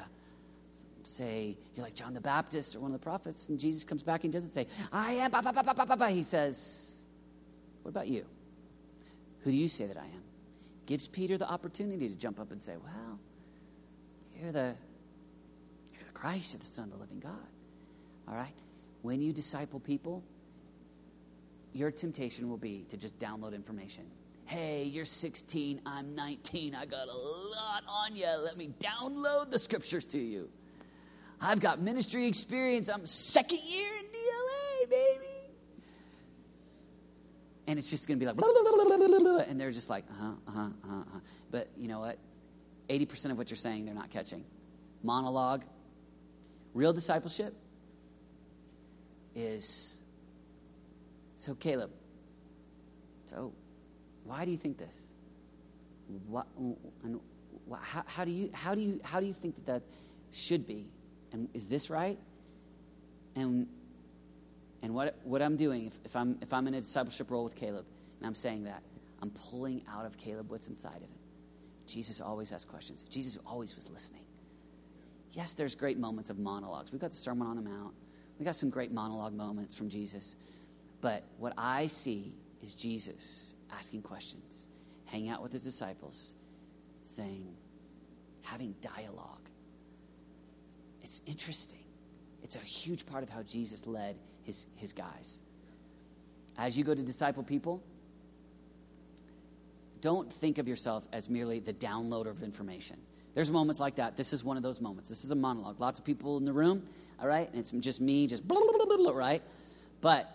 Say 1.06 1.56
you're 1.74 1.84
like 1.84 1.94
John 1.94 2.14
the 2.14 2.20
Baptist 2.20 2.74
or 2.74 2.80
one 2.80 2.92
of 2.92 2.98
the 2.98 3.04
prophets. 3.04 3.48
And 3.48 3.60
Jesus 3.60 3.84
comes 3.84 4.02
back 4.02 4.24
and 4.24 4.32
doesn't 4.32 4.50
say, 4.50 4.66
I 4.92 5.12
am, 5.12 5.30
bah, 5.30 5.40
bah, 5.40 5.52
bah, 5.52 5.72
bah, 5.74 5.96
bah. 5.96 6.08
he 6.08 6.24
says, 6.24 7.06
What 7.82 7.90
about 7.90 8.08
you? 8.08 8.24
Who 9.44 9.52
do 9.52 9.56
you 9.56 9.68
say 9.68 9.86
that 9.86 9.96
I 9.96 10.04
am? 10.04 10.22
Gives 10.86 11.06
Peter 11.06 11.38
the 11.38 11.48
opportunity 11.48 12.08
to 12.08 12.16
jump 12.16 12.40
up 12.40 12.50
and 12.50 12.60
say, 12.60 12.74
Well, 12.82 13.20
you're 14.40 14.50
the, 14.50 14.74
you're 15.92 16.04
the 16.04 16.12
Christ, 16.12 16.54
you're 16.54 16.60
the 16.60 16.66
Son 16.66 16.86
of 16.86 16.90
the 16.90 16.96
living 16.96 17.20
God. 17.20 17.36
All 18.26 18.34
right? 18.34 18.54
When 19.02 19.20
you 19.20 19.32
disciple 19.32 19.78
people, 19.78 20.24
your 21.72 21.92
temptation 21.92 22.48
will 22.48 22.56
be 22.56 22.84
to 22.88 22.96
just 22.96 23.16
download 23.20 23.54
information. 23.54 24.06
Hey, 24.44 24.84
you're 24.84 25.04
16, 25.04 25.82
I'm 25.86 26.16
19, 26.16 26.74
I 26.74 26.84
got 26.84 27.06
a 27.06 27.16
lot 27.16 27.84
on 27.88 28.16
you. 28.16 28.26
Let 28.26 28.56
me 28.56 28.72
download 28.80 29.52
the 29.52 29.58
scriptures 29.58 30.04
to 30.06 30.18
you. 30.18 30.48
I've 31.40 31.60
got 31.60 31.80
ministry 31.80 32.26
experience. 32.26 32.88
I'm 32.88 33.06
second 33.06 33.58
year 33.64 33.92
in 33.98 34.04
DLA, 34.06 34.90
baby. 34.90 35.24
And 37.66 37.78
it's 37.78 37.90
just 37.90 38.06
going 38.06 38.18
to 38.18 38.20
be 38.20 38.26
like, 38.26 38.36
blah, 38.36 38.48
blah, 38.52 39.18
blah, 39.18 39.38
and 39.38 39.60
they're 39.60 39.72
just 39.72 39.90
like, 39.90 40.04
uh 40.10 40.14
huh, 40.14 40.32
uh 40.46 40.50
huh, 40.50 40.70
uh 40.84 41.04
huh. 41.12 41.20
But 41.50 41.68
you 41.76 41.88
know 41.88 42.00
what? 42.00 42.18
80% 42.88 43.32
of 43.32 43.38
what 43.38 43.50
you're 43.50 43.56
saying, 43.56 43.84
they're 43.84 43.94
not 43.94 44.10
catching. 44.10 44.44
Monologue. 45.02 45.64
Real 46.74 46.92
discipleship 46.92 47.54
is 49.34 49.98
so, 51.34 51.54
Caleb, 51.54 51.90
so 53.26 53.52
why 54.24 54.44
do 54.44 54.50
you 54.50 54.56
think 54.56 54.78
this? 54.78 55.14
What, 56.28 56.46
and 57.04 57.20
how, 57.80 58.04
how, 58.06 58.24
do 58.24 58.30
you, 58.30 58.50
how, 58.52 58.74
do 58.74 58.80
you, 58.80 59.00
how 59.02 59.20
do 59.20 59.26
you 59.26 59.32
think 59.32 59.54
that 59.56 59.66
that 59.66 59.82
should 60.32 60.66
be? 60.66 60.86
And 61.32 61.48
is 61.54 61.68
this 61.68 61.90
right? 61.90 62.18
And, 63.34 63.66
and 64.82 64.94
what, 64.94 65.18
what 65.24 65.42
I'm 65.42 65.56
doing, 65.56 65.86
if, 65.86 65.98
if, 66.04 66.16
I'm, 66.16 66.38
if 66.40 66.52
I'm 66.52 66.66
in 66.66 66.74
a 66.74 66.80
discipleship 66.80 67.30
role 67.30 67.44
with 67.44 67.54
Caleb, 67.54 67.84
and 68.18 68.26
I'm 68.26 68.34
saying 68.34 68.64
that, 68.64 68.82
I'm 69.22 69.30
pulling 69.30 69.82
out 69.88 70.06
of 70.06 70.16
Caleb 70.16 70.50
what's 70.50 70.68
inside 70.68 70.96
of 70.96 71.02
him. 71.02 71.18
Jesus 71.86 72.20
always 72.20 72.52
asked 72.52 72.68
questions. 72.68 73.02
Jesus 73.02 73.38
always 73.46 73.74
was 73.74 73.90
listening. 73.90 74.22
Yes, 75.32 75.54
there's 75.54 75.74
great 75.74 75.98
moments 75.98 76.30
of 76.30 76.38
monologues. 76.38 76.92
We've 76.92 77.00
got 77.00 77.10
the 77.10 77.16
Sermon 77.16 77.46
on 77.46 77.56
the 77.56 77.62
Mount. 77.62 77.94
We 78.38 78.44
got 78.44 78.56
some 78.56 78.70
great 78.70 78.92
monologue 78.92 79.34
moments 79.34 79.74
from 79.74 79.88
Jesus. 79.88 80.36
But 81.00 81.24
what 81.38 81.52
I 81.56 81.86
see 81.86 82.32
is 82.62 82.74
Jesus 82.74 83.54
asking 83.70 84.02
questions, 84.02 84.68
hanging 85.04 85.30
out 85.30 85.42
with 85.42 85.52
his 85.52 85.62
disciples, 85.64 86.34
saying, 87.02 87.54
having 88.42 88.74
dialogue. 88.80 89.48
It's 91.06 91.20
interesting. 91.24 91.84
It's 92.42 92.56
a 92.56 92.58
huge 92.58 93.06
part 93.06 93.22
of 93.22 93.30
how 93.30 93.40
Jesus 93.44 93.86
led 93.86 94.16
his, 94.42 94.66
his 94.74 94.92
guys. 94.92 95.40
As 96.58 96.76
you 96.76 96.82
go 96.82 96.96
to 96.96 97.02
disciple 97.02 97.44
people, 97.44 97.80
don't 100.00 100.32
think 100.32 100.58
of 100.58 100.66
yourself 100.66 101.06
as 101.12 101.30
merely 101.30 101.60
the 101.60 101.72
downloader 101.72 102.26
of 102.26 102.42
information. 102.42 102.96
There's 103.34 103.52
moments 103.52 103.78
like 103.78 103.94
that. 103.96 104.16
This 104.16 104.32
is 104.32 104.42
one 104.42 104.56
of 104.56 104.64
those 104.64 104.80
moments. 104.80 105.08
This 105.08 105.24
is 105.24 105.30
a 105.30 105.36
monologue. 105.36 105.78
Lots 105.78 106.00
of 106.00 106.04
people 106.04 106.38
in 106.38 106.44
the 106.44 106.52
room, 106.52 106.82
all 107.20 107.28
right? 107.28 107.48
And 107.48 107.60
it's 107.60 107.70
just 107.70 108.00
me, 108.00 108.26
just 108.26 108.46
blah, 108.46 108.58
blah, 108.58 108.84
blah, 108.84 108.96
blah, 108.96 109.12
right? 109.12 109.42
But 110.00 110.34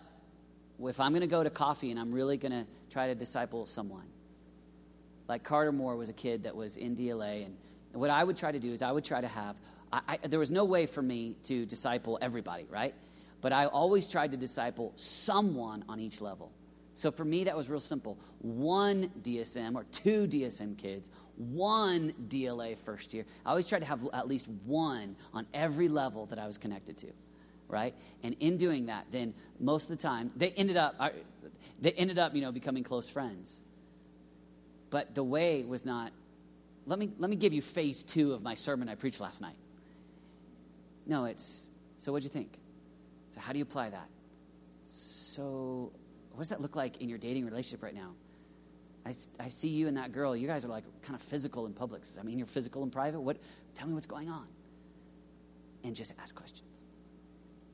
if 0.82 0.98
I'm 0.98 1.12
going 1.12 1.20
to 1.20 1.26
go 1.26 1.42
to 1.42 1.50
coffee 1.50 1.90
and 1.90 2.00
I'm 2.00 2.14
really 2.14 2.38
going 2.38 2.52
to 2.52 2.64
try 2.88 3.08
to 3.08 3.14
disciple 3.14 3.66
someone, 3.66 4.06
like 5.28 5.44
Carter 5.44 5.70
Moore 5.70 5.96
was 5.96 6.08
a 6.08 6.14
kid 6.14 6.44
that 6.44 6.56
was 6.56 6.78
in 6.78 6.96
DLA, 6.96 7.44
and 7.44 7.56
what 7.92 8.08
I 8.08 8.24
would 8.24 8.38
try 8.38 8.50
to 8.50 8.58
do 8.58 8.72
is 8.72 8.80
I 8.80 8.90
would 8.90 9.04
try 9.04 9.20
to 9.20 9.28
have, 9.28 9.56
I, 9.92 10.00
I, 10.08 10.26
there 10.26 10.38
was 10.38 10.50
no 10.50 10.64
way 10.64 10.86
for 10.86 11.02
me 11.02 11.36
to 11.44 11.66
disciple 11.66 12.18
everybody, 12.20 12.66
right? 12.70 12.94
But 13.40 13.52
I 13.52 13.66
always 13.66 14.06
tried 14.06 14.30
to 14.32 14.36
disciple 14.36 14.92
someone 14.96 15.84
on 15.88 16.00
each 16.00 16.20
level. 16.20 16.52
So 16.94 17.10
for 17.10 17.24
me, 17.24 17.44
that 17.44 17.56
was 17.56 17.70
real 17.70 17.80
simple. 17.80 18.18
One 18.40 19.10
DSM 19.22 19.74
or 19.74 19.84
two 19.84 20.26
DSM 20.26 20.76
kids, 20.76 21.10
one 21.36 22.12
DLA 22.28 22.76
first 22.76 23.14
year. 23.14 23.24
I 23.44 23.50
always 23.50 23.68
tried 23.68 23.80
to 23.80 23.86
have 23.86 24.06
at 24.12 24.28
least 24.28 24.48
one 24.66 25.16
on 25.32 25.46
every 25.54 25.88
level 25.88 26.26
that 26.26 26.38
I 26.38 26.46
was 26.46 26.58
connected 26.58 26.96
to 26.98 27.08
right? 27.72 27.94
And 28.22 28.36
in 28.38 28.58
doing 28.58 28.86
that, 28.86 29.06
then 29.10 29.34
most 29.58 29.90
of 29.90 29.96
the 29.96 30.02
time 30.02 30.30
they 30.36 30.50
ended 30.50 30.76
up 30.76 30.94
they 31.80 31.92
ended 31.92 32.18
up, 32.18 32.34
you 32.34 32.42
know, 32.42 32.52
becoming 32.52 32.84
close 32.84 33.08
friends. 33.08 33.62
But 34.90 35.14
the 35.14 35.24
way 35.24 35.64
was 35.64 35.84
not. 35.84 36.12
Let 36.86 36.98
me 36.98 37.10
let 37.18 37.30
me 37.30 37.36
give 37.36 37.52
you 37.52 37.62
phase 37.62 38.04
two 38.04 38.32
of 38.32 38.42
my 38.42 38.54
sermon 38.54 38.88
I 38.88 38.94
preached 38.94 39.20
last 39.20 39.40
night. 39.40 39.56
No, 41.06 41.24
it's 41.24 41.70
so. 41.98 42.12
What'd 42.12 42.24
you 42.24 42.30
think? 42.30 42.58
So 43.30 43.40
how 43.40 43.52
do 43.52 43.58
you 43.58 43.64
apply 43.64 43.90
that? 43.90 44.08
So 44.86 45.92
what 46.32 46.40
does 46.40 46.48
that 46.50 46.60
look 46.60 46.76
like 46.76 47.00
in 47.00 47.08
your 47.08 47.18
dating 47.18 47.44
relationship 47.44 47.82
right 47.82 47.94
now? 47.94 48.12
I, 49.04 49.14
I 49.40 49.48
see 49.48 49.68
you 49.68 49.88
and 49.88 49.96
that 49.96 50.12
girl. 50.12 50.36
You 50.36 50.46
guys 50.46 50.64
are 50.64 50.68
like 50.68 50.84
kind 51.02 51.14
of 51.14 51.22
physical 51.22 51.66
in 51.66 51.72
public. 51.72 52.02
I 52.18 52.22
mean 52.22 52.38
you're 52.38 52.46
physical 52.46 52.82
in 52.82 52.90
private? 52.90 53.20
What? 53.20 53.38
Tell 53.74 53.88
me 53.88 53.94
what's 53.94 54.06
going 54.06 54.28
on. 54.28 54.46
And 55.84 55.96
just 55.96 56.14
ask 56.20 56.34
questions. 56.34 56.86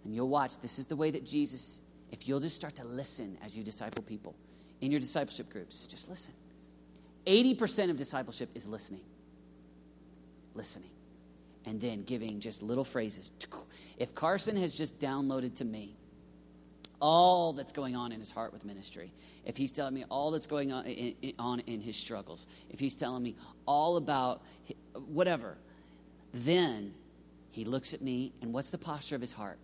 And 0.05 0.15
you'll 0.15 0.29
watch, 0.29 0.59
this 0.59 0.79
is 0.79 0.87
the 0.87 0.97
way 0.97 1.11
that 1.11 1.27
Jesus, 1.27 1.81
if 2.11 2.27
you'll 2.27 2.41
just 2.41 2.57
start 2.57 2.77
to 2.77 2.85
listen 2.85 3.37
as 3.45 3.57
you 3.57 3.63
disciple 3.63 4.03
people 4.03 4.35
in 4.81 4.91
your 4.91 5.01
discipleship 5.01 5.51
groups, 5.51 5.87
just 5.87 6.09
listen. 6.09 6.35
80% 7.27 7.91
of 7.91 7.97
discipleship 7.97 8.49
is 8.55 8.67
listening. 8.67 9.03
Listening. 10.55 10.91
And 11.65 11.81
then 11.81 12.03
giving 12.03 12.41
just 12.41 12.63
little 12.63 12.85
phrases. 12.85 13.31
If 13.99 14.15
Carson 14.15 14.57
has 14.57 14.75
just 14.75 14.99
downloaded 14.99 15.57
to 15.57 15.65
me 15.65 15.97
all 17.01 17.53
that's 17.53 17.73
going 17.73 17.95
on 17.95 18.11
in 18.13 18.21
his 18.21 18.31
heart 18.31 18.53
with 18.53 18.65
ministry, 18.65 19.13
if 19.45 19.57
he's 19.57 19.73
telling 19.73 19.95
me 19.95 20.05
all 20.09 20.31
that's 20.31 20.47
going 20.47 20.73
on 20.73 20.87
in, 20.87 21.35
on 21.39 21.61
in 21.61 21.81
his 21.81 21.97
struggles, 21.97 22.47
if 22.71 22.81
he's 22.81 22.97
telling 22.97 23.23
me 23.23 23.35
all 23.67 23.97
about 23.97 24.43
whatever, 25.07 25.59
then 26.33 26.95
he 27.51 27.65
looks 27.65 27.93
at 27.93 28.01
me, 28.01 28.33
and 28.41 28.53
what's 28.53 28.71
the 28.71 28.79
posture 28.79 29.15
of 29.15 29.21
his 29.21 29.33
heart? 29.33 29.59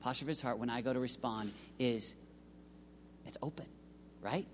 posture 0.00 0.24
of 0.24 0.28
his 0.28 0.40
heart 0.40 0.58
when 0.58 0.70
I 0.70 0.80
go 0.80 0.92
to 0.92 0.98
respond 0.98 1.52
is 1.78 2.16
it's 3.26 3.36
open, 3.42 3.66
right? 4.20 4.46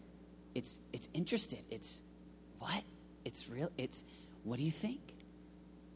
It's 0.54 0.80
it's 0.92 1.08
interested. 1.14 1.60
It's 1.70 2.02
what? 2.58 2.82
It's 3.24 3.48
real. 3.48 3.70
It's 3.78 4.04
what 4.44 4.58
do 4.58 4.64
you 4.64 4.70
think? 4.70 5.00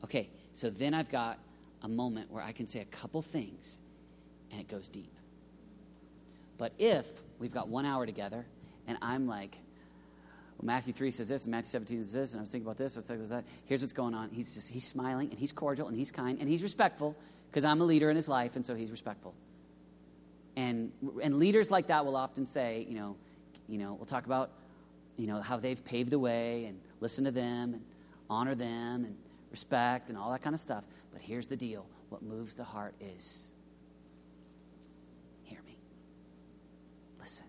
Okay, 0.04 0.30
so 0.60 0.68
then 0.68 0.92
I've 0.92 1.08
got 1.10 1.38
a 1.80 1.88
moment 1.88 2.30
where 2.30 2.42
I 2.42 2.52
can 2.52 2.66
say 2.66 2.80
a 2.80 2.84
couple 2.84 3.22
things 3.22 3.80
and 4.50 4.60
it 4.60 4.68
goes 4.68 4.90
deep. 4.90 5.10
But 6.58 6.74
if 6.78 7.06
we've 7.38 7.52
got 7.52 7.68
one 7.68 7.86
hour 7.86 8.04
together 8.04 8.44
and 8.86 8.98
I'm 9.00 9.26
like, 9.26 9.56
well, 10.58 10.66
Matthew 10.66 10.92
3 10.92 11.10
says 11.12 11.30
this, 11.30 11.46
and 11.46 11.52
Matthew 11.52 11.70
17 11.70 12.02
says 12.02 12.12
this, 12.12 12.32
and 12.32 12.40
I 12.40 12.42
was 12.42 12.50
thinking 12.50 12.66
about 12.66 12.76
this, 12.76 12.94
I 12.94 12.98
was 12.98 13.06
thinking 13.06 13.24
about 13.24 13.46
that. 13.46 13.50
Here's 13.64 13.80
what's 13.80 13.94
going 13.94 14.12
on. 14.12 14.28
He's 14.28 14.52
just, 14.52 14.70
he's 14.70 14.86
smiling, 14.86 15.30
and 15.30 15.38
he's 15.38 15.50
cordial, 15.52 15.88
and 15.88 15.96
he's 15.96 16.10
kind, 16.10 16.38
and 16.38 16.46
he's 16.46 16.62
respectful, 16.62 17.16
because 17.50 17.64
I'm 17.64 17.80
a 17.80 17.84
leader 17.84 18.10
in 18.10 18.16
his 18.16 18.28
life, 18.28 18.56
and 18.56 18.66
so 18.66 18.74
he's 18.74 18.90
respectful. 18.90 19.32
And, 20.56 20.92
and 21.22 21.38
leaders 21.38 21.70
like 21.70 21.86
that 21.86 22.04
will 22.04 22.16
often 22.16 22.44
say, 22.44 22.84
you 22.86 22.96
know, 22.96 23.16
you 23.66 23.78
know, 23.78 23.94
we'll 23.94 24.04
talk 24.04 24.26
about, 24.26 24.50
you 25.16 25.26
know, 25.26 25.40
how 25.40 25.56
they've 25.56 25.82
paved 25.82 26.10
the 26.10 26.18
way, 26.18 26.66
and 26.66 26.78
listen 27.00 27.24
to 27.24 27.30
them, 27.30 27.72
and 27.72 27.82
honor 28.28 28.54
them, 28.54 29.06
and 29.06 29.16
respect, 29.50 30.10
and 30.10 30.18
all 30.18 30.30
that 30.30 30.42
kind 30.42 30.54
of 30.54 30.60
stuff. 30.60 30.86
But 31.12 31.20
here's 31.20 31.46
the 31.46 31.56
deal 31.56 31.86
what 32.08 32.22
moves 32.22 32.54
the 32.54 32.64
heart 32.64 32.94
is 33.00 33.52
hear 35.42 35.60
me. 35.66 35.78
Listen. 37.18 37.46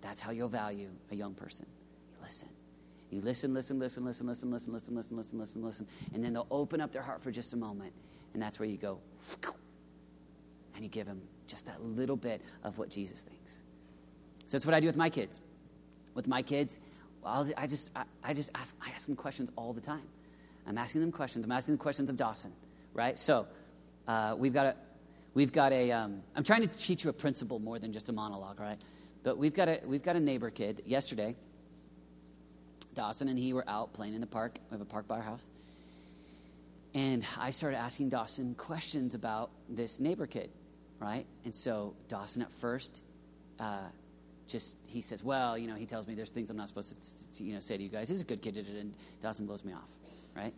That's 0.00 0.20
how 0.20 0.30
you'll 0.30 0.48
value 0.48 0.88
a 1.10 1.14
young 1.14 1.34
person 1.34 1.66
You 2.10 2.22
listen. 2.22 2.48
You 3.10 3.20
listen, 3.22 3.54
listen, 3.54 3.78
listen, 3.78 4.04
listen, 4.04 4.26
listen, 4.26 4.50
listen, 4.50 4.74
listen, 4.74 4.96
listen, 4.96 5.16
listen, 5.16 5.38
listen, 5.38 5.62
listen. 5.62 5.86
And 6.12 6.22
then 6.22 6.34
they'll 6.34 6.46
open 6.50 6.80
up 6.80 6.92
their 6.92 7.02
heart 7.02 7.22
for 7.22 7.30
just 7.30 7.54
a 7.54 7.56
moment. 7.56 7.92
And 8.34 8.42
that's 8.42 8.60
where 8.60 8.68
you 8.68 8.76
go, 8.76 9.00
and 10.74 10.84
you 10.84 10.90
give 10.90 11.06
them 11.06 11.22
just 11.46 11.64
that 11.66 11.82
little 11.82 12.16
bit 12.16 12.42
of 12.62 12.76
what 12.76 12.90
Jesus 12.90 13.22
thinks. 13.22 13.62
So 14.46 14.56
that's 14.56 14.66
what 14.66 14.74
I 14.74 14.80
do 14.80 14.86
with 14.86 14.96
my 14.96 15.08
kids. 15.08 15.40
With 16.14 16.28
my 16.28 16.42
kids, 16.42 16.80
I'll, 17.24 17.48
I 17.56 17.66
just, 17.66 17.90
I, 17.96 18.04
I 18.22 18.34
just 18.34 18.50
ask, 18.54 18.76
I 18.84 18.90
ask 18.90 19.06
them 19.06 19.16
questions 19.16 19.50
all 19.56 19.72
the 19.72 19.80
time. 19.80 20.06
I'm 20.68 20.78
asking 20.78 21.00
them 21.00 21.10
questions. 21.10 21.44
I'm 21.44 21.52
asking 21.52 21.74
them 21.74 21.78
questions 21.78 22.10
of 22.10 22.16
Dawson 22.16 22.52
right? 22.98 23.16
So 23.16 23.46
uh, 24.08 24.34
we've 24.36 24.52
got 24.52 24.66
a, 24.66 24.76
we've 25.34 25.52
got 25.52 25.72
a. 25.72 25.92
am 25.92 26.22
trying 26.44 26.62
to 26.62 26.68
teach 26.68 27.04
you 27.04 27.10
a 27.10 27.12
principle 27.12 27.60
more 27.60 27.78
than 27.78 27.92
just 27.92 28.08
a 28.08 28.12
monologue, 28.12 28.60
right? 28.60 28.78
But 29.22 29.38
we've 29.38 29.54
got 29.54 29.68
a, 29.68 29.80
we've 29.86 30.02
got 30.02 30.16
a 30.16 30.20
neighbor 30.20 30.50
kid 30.50 30.82
yesterday. 30.84 31.36
Dawson 32.94 33.28
and 33.28 33.38
he 33.38 33.52
were 33.52 33.64
out 33.68 33.92
playing 33.92 34.14
in 34.14 34.20
the 34.20 34.26
park. 34.26 34.58
We 34.70 34.74
have 34.74 34.80
a 34.80 34.84
park 34.84 35.06
by 35.06 35.16
our 35.16 35.22
house. 35.22 35.46
And 36.94 37.24
I 37.38 37.50
started 37.50 37.76
asking 37.76 38.08
Dawson 38.08 38.54
questions 38.56 39.14
about 39.14 39.50
this 39.68 40.00
neighbor 40.00 40.26
kid, 40.26 40.50
right? 40.98 41.24
And 41.44 41.54
so 41.54 41.94
Dawson 42.08 42.42
at 42.42 42.50
first, 42.50 43.04
uh, 43.60 43.82
just 44.48 44.78
he 44.88 45.00
says, 45.00 45.22
well, 45.22 45.56
you 45.56 45.68
know, 45.68 45.76
he 45.76 45.86
tells 45.86 46.08
me 46.08 46.14
there's 46.14 46.32
things 46.32 46.50
I'm 46.50 46.56
not 46.56 46.66
supposed 46.66 47.36
to, 47.36 47.44
you 47.44 47.54
know, 47.54 47.60
say 47.60 47.76
to 47.76 47.82
you 47.82 47.90
guys. 47.90 48.08
He's 48.08 48.22
a 48.22 48.24
good 48.24 48.42
kid, 48.42 48.56
and 48.56 48.96
Dawson 49.20 49.46
blows 49.46 49.64
me 49.64 49.72
off, 49.74 49.90
right? 50.38 50.54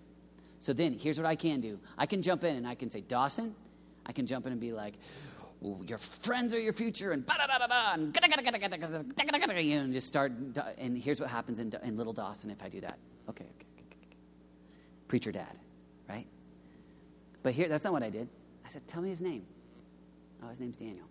So 0.58 0.72
then 0.72 0.92
here's 0.92 1.18
what 1.18 1.26
I 1.26 1.34
can 1.34 1.60
do. 1.60 1.78
I 1.96 2.06
can 2.06 2.20
jump 2.22 2.44
in 2.44 2.56
and 2.56 2.66
I 2.66 2.74
can 2.74 2.90
say, 2.90 3.00
Dawson, 3.00 3.54
I 4.06 4.12
can 4.12 4.26
jump 4.26 4.46
in 4.46 4.52
and 4.52 4.60
be 4.60 4.72
like, 4.72 4.94
your 5.86 5.98
friends 5.98 6.54
are 6.54 6.58
your 6.58 6.72
future, 6.72 7.12
and 7.12 7.24
and 7.28 8.14
and 9.84 9.92
just 9.92 10.06
start. 10.06 10.32
And 10.78 10.96
here's 10.96 11.20
what 11.20 11.28
happens 11.28 11.60
in, 11.60 11.70
in 11.82 11.96
Little 11.98 12.14
Dawson 12.14 12.50
if 12.50 12.62
I 12.62 12.68
do 12.68 12.80
that. 12.80 12.98
Okay, 13.28 13.44
okay, 13.44 13.66
okay, 13.76 13.96
okay. 14.06 14.16
preacher 15.06 15.30
dad, 15.30 15.58
right? 16.08 16.26
But 17.42 17.52
here, 17.52 17.68
that's 17.68 17.84
not 17.84 17.92
what 17.92 18.02
I 18.02 18.08
did. 18.08 18.28
I 18.64 18.68
said, 18.68 18.86
tell 18.88 19.02
me 19.02 19.10
his 19.10 19.20
name. 19.20 19.44
Oh, 20.42 20.48
his 20.48 20.60
name's 20.60 20.78
Daniel. 20.78 21.06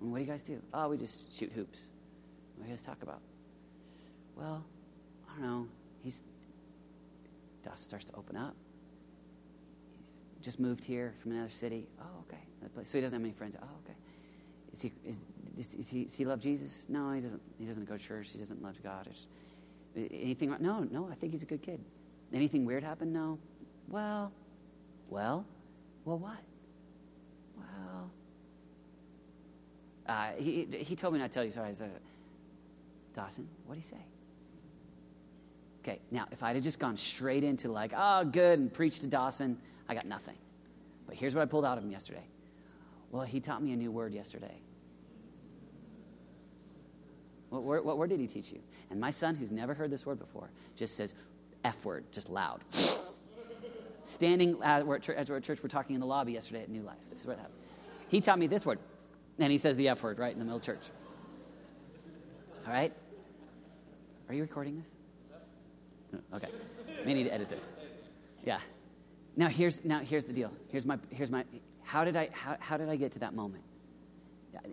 And 0.00 0.10
what 0.10 0.18
do 0.18 0.24
you 0.24 0.30
guys 0.30 0.42
do? 0.42 0.60
Oh, 0.74 0.88
we 0.88 0.98
just 0.98 1.34
shoot 1.34 1.50
hoops. 1.52 1.84
What 2.56 2.64
do 2.64 2.70
you 2.70 2.76
guys 2.76 2.84
talk 2.84 3.02
about? 3.02 3.20
Well, 4.36 4.62
I 5.28 5.40
don't 5.40 5.42
know. 5.42 5.68
He's 6.02 6.22
Dawson 7.62 7.88
starts 7.88 8.06
to 8.06 8.14
open 8.16 8.36
up. 8.36 8.54
He's 10.06 10.44
just 10.44 10.60
moved 10.60 10.84
here 10.84 11.14
from 11.20 11.32
another 11.32 11.50
city. 11.50 11.88
Oh, 12.00 12.24
okay. 12.28 12.38
So 12.84 12.98
he 12.98 13.02
doesn't 13.02 13.16
have 13.16 13.22
many 13.22 13.34
friends. 13.34 13.56
Oh, 13.60 13.66
okay. 13.84 13.96
Is 14.72 14.82
he, 14.82 14.92
is, 15.04 15.26
is, 15.58 15.74
is 15.74 15.88
he, 15.88 16.04
does 16.04 16.14
he 16.14 16.24
love 16.24 16.40
Jesus? 16.40 16.86
No, 16.88 17.12
he 17.12 17.20
doesn't. 17.20 17.42
He 17.58 17.64
doesn't 17.64 17.88
go 17.88 17.96
to 17.96 18.02
church. 18.02 18.30
He 18.32 18.38
doesn't 18.38 18.62
love 18.62 18.76
God. 18.82 19.08
It's, 19.08 19.26
anything? 19.96 20.54
No, 20.60 20.84
no. 20.84 21.08
I 21.10 21.14
think 21.14 21.32
he's 21.32 21.42
a 21.42 21.46
good 21.46 21.62
kid. 21.62 21.80
Anything 22.32 22.64
weird 22.64 22.84
happen? 22.84 23.12
No. 23.12 23.38
Well, 23.88 24.32
well, 25.08 25.44
well, 26.04 26.18
what? 26.18 26.38
Well, 27.56 28.10
uh, 30.06 30.30
he 30.38 30.68
he 30.70 30.94
told 30.94 31.14
me 31.14 31.20
not 31.20 31.26
to 31.26 31.32
tell 31.32 31.44
you. 31.44 31.50
Sorry, 31.50 31.68
I 31.68 31.72
said, 31.72 31.90
Dawson. 33.14 33.48
What 33.66 33.74
did 33.74 33.82
he 33.82 33.88
say? 33.88 34.04
Okay, 35.82 35.98
now 36.10 36.26
if 36.30 36.42
I'd 36.42 36.56
have 36.56 36.64
just 36.64 36.78
gone 36.78 36.96
straight 36.96 37.42
into 37.42 37.70
like, 37.70 37.92
oh, 37.96 38.24
good, 38.24 38.58
and 38.58 38.72
preached 38.72 39.00
to 39.00 39.06
Dawson, 39.06 39.56
I 39.88 39.94
got 39.94 40.04
nothing. 40.04 40.36
But 41.06 41.16
here's 41.16 41.34
what 41.34 41.42
I 41.42 41.46
pulled 41.46 41.64
out 41.64 41.78
of 41.78 41.84
him 41.84 41.90
yesterday. 41.90 42.24
Well, 43.10 43.22
he 43.22 43.40
taught 43.40 43.62
me 43.62 43.72
a 43.72 43.76
new 43.76 43.90
word 43.90 44.12
yesterday. 44.12 44.60
What 47.48 47.64
word, 47.64 47.84
what 47.84 47.98
word 47.98 48.10
did 48.10 48.20
he 48.20 48.26
teach 48.26 48.52
you? 48.52 48.60
And 48.90 49.00
my 49.00 49.10
son, 49.10 49.34
who's 49.34 49.52
never 49.52 49.74
heard 49.74 49.90
this 49.90 50.06
word 50.06 50.18
before, 50.18 50.50
just 50.76 50.96
says 50.96 51.14
F 51.64 51.84
word, 51.84 52.04
just 52.12 52.30
loud. 52.30 52.60
Standing 54.02 54.56
at, 54.62 54.86
we're 54.86 54.98
church, 54.98 55.16
as 55.16 55.28
we're 55.28 55.36
at 55.36 55.42
church, 55.42 55.62
we're 55.62 55.68
talking 55.68 55.94
in 55.94 56.00
the 56.00 56.06
lobby 56.06 56.32
yesterday 56.32 56.62
at 56.62 56.68
New 56.68 56.82
Life. 56.82 56.98
This 57.10 57.20
is 57.20 57.26
what 57.26 57.38
happened. 57.38 57.56
He 58.08 58.20
taught 58.20 58.38
me 58.38 58.46
this 58.46 58.64
word, 58.64 58.78
and 59.38 59.50
he 59.50 59.58
says 59.58 59.76
the 59.76 59.88
F 59.88 60.02
word 60.02 60.18
right 60.18 60.32
in 60.32 60.38
the 60.38 60.44
middle 60.44 60.58
of 60.58 60.62
church. 60.62 60.90
All 62.66 62.72
right? 62.72 62.92
Are 64.28 64.34
you 64.34 64.42
recording 64.42 64.78
this? 64.78 64.88
Mm, 66.14 66.36
okay. 66.36 66.48
May 67.04 67.14
need 67.14 67.24
to 67.24 67.32
edit 67.32 67.48
this. 67.48 67.70
Yeah. 68.44 68.60
Now 69.36 69.48
here's 69.48 69.84
now 69.84 70.00
here's 70.00 70.24
the 70.24 70.32
deal. 70.32 70.52
Here's 70.68 70.84
my 70.84 70.98
here's 71.10 71.30
my 71.30 71.44
how 71.82 72.04
did 72.04 72.16
I 72.16 72.28
how, 72.32 72.56
how 72.60 72.76
did 72.76 72.88
I 72.88 72.96
get 72.96 73.12
to 73.12 73.20
that 73.20 73.34
moment? 73.34 73.64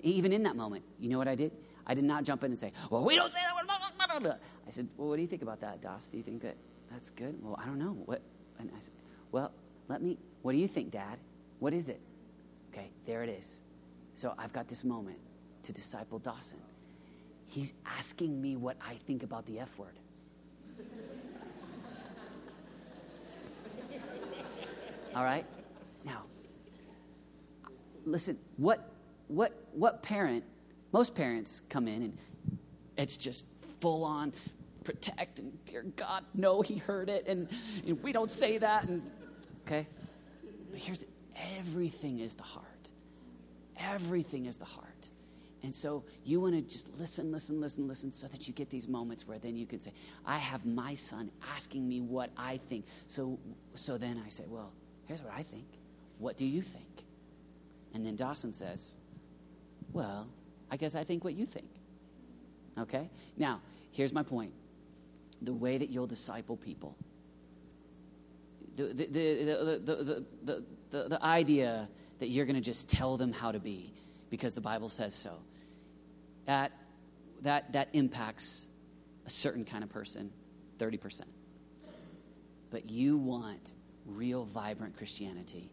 Even 0.02 0.34
in 0.34 0.44
that 0.44 0.56
moment, 0.56 0.84
you 1.00 1.10
know 1.10 1.18
what 1.18 1.28
I 1.28 1.36
did? 1.36 1.56
I 1.86 1.94
did 1.94 2.04
not 2.04 2.24
jump 2.24 2.44
in 2.44 2.52
and 2.52 2.60
say, 2.60 2.74
"Well, 2.90 3.06
we 3.06 3.16
don't 3.16 3.32
say 3.32 3.40
that 3.42 3.56
word." 3.56 3.68
I 4.68 4.70
said, 4.70 4.88
"Well, 4.98 5.10
what 5.10 5.16
do 5.16 5.22
you 5.22 5.28
think 5.28 5.42
about 5.42 5.62
that, 5.62 5.82
Doss? 5.82 6.10
Do 6.10 6.18
you 6.18 6.24
think 6.24 6.42
that 6.42 6.56
that's 6.92 7.12
good?" 7.12 7.36
Well, 7.42 7.58
I 7.62 7.66
don't 7.66 7.80
know. 7.80 7.94
What? 8.06 8.22
And 8.60 8.72
I 8.76 8.80
said, 8.80 8.94
"Well, 9.32 9.52
let 9.88 10.02
me. 10.02 10.18
What 10.42 10.54
do 10.54 10.58
you 10.58 10.68
think, 10.68 10.92
Dad? 10.92 11.20
What 11.60 11.74
is 11.74 11.90
it?" 11.90 12.02
Okay, 12.72 12.90
there 13.06 13.24
it 13.24 13.30
is. 13.30 13.62
So 14.14 14.34
I've 14.38 14.52
got 14.52 14.68
this 14.68 14.84
moment 14.84 15.20
to 15.64 15.74
disciple 15.74 16.20
Dawson. 16.20 16.60
He's 17.48 17.74
asking 17.86 18.42
me 18.42 18.56
what 18.56 18.78
I 18.86 18.96
think 18.96 19.24
about 19.24 19.46
the 19.46 19.60
F 19.60 19.78
word. 19.80 20.00
All 25.18 25.24
right? 25.24 25.47
Now, 26.05 26.26
listen, 28.05 28.38
what, 28.57 28.91
what, 29.30 29.51
what 29.72 30.03
parent, 30.03 30.43
most 30.91 31.15
parents 31.15 31.63
come 31.70 31.88
in 31.88 32.03
and 32.03 32.18
it's 32.97 33.18
just 33.18 33.47
full 33.82 34.03
on 34.03 34.32
protect 34.84 35.39
and 35.39 35.65
dear 35.65 35.82
God, 35.95 36.24
no, 36.36 36.61
he 36.61 36.78
heard 36.78 37.09
it 37.09 37.28
and, 37.28 37.49
and 37.88 38.01
we 38.03 38.11
don't 38.11 38.30
say 38.30 38.59
that. 38.59 38.84
And, 38.84 39.01
okay? 39.65 39.88
But 40.70 40.80
here's 40.80 41.03
everything 41.57 42.20
is 42.20 42.36
the 42.36 42.43
heart. 42.43 42.91
Everything 43.80 44.45
is 44.45 44.57
the 44.57 44.65
heart. 44.65 45.09
And 45.63 45.74
so 45.74 46.03
you 46.24 46.39
want 46.39 46.53
to 46.53 46.61
just 46.61 46.95
listen, 46.99 47.32
listen, 47.32 47.59
listen, 47.59 47.88
listen, 47.88 48.11
so 48.11 48.28
that 48.28 48.47
you 48.47 48.53
get 48.53 48.70
these 48.70 48.88
moments 48.88 49.28
where 49.28 49.39
then 49.39 49.55
you 49.55 49.65
can 49.65 49.82
say, 49.82 49.93
I 50.28 50.38
have 50.38 50.63
my 50.63 50.93
son 50.93 51.32
asking 51.55 51.89
me 51.89 52.01
what 52.01 52.30
I 52.38 52.57
think. 52.70 52.86
So, 53.07 53.39
so 53.74 53.97
then 53.97 54.22
I 54.24 54.30
say, 54.30 54.43
well, 54.47 54.74
Here's 55.08 55.24
what 55.24 55.34
I 55.34 55.43
think. 55.43 55.66
What 56.20 56.38
do 56.38 56.45
you 56.45 56.62
think? 56.62 57.03
And 57.93 58.05
then 58.05 58.16
Dawson 58.16 58.53
says, 58.53 58.97
Well, 59.93 60.28
I 60.70 60.78
guess 60.78 60.95
I 60.95 61.03
think 61.03 61.24
what 61.24 61.34
you 61.34 61.45
think. 61.45 61.70
Okay? 62.78 63.10
Now, 63.38 63.62
here's 63.91 64.14
my 64.14 64.24
point 64.24 64.51
the 65.41 65.53
way 65.53 65.78
that 65.78 65.89
you'll 65.89 66.08
disciple 66.08 66.58
people. 66.58 66.95
The, 68.76 68.86
the, 68.86 69.05
the, 69.05 69.82
the, 69.84 70.26
the, 70.43 70.64
the, 70.91 71.10
the 71.10 71.24
idea 71.24 71.89
that 72.20 72.30
you're 72.30 72.45
going 72.45 72.55
to 72.55 72.62
just 72.62 72.89
tell 72.89 73.18
them 73.18 73.32
how 73.32 73.51
to 73.51 73.60
be 73.60 73.93
because 74.30 74.53
the 74.53 74.62
Bible 74.62 74.89
says 74.89 75.14
so, 75.16 75.38
that, 76.45 76.72
that, 77.41 77.74
that 77.74 77.89
impacts 77.93 78.68
a 79.26 79.30
certain 79.30 79.66
kind 79.66 79.84
of 79.84 79.89
person 79.89 80.32
30%. 80.78 81.22
But 82.70 82.89
you 82.89 83.18
want 83.18 83.74
real 84.08 84.45
vibrant 84.45 84.97
Christianity. 84.97 85.70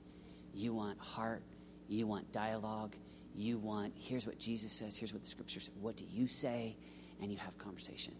You 0.55 0.75
want 0.75 0.99
heart, 0.99 1.43
you 1.89 2.07
want 2.07 2.31
dialogue, 2.33 2.95
you 3.35 3.59
want, 3.59 3.93
here's 3.97 4.27
what 4.27 4.39
Jesus 4.39 4.73
says, 4.73 4.97
here's 4.97 5.13
what 5.13 5.23
the 5.23 5.29
scripture 5.29 5.61
says. 5.61 5.75
What 5.81 5.97
do 5.97 6.05
you 6.11 6.27
say? 6.27 6.77
And 7.21 7.31
you 7.31 7.39
have 7.39 7.57
conversation. 7.59 8.15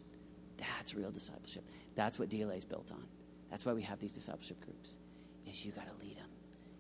That's 0.57 0.95
real 0.95 1.11
discipleship. 1.11 1.65
That's 1.95 2.19
what 2.19 2.29
DLA 2.29 2.57
is 2.57 2.65
built 2.65 2.91
on. 2.93 3.05
That's 3.51 3.65
why 3.65 3.73
we 3.73 3.83
have 3.83 4.01
these 4.01 4.13
discipleship 4.13 4.61
groups. 4.65 4.97
Is 5.49 5.65
you 5.65 5.73
got 5.73 5.87
to 5.87 6.05
lead 6.05 6.17
them. 6.17 6.29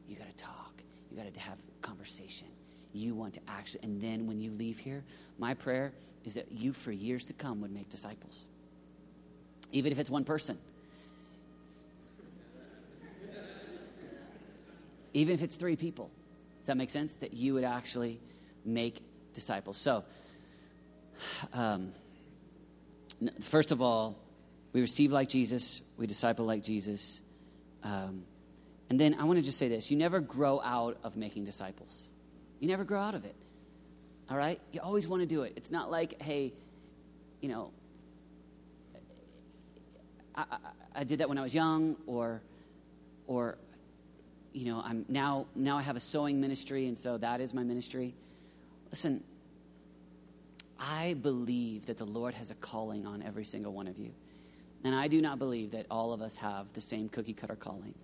You 0.09 0.16
got 0.16 0.28
to 0.28 0.43
talk. 0.43 0.82
You 1.11 1.16
got 1.16 1.32
to 1.32 1.41
have 1.41 1.59
conversation. 1.82 2.49
You 2.93 3.14
want 3.14 3.35
to 3.35 3.41
actually, 3.49 3.80
and 3.82 4.01
then 4.01 4.26
when 4.26 4.41
you 4.41 4.53
leave 4.53 4.78
here, 4.78 5.05
my 5.39 5.55
prayer 5.55 5.93
is 6.24 6.35
that 6.35 6.51
you, 6.51 6.72
for 6.72 6.93
years 6.93 7.24
to 7.26 7.32
come, 7.32 7.61
would 7.61 7.72
make 7.72 7.89
disciples. 7.89 8.49
Even 9.72 9.93
if 9.93 9.99
it's 9.99 10.11
one 10.11 10.24
person. 10.24 10.59
Even 15.15 15.35
if 15.35 15.43
it's 15.43 15.57
three 15.57 15.77
people. 15.77 16.11
Does 16.59 16.67
that 16.67 16.77
make 16.77 16.91
sense? 16.91 17.15
That 17.17 17.33
you 17.33 17.55
would 17.55 17.65
actually 17.65 18.21
make 18.65 19.01
disciples. 19.33 19.77
So, 19.77 20.05
um, 21.53 21.93
first 23.41 23.73
of 23.73 23.81
all, 23.81 24.17
we 24.73 24.81
receive 24.81 25.12
like 25.12 25.29
Jesus, 25.29 25.81
we 25.97 26.07
disciple 26.07 26.45
like 26.45 26.62
Jesus. 26.62 27.23
Um, 27.83 28.25
and 28.91 28.99
then 28.99 29.15
I 29.19 29.25
want 29.25 29.39
to 29.39 29.45
just 29.45 29.59
say 29.59 29.69
this 29.69 29.91
you 29.91 29.97
never 29.97 30.21
grow 30.21 30.61
out 30.61 30.99
of 31.05 31.17
making 31.17 31.45
disciples, 31.45 32.11
you 32.61 32.69
never 32.69 32.85
grow 32.85 33.01
out 33.01 33.15
of 33.15 33.25
it. 33.25 33.35
All 34.31 34.37
right? 34.37 34.61
You 34.73 34.81
always 34.81 35.07
want 35.07 35.21
to 35.21 35.27
do 35.27 35.43
it. 35.43 35.53
It's 35.57 35.71
not 35.71 35.91
like, 35.91 36.21
hey, 36.23 36.55
you 37.43 37.49
know, 37.51 37.73
I, 40.35 40.45
I, 40.51 40.57
I 40.95 41.05
did 41.05 41.19
that 41.21 41.29
when 41.29 41.37
I 41.37 41.43
was 41.43 41.55
young, 41.55 41.97
or, 42.07 42.41
or 43.27 43.59
you 44.55 44.72
know, 44.72 44.80
I'm 44.82 45.05
now 45.09 45.46
now 45.55 45.76
I 45.76 45.82
have 45.82 45.96
a 45.96 46.00
sewing 46.00 46.40
ministry, 46.40 46.86
and 46.86 46.96
so 46.96 47.18
that 47.18 47.40
is 47.40 47.52
my 47.52 47.64
ministry. 47.64 48.14
Listen, 48.90 49.22
I 50.78 51.14
believe 51.14 51.86
that 51.86 51.98
the 51.98 52.05
Lord 52.07 52.34
has 52.34 52.50
a 52.50 52.55
calling 52.55 53.07
on 53.07 53.22
every 53.22 53.44
single 53.44 53.72
one 53.72 53.88
of 53.88 53.98
you. 53.98 54.12
And 54.84 54.94
I 54.94 55.09
do 55.09 55.20
not 55.20 55.38
believe 55.38 55.72
that 55.72 55.86
all 55.90 56.12
of 56.12 56.22
us 56.22 56.36
have 56.36 56.72
the 56.72 56.80
same 56.80 57.09
cookie 57.09 57.32
cutter 57.32 57.57
calling. 57.57 57.94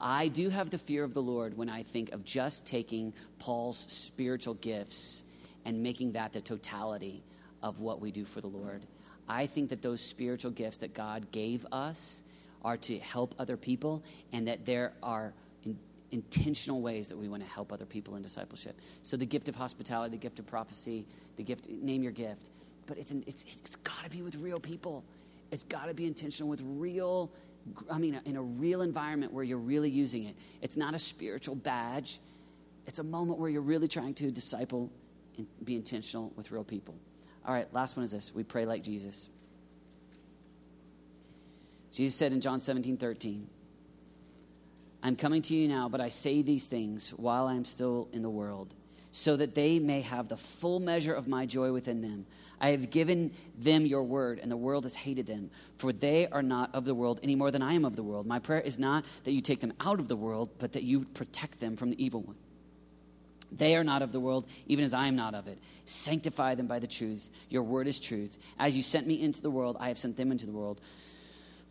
I 0.00 0.28
do 0.28 0.48
have 0.50 0.70
the 0.70 0.78
fear 0.78 1.04
of 1.04 1.14
the 1.14 1.22
Lord 1.22 1.56
when 1.56 1.68
I 1.68 1.82
think 1.82 2.12
of 2.12 2.24
just 2.24 2.66
taking 2.66 3.14
Paul's 3.38 3.78
spiritual 3.88 4.54
gifts 4.54 5.24
and 5.64 5.82
making 5.82 6.12
that 6.12 6.32
the 6.32 6.40
totality 6.40 7.22
of 7.62 7.80
what 7.80 8.00
we 8.00 8.10
do 8.10 8.24
for 8.24 8.40
the 8.40 8.48
Lord. 8.48 8.82
I 9.28 9.46
think 9.46 9.70
that 9.70 9.82
those 9.82 10.00
spiritual 10.02 10.50
gifts 10.50 10.78
that 10.78 10.94
God 10.94 11.30
gave 11.32 11.66
us 11.72 12.22
are 12.62 12.76
to 12.76 12.98
help 12.98 13.34
other 13.38 13.56
people 13.56 14.02
and 14.32 14.48
that 14.48 14.64
there 14.64 14.92
are 15.02 15.32
intentional 16.10 16.80
ways 16.80 17.08
that 17.08 17.16
we 17.16 17.28
want 17.28 17.42
to 17.42 17.48
help 17.48 17.72
other 17.72 17.84
people 17.84 18.16
in 18.16 18.22
discipleship. 18.22 18.80
So 19.02 19.16
the 19.16 19.26
gift 19.26 19.48
of 19.48 19.54
hospitality, 19.54 20.12
the 20.12 20.20
gift 20.20 20.38
of 20.38 20.46
prophecy, 20.46 21.06
the 21.36 21.42
gift, 21.42 21.68
name 21.68 22.02
your 22.02 22.12
gift. 22.12 22.50
But 22.86 22.98
it's, 22.98 23.10
an, 23.10 23.24
it's, 23.26 23.44
it's 23.58 23.76
got 23.76 24.04
to 24.04 24.10
be 24.10 24.22
with 24.22 24.36
real 24.36 24.60
people. 24.60 25.04
It's 25.50 25.64
got 25.64 25.86
to 25.86 25.94
be 25.94 26.06
intentional 26.06 26.48
with 26.48 26.62
real, 26.64 27.30
I 27.90 27.98
mean, 27.98 28.20
in 28.24 28.36
a 28.36 28.42
real 28.42 28.82
environment 28.82 29.32
where 29.32 29.44
you're 29.44 29.58
really 29.58 29.90
using 29.90 30.24
it. 30.24 30.36
It's 30.62 30.76
not 30.76 30.94
a 30.94 30.98
spiritual 30.98 31.54
badge. 31.54 32.20
It's 32.86 32.98
a 32.98 33.04
moment 33.04 33.38
where 33.38 33.50
you're 33.50 33.60
really 33.60 33.88
trying 33.88 34.14
to 34.14 34.30
disciple 34.30 34.90
and 35.36 35.46
be 35.64 35.76
intentional 35.76 36.32
with 36.36 36.50
real 36.50 36.64
people. 36.64 36.94
All 37.44 37.54
right, 37.54 37.72
last 37.72 37.96
one 37.96 38.04
is 38.04 38.10
this. 38.10 38.34
We 38.34 38.42
pray 38.42 38.66
like 38.66 38.82
Jesus. 38.82 39.28
Jesus 41.92 42.14
said 42.14 42.32
in 42.32 42.40
John 42.40 42.60
17, 42.60 42.96
13, 42.96 43.48
I'm 45.02 45.16
coming 45.16 45.42
to 45.42 45.54
you 45.54 45.68
now, 45.68 45.88
but 45.88 46.00
I 46.00 46.08
say 46.08 46.42
these 46.42 46.66
things 46.66 47.10
while 47.10 47.46
I 47.46 47.54
am 47.54 47.64
still 47.64 48.08
in 48.12 48.22
the 48.22 48.30
world, 48.30 48.74
so 49.12 49.36
that 49.36 49.54
they 49.54 49.78
may 49.78 50.00
have 50.00 50.28
the 50.28 50.36
full 50.36 50.80
measure 50.80 51.14
of 51.14 51.28
my 51.28 51.46
joy 51.46 51.72
within 51.72 52.00
them. 52.00 52.26
I 52.60 52.70
have 52.70 52.90
given 52.90 53.32
them 53.56 53.86
your 53.86 54.02
word, 54.02 54.40
and 54.40 54.50
the 54.50 54.56
world 54.56 54.82
has 54.84 54.96
hated 54.96 55.26
them, 55.26 55.50
for 55.76 55.92
they 55.92 56.26
are 56.26 56.42
not 56.42 56.74
of 56.74 56.84
the 56.84 56.94
world 56.94 57.20
any 57.22 57.36
more 57.36 57.52
than 57.52 57.62
I 57.62 57.74
am 57.74 57.84
of 57.84 57.94
the 57.94 58.02
world. 58.02 58.26
My 58.26 58.40
prayer 58.40 58.60
is 58.60 58.78
not 58.78 59.04
that 59.24 59.32
you 59.32 59.40
take 59.40 59.60
them 59.60 59.72
out 59.80 60.00
of 60.00 60.08
the 60.08 60.16
world, 60.16 60.50
but 60.58 60.72
that 60.72 60.82
you 60.82 61.04
protect 61.04 61.60
them 61.60 61.76
from 61.76 61.90
the 61.90 62.04
evil 62.04 62.20
one. 62.20 62.36
They 63.50 63.76
are 63.76 63.84
not 63.84 64.02
of 64.02 64.12
the 64.12 64.20
world, 64.20 64.46
even 64.66 64.84
as 64.84 64.92
I 64.92 65.06
am 65.06 65.16
not 65.16 65.34
of 65.34 65.46
it. 65.46 65.58
Sanctify 65.86 66.56
them 66.56 66.66
by 66.66 66.80
the 66.80 66.86
truth. 66.86 67.30
Your 67.48 67.62
word 67.62 67.86
is 67.86 67.98
truth. 67.98 68.36
As 68.58 68.76
you 68.76 68.82
sent 68.82 69.06
me 69.06 69.22
into 69.22 69.40
the 69.40 69.50
world, 69.50 69.76
I 69.80 69.88
have 69.88 69.98
sent 69.98 70.16
them 70.16 70.30
into 70.32 70.44
the 70.44 70.52
world. 70.52 70.80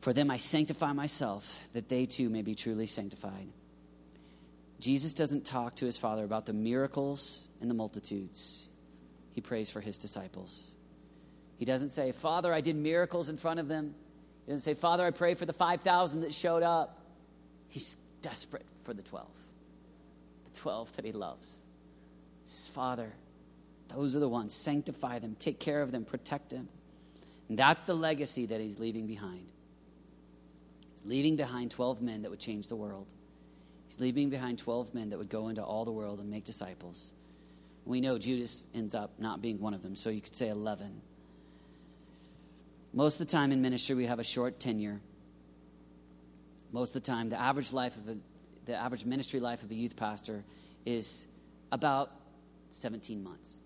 For 0.07 0.13
them 0.13 0.31
I 0.31 0.37
sanctify 0.37 0.93
myself, 0.93 1.67
that 1.73 1.89
they 1.89 2.05
too 2.05 2.29
may 2.29 2.41
be 2.41 2.55
truly 2.55 2.87
sanctified. 2.87 3.49
Jesus 4.79 5.13
doesn't 5.13 5.43
talk 5.43 5.75
to 5.75 5.85
his 5.85 5.97
Father 5.97 6.23
about 6.23 6.45
the 6.45 6.53
miracles 6.53 7.49
and 7.59 7.69
the 7.69 7.73
multitudes, 7.73 8.69
he 9.33 9.41
prays 9.41 9.69
for 9.69 9.81
his 9.81 9.97
disciples. 9.97 10.71
He 11.57 11.65
doesn't 11.65 11.89
say, 11.89 12.13
Father, 12.13 12.53
I 12.53 12.61
did 12.61 12.77
miracles 12.77 13.27
in 13.27 13.35
front 13.35 13.59
of 13.59 13.67
them. 13.67 13.95
He 14.45 14.53
doesn't 14.53 14.63
say, 14.63 14.79
Father, 14.79 15.05
I 15.05 15.11
pray 15.11 15.33
for 15.33 15.45
the 15.45 15.51
5,000 15.51 16.21
that 16.21 16.33
showed 16.33 16.63
up. 16.63 17.01
He's 17.67 17.97
desperate 18.21 18.65
for 18.83 18.93
the 18.93 19.01
12, 19.01 19.27
the 20.45 20.57
12 20.57 20.93
that 20.93 21.03
he 21.03 21.11
loves. 21.11 21.65
He 22.45 22.49
says, 22.49 22.69
Father, 22.69 23.11
those 23.89 24.15
are 24.15 24.19
the 24.19 24.29
ones. 24.29 24.53
Sanctify 24.53 25.19
them, 25.19 25.35
take 25.37 25.59
care 25.59 25.81
of 25.81 25.91
them, 25.91 26.05
protect 26.05 26.51
them. 26.51 26.69
And 27.49 27.59
that's 27.59 27.81
the 27.81 27.93
legacy 27.93 28.45
that 28.45 28.61
he's 28.61 28.79
leaving 28.79 29.05
behind. 29.05 29.51
Leaving 31.07 31.37
behind 31.37 31.71
12 31.71 32.01
men 32.01 32.21
that 32.23 32.29
would 32.29 32.39
change 32.39 32.67
the 32.67 32.75
world. 32.75 33.07
He's 33.87 33.99
leaving 34.01 34.29
behind 34.29 34.59
12 34.59 34.93
men 34.93 35.09
that 35.09 35.17
would 35.17 35.29
go 35.29 35.47
into 35.47 35.63
all 35.63 35.85
the 35.85 35.91
world 35.91 36.19
and 36.19 36.29
make 36.29 36.43
disciples. 36.43 37.13
We 37.85 38.01
know 38.01 38.17
Judas 38.17 38.67
ends 38.75 38.93
up 38.93 39.11
not 39.17 39.41
being 39.41 39.61
one 39.61 39.73
of 39.73 39.81
them, 39.81 39.95
so 39.95 40.09
you 40.09 40.19
could 40.19 40.35
say 40.35 40.49
11. 40.49 41.01
Most 42.93 43.21
of 43.21 43.27
the 43.27 43.31
time 43.31 43.53
in 43.53 43.61
ministry, 43.61 43.95
we 43.95 44.05
have 44.05 44.19
a 44.19 44.23
short 44.23 44.59
tenure. 44.59 44.99
Most 46.73 46.93
of 46.93 47.01
the 47.01 47.07
time, 47.07 47.29
the 47.29 47.39
average 47.39 47.71
life 47.71 47.95
of 47.95 48.09
a, 48.09 48.17
the 48.65 48.75
average 48.75 49.05
ministry 49.05 49.39
life 49.39 49.63
of 49.63 49.71
a 49.71 49.75
youth 49.75 49.95
pastor 49.95 50.43
is 50.85 51.25
about 51.71 52.11
17 52.71 53.23
months. 53.23 53.61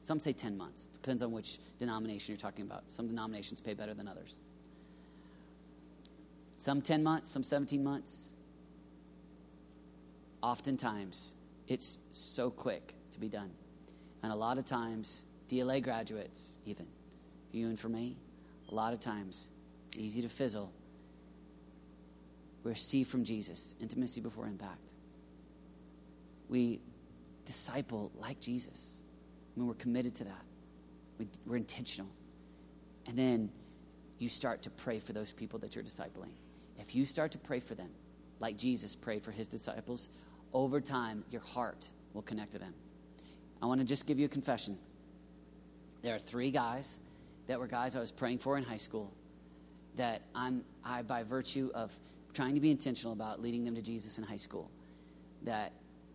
Some 0.00 0.20
say 0.20 0.32
10 0.32 0.56
months. 0.56 0.86
Depends 0.86 1.24
on 1.24 1.32
which 1.32 1.58
denomination 1.78 2.32
you're 2.32 2.40
talking 2.40 2.64
about. 2.64 2.84
Some 2.86 3.08
denominations 3.08 3.60
pay 3.60 3.74
better 3.74 3.92
than 3.92 4.06
others. 4.06 4.40
Some 6.56 6.80
10 6.80 7.02
months, 7.02 7.30
some 7.30 7.42
17 7.42 7.82
months. 7.82 8.30
Oftentimes, 10.42 11.34
it's 11.68 11.98
so 12.12 12.50
quick 12.50 12.94
to 13.10 13.20
be 13.20 13.28
done. 13.28 13.50
And 14.22 14.32
a 14.32 14.36
lot 14.36 14.58
of 14.58 14.64
times, 14.64 15.24
DLA 15.48 15.82
graduates, 15.82 16.58
even, 16.64 16.86
you 17.52 17.68
and 17.68 17.78
for 17.78 17.88
me, 17.88 18.16
a 18.70 18.74
lot 18.74 18.92
of 18.92 19.00
times 19.00 19.50
it's 19.86 19.96
easy 19.96 20.22
to 20.22 20.28
fizzle. 20.28 20.72
We 22.64 22.70
receive 22.70 23.06
from 23.06 23.24
Jesus 23.24 23.74
intimacy 23.80 24.20
before 24.20 24.46
impact. 24.46 24.92
We 26.48 26.80
disciple 27.44 28.10
like 28.18 28.40
Jesus. 28.40 29.02
I 29.56 29.60
mean, 29.60 29.68
we're 29.68 29.74
committed 29.74 30.14
to 30.16 30.24
that. 30.24 30.44
We, 31.18 31.28
we're 31.46 31.56
intentional. 31.56 32.10
And 33.06 33.16
then 33.16 33.50
you 34.18 34.28
start 34.28 34.62
to 34.62 34.70
pray 34.70 34.98
for 34.98 35.12
those 35.12 35.32
people 35.32 35.58
that 35.60 35.74
you're 35.74 35.84
discipling. 35.84 36.32
If 36.86 36.94
you 36.94 37.04
start 37.04 37.32
to 37.32 37.38
pray 37.38 37.60
for 37.60 37.74
them, 37.74 37.90
like 38.38 38.56
Jesus 38.56 38.94
prayed 38.94 39.22
for 39.22 39.32
his 39.32 39.48
disciples, 39.48 40.08
over 40.52 40.80
time, 40.80 41.24
your 41.30 41.40
heart 41.40 41.88
will 42.14 42.22
connect 42.22 42.52
to 42.52 42.58
them. 42.58 42.74
I 43.60 43.66
want 43.66 43.80
to 43.80 43.86
just 43.86 44.06
give 44.06 44.18
you 44.18 44.26
a 44.26 44.28
confession. 44.28 44.78
There 46.02 46.14
are 46.14 46.18
three 46.18 46.50
guys 46.50 47.00
that 47.46 47.58
were 47.58 47.66
guys 47.66 47.96
I 47.96 48.00
was 48.00 48.12
praying 48.12 48.38
for 48.38 48.56
in 48.56 48.64
high 48.64 48.76
school 48.76 49.12
that 49.96 50.22
I'm, 50.34 50.62
I, 50.84 51.02
by 51.02 51.22
virtue 51.22 51.70
of 51.74 51.92
trying 52.34 52.54
to 52.54 52.60
be 52.60 52.70
intentional 52.70 53.12
about 53.12 53.40
leading 53.40 53.64
them 53.64 53.74
to 53.74 53.82
Jesus 53.82 54.18
in 54.18 54.24
high 54.24 54.36
school, 54.36 54.70
that 55.42 55.72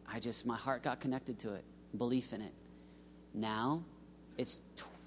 I 0.08 0.20
just, 0.20 0.46
my 0.46 0.58
heart 0.58 0.84
got 0.84 1.00
connected 1.00 1.40
to 1.40 1.56
it, 1.56 1.64
belief 1.98 2.32
in 2.32 2.42
it. 2.42 2.54
Now, 3.34 3.84
it's 4.38 4.62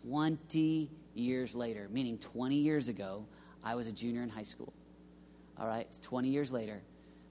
20 0.08 0.90
years 1.14 1.54
later, 1.54 1.88
meaning 1.90 2.18
20 2.18 2.56
years 2.56 2.88
ago, 2.88 3.24
I 3.62 3.76
was 3.76 3.86
a 3.86 3.92
junior 3.92 4.22
in 4.22 4.28
high 4.28 4.42
school. 4.42 4.72
All 5.58 5.68
right, 5.68 5.86
it's 5.88 6.00
20 6.00 6.28
years 6.28 6.52
later, 6.52 6.82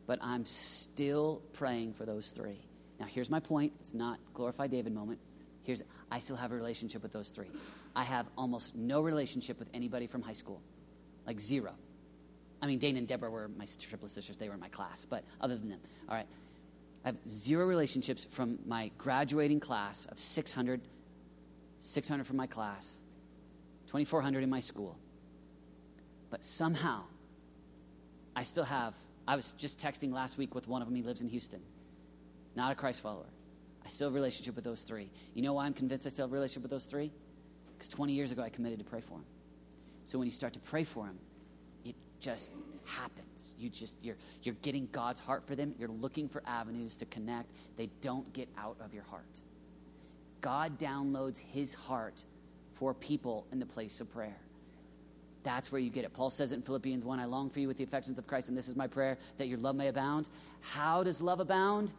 but 0.07 0.19
I'm 0.21 0.45
still 0.45 1.41
praying 1.53 1.93
for 1.93 2.05
those 2.05 2.31
three. 2.31 2.59
Now, 2.99 3.05
here's 3.05 3.29
my 3.29 3.39
point. 3.39 3.73
It's 3.79 3.93
not 3.93 4.19
glorify 4.33 4.67
David 4.67 4.93
moment. 4.93 5.19
Here's 5.63 5.81
I 6.11 6.19
still 6.19 6.35
have 6.35 6.51
a 6.51 6.55
relationship 6.55 7.01
with 7.03 7.11
those 7.11 7.29
three. 7.29 7.49
I 7.95 8.03
have 8.03 8.27
almost 8.37 8.75
no 8.75 9.01
relationship 9.01 9.59
with 9.59 9.69
anybody 9.73 10.07
from 10.07 10.21
high 10.21 10.33
school, 10.33 10.61
like 11.25 11.39
zero. 11.39 11.73
I 12.61 12.67
mean, 12.67 12.79
Dane 12.79 12.97
and 12.97 13.07
Deborah 13.07 13.29
were 13.29 13.49
my 13.57 13.65
triple 13.79 14.07
sisters; 14.07 14.37
they 14.37 14.47
were 14.47 14.53
in 14.53 14.59
my 14.59 14.69
class. 14.69 15.05
But 15.05 15.23
other 15.41 15.57
than 15.57 15.69
them, 15.69 15.79
all 16.07 16.15
right, 16.15 16.27
I 17.03 17.09
have 17.09 17.17
zero 17.27 17.65
relationships 17.65 18.25
from 18.29 18.59
my 18.65 18.91
graduating 18.97 19.59
class 19.59 20.05
of 20.05 20.19
600, 20.19 20.81
600 21.79 22.23
from 22.25 22.37
my 22.37 22.47
class, 22.47 23.01
2,400 23.87 24.43
in 24.43 24.49
my 24.49 24.61
school. 24.61 24.97
But 26.29 26.43
somehow, 26.43 27.03
I 28.35 28.43
still 28.43 28.63
have. 28.63 28.95
I 29.27 29.35
was 29.35 29.53
just 29.53 29.79
texting 29.79 30.11
last 30.11 30.37
week 30.37 30.53
with 30.55 30.67
one 30.67 30.81
of 30.81 30.87
them. 30.87 30.95
He 30.95 31.03
lives 31.03 31.21
in 31.21 31.29
Houston, 31.29 31.61
not 32.55 32.71
a 32.71 32.75
Christ 32.75 33.01
follower. 33.01 33.25
I 33.85 33.89
still 33.89 34.07
have 34.07 34.13
a 34.13 34.15
relationship 34.15 34.55
with 34.55 34.63
those 34.63 34.83
three. 34.83 35.09
You 35.33 35.41
know 35.41 35.53
why 35.53 35.65
I'm 35.65 35.73
convinced 35.73 36.05
I 36.05 36.09
still 36.09 36.25
have 36.25 36.31
a 36.31 36.35
relationship 36.35 36.63
with 36.63 36.71
those 36.71 36.85
three? 36.85 37.11
Because 37.77 37.89
20 37.89 38.13
years 38.13 38.31
ago, 38.31 38.41
I 38.41 38.49
committed 38.49 38.79
to 38.79 38.85
pray 38.85 39.01
for 39.01 39.15
him. 39.15 39.25
So 40.05 40.17
when 40.17 40.25
you 40.25 40.31
start 40.31 40.53
to 40.53 40.59
pray 40.59 40.83
for 40.83 41.05
him, 41.05 41.17
it 41.85 41.95
just 42.19 42.51
happens. 42.85 43.55
You 43.57 43.69
just 43.69 44.03
you're 44.03 44.17
you're 44.41 44.55
getting 44.61 44.87
God's 44.91 45.19
heart 45.19 45.45
for 45.45 45.55
them. 45.55 45.73
You're 45.77 45.89
looking 45.89 46.27
for 46.27 46.43
avenues 46.45 46.97
to 46.97 47.05
connect. 47.05 47.51
They 47.77 47.89
don't 48.01 48.31
get 48.33 48.49
out 48.57 48.77
of 48.83 48.93
your 48.93 49.03
heart. 49.03 49.41
God 50.41 50.77
downloads 50.77 51.37
his 51.37 51.73
heart 51.73 52.23
for 52.73 52.93
people 52.93 53.47
in 53.51 53.59
the 53.59 53.65
place 53.65 54.01
of 54.01 54.11
prayer. 54.11 54.37
That's 55.43 55.71
where 55.71 55.79
you 55.79 55.89
get 55.89 56.05
it. 56.05 56.13
Paul 56.13 56.29
says 56.29 56.51
it 56.51 56.55
in 56.55 56.61
Philippians 56.61 57.03
1 57.03 57.19
I 57.19 57.25
long 57.25 57.49
for 57.49 57.59
you 57.59 57.67
with 57.67 57.77
the 57.77 57.83
affections 57.83 58.17
of 58.17 58.25
Christ, 58.27 58.49
and 58.49 58.57
this 58.57 58.67
is 58.67 58.75
my 58.75 58.87
prayer 58.87 59.17
that 59.37 59.47
your 59.47 59.59
love 59.59 59.75
may 59.75 59.87
abound. 59.87 60.29
How 60.61 61.03
does 61.03 61.21
love 61.21 61.39
abound? 61.39 61.93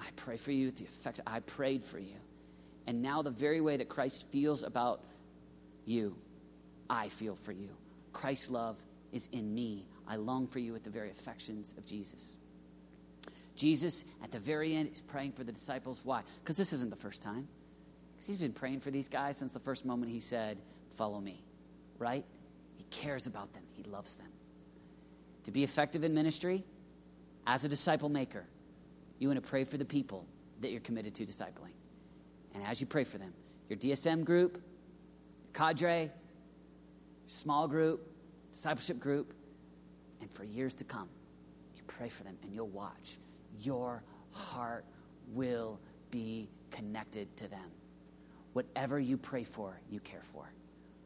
I 0.00 0.06
pray 0.16 0.36
for 0.36 0.50
you 0.50 0.66
with 0.66 0.76
the 0.76 0.84
effect. 0.84 1.20
I 1.26 1.40
prayed 1.40 1.84
for 1.84 1.98
you. 1.98 2.16
And 2.86 3.02
now, 3.02 3.22
the 3.22 3.30
very 3.30 3.60
way 3.60 3.76
that 3.76 3.88
Christ 3.88 4.26
feels 4.30 4.62
about 4.62 5.04
you, 5.84 6.16
I 6.88 7.08
feel 7.08 7.36
for 7.36 7.52
you. 7.52 7.68
Christ's 8.12 8.50
love 8.50 8.78
is 9.12 9.28
in 9.32 9.54
me. 9.54 9.84
I 10.08 10.16
long 10.16 10.46
for 10.46 10.58
you 10.58 10.72
with 10.72 10.82
the 10.82 10.90
very 10.90 11.10
affections 11.10 11.74
of 11.78 11.86
Jesus. 11.86 12.36
Jesus, 13.54 14.04
at 14.24 14.32
the 14.32 14.38
very 14.38 14.74
end, 14.74 14.90
is 14.92 15.00
praying 15.02 15.32
for 15.32 15.44
the 15.44 15.52
disciples. 15.52 16.00
Why? 16.02 16.22
Because 16.42 16.56
this 16.56 16.72
isn't 16.72 16.90
the 16.90 16.96
first 16.96 17.22
time. 17.22 17.46
Because 18.12 18.26
he's 18.26 18.36
been 18.36 18.52
praying 18.52 18.80
for 18.80 18.90
these 18.90 19.08
guys 19.08 19.36
since 19.36 19.52
the 19.52 19.60
first 19.60 19.84
moment 19.84 20.10
he 20.10 20.20
said, 20.20 20.60
Follow 20.94 21.20
me, 21.20 21.42
right? 22.00 22.24
He 22.76 22.84
cares 22.90 23.28
about 23.28 23.52
them, 23.52 23.62
he 23.74 23.84
loves 23.84 24.16
them. 24.16 24.26
To 25.44 25.52
be 25.52 25.62
effective 25.62 26.02
in 26.02 26.12
ministry, 26.12 26.64
as 27.46 27.64
a 27.64 27.68
disciple 27.68 28.08
maker, 28.08 28.44
you 29.18 29.28
want 29.28 29.42
to 29.42 29.48
pray 29.48 29.64
for 29.64 29.76
the 29.76 29.84
people 29.84 30.26
that 30.60 30.72
you're 30.72 30.80
committed 30.80 31.14
to 31.14 31.24
discipling. 31.24 31.74
And 32.54 32.64
as 32.64 32.80
you 32.80 32.86
pray 32.86 33.04
for 33.04 33.18
them, 33.18 33.32
your 33.68 33.78
DSM 33.78 34.24
group, 34.24 34.54
your 34.54 35.52
cadre, 35.52 36.10
small 37.26 37.68
group, 37.68 38.06
discipleship 38.50 38.98
group, 38.98 39.32
and 40.20 40.32
for 40.32 40.44
years 40.44 40.74
to 40.74 40.84
come, 40.84 41.08
you 41.76 41.82
pray 41.86 42.08
for 42.08 42.24
them 42.24 42.36
and 42.42 42.52
you'll 42.52 42.68
watch. 42.68 43.18
Your 43.60 44.02
heart 44.32 44.84
will 45.28 45.78
be 46.10 46.48
connected 46.70 47.34
to 47.36 47.48
them. 47.48 47.70
Whatever 48.52 48.98
you 48.98 49.16
pray 49.16 49.44
for, 49.44 49.80
you 49.90 50.00
care 50.00 50.22
for. 50.22 50.50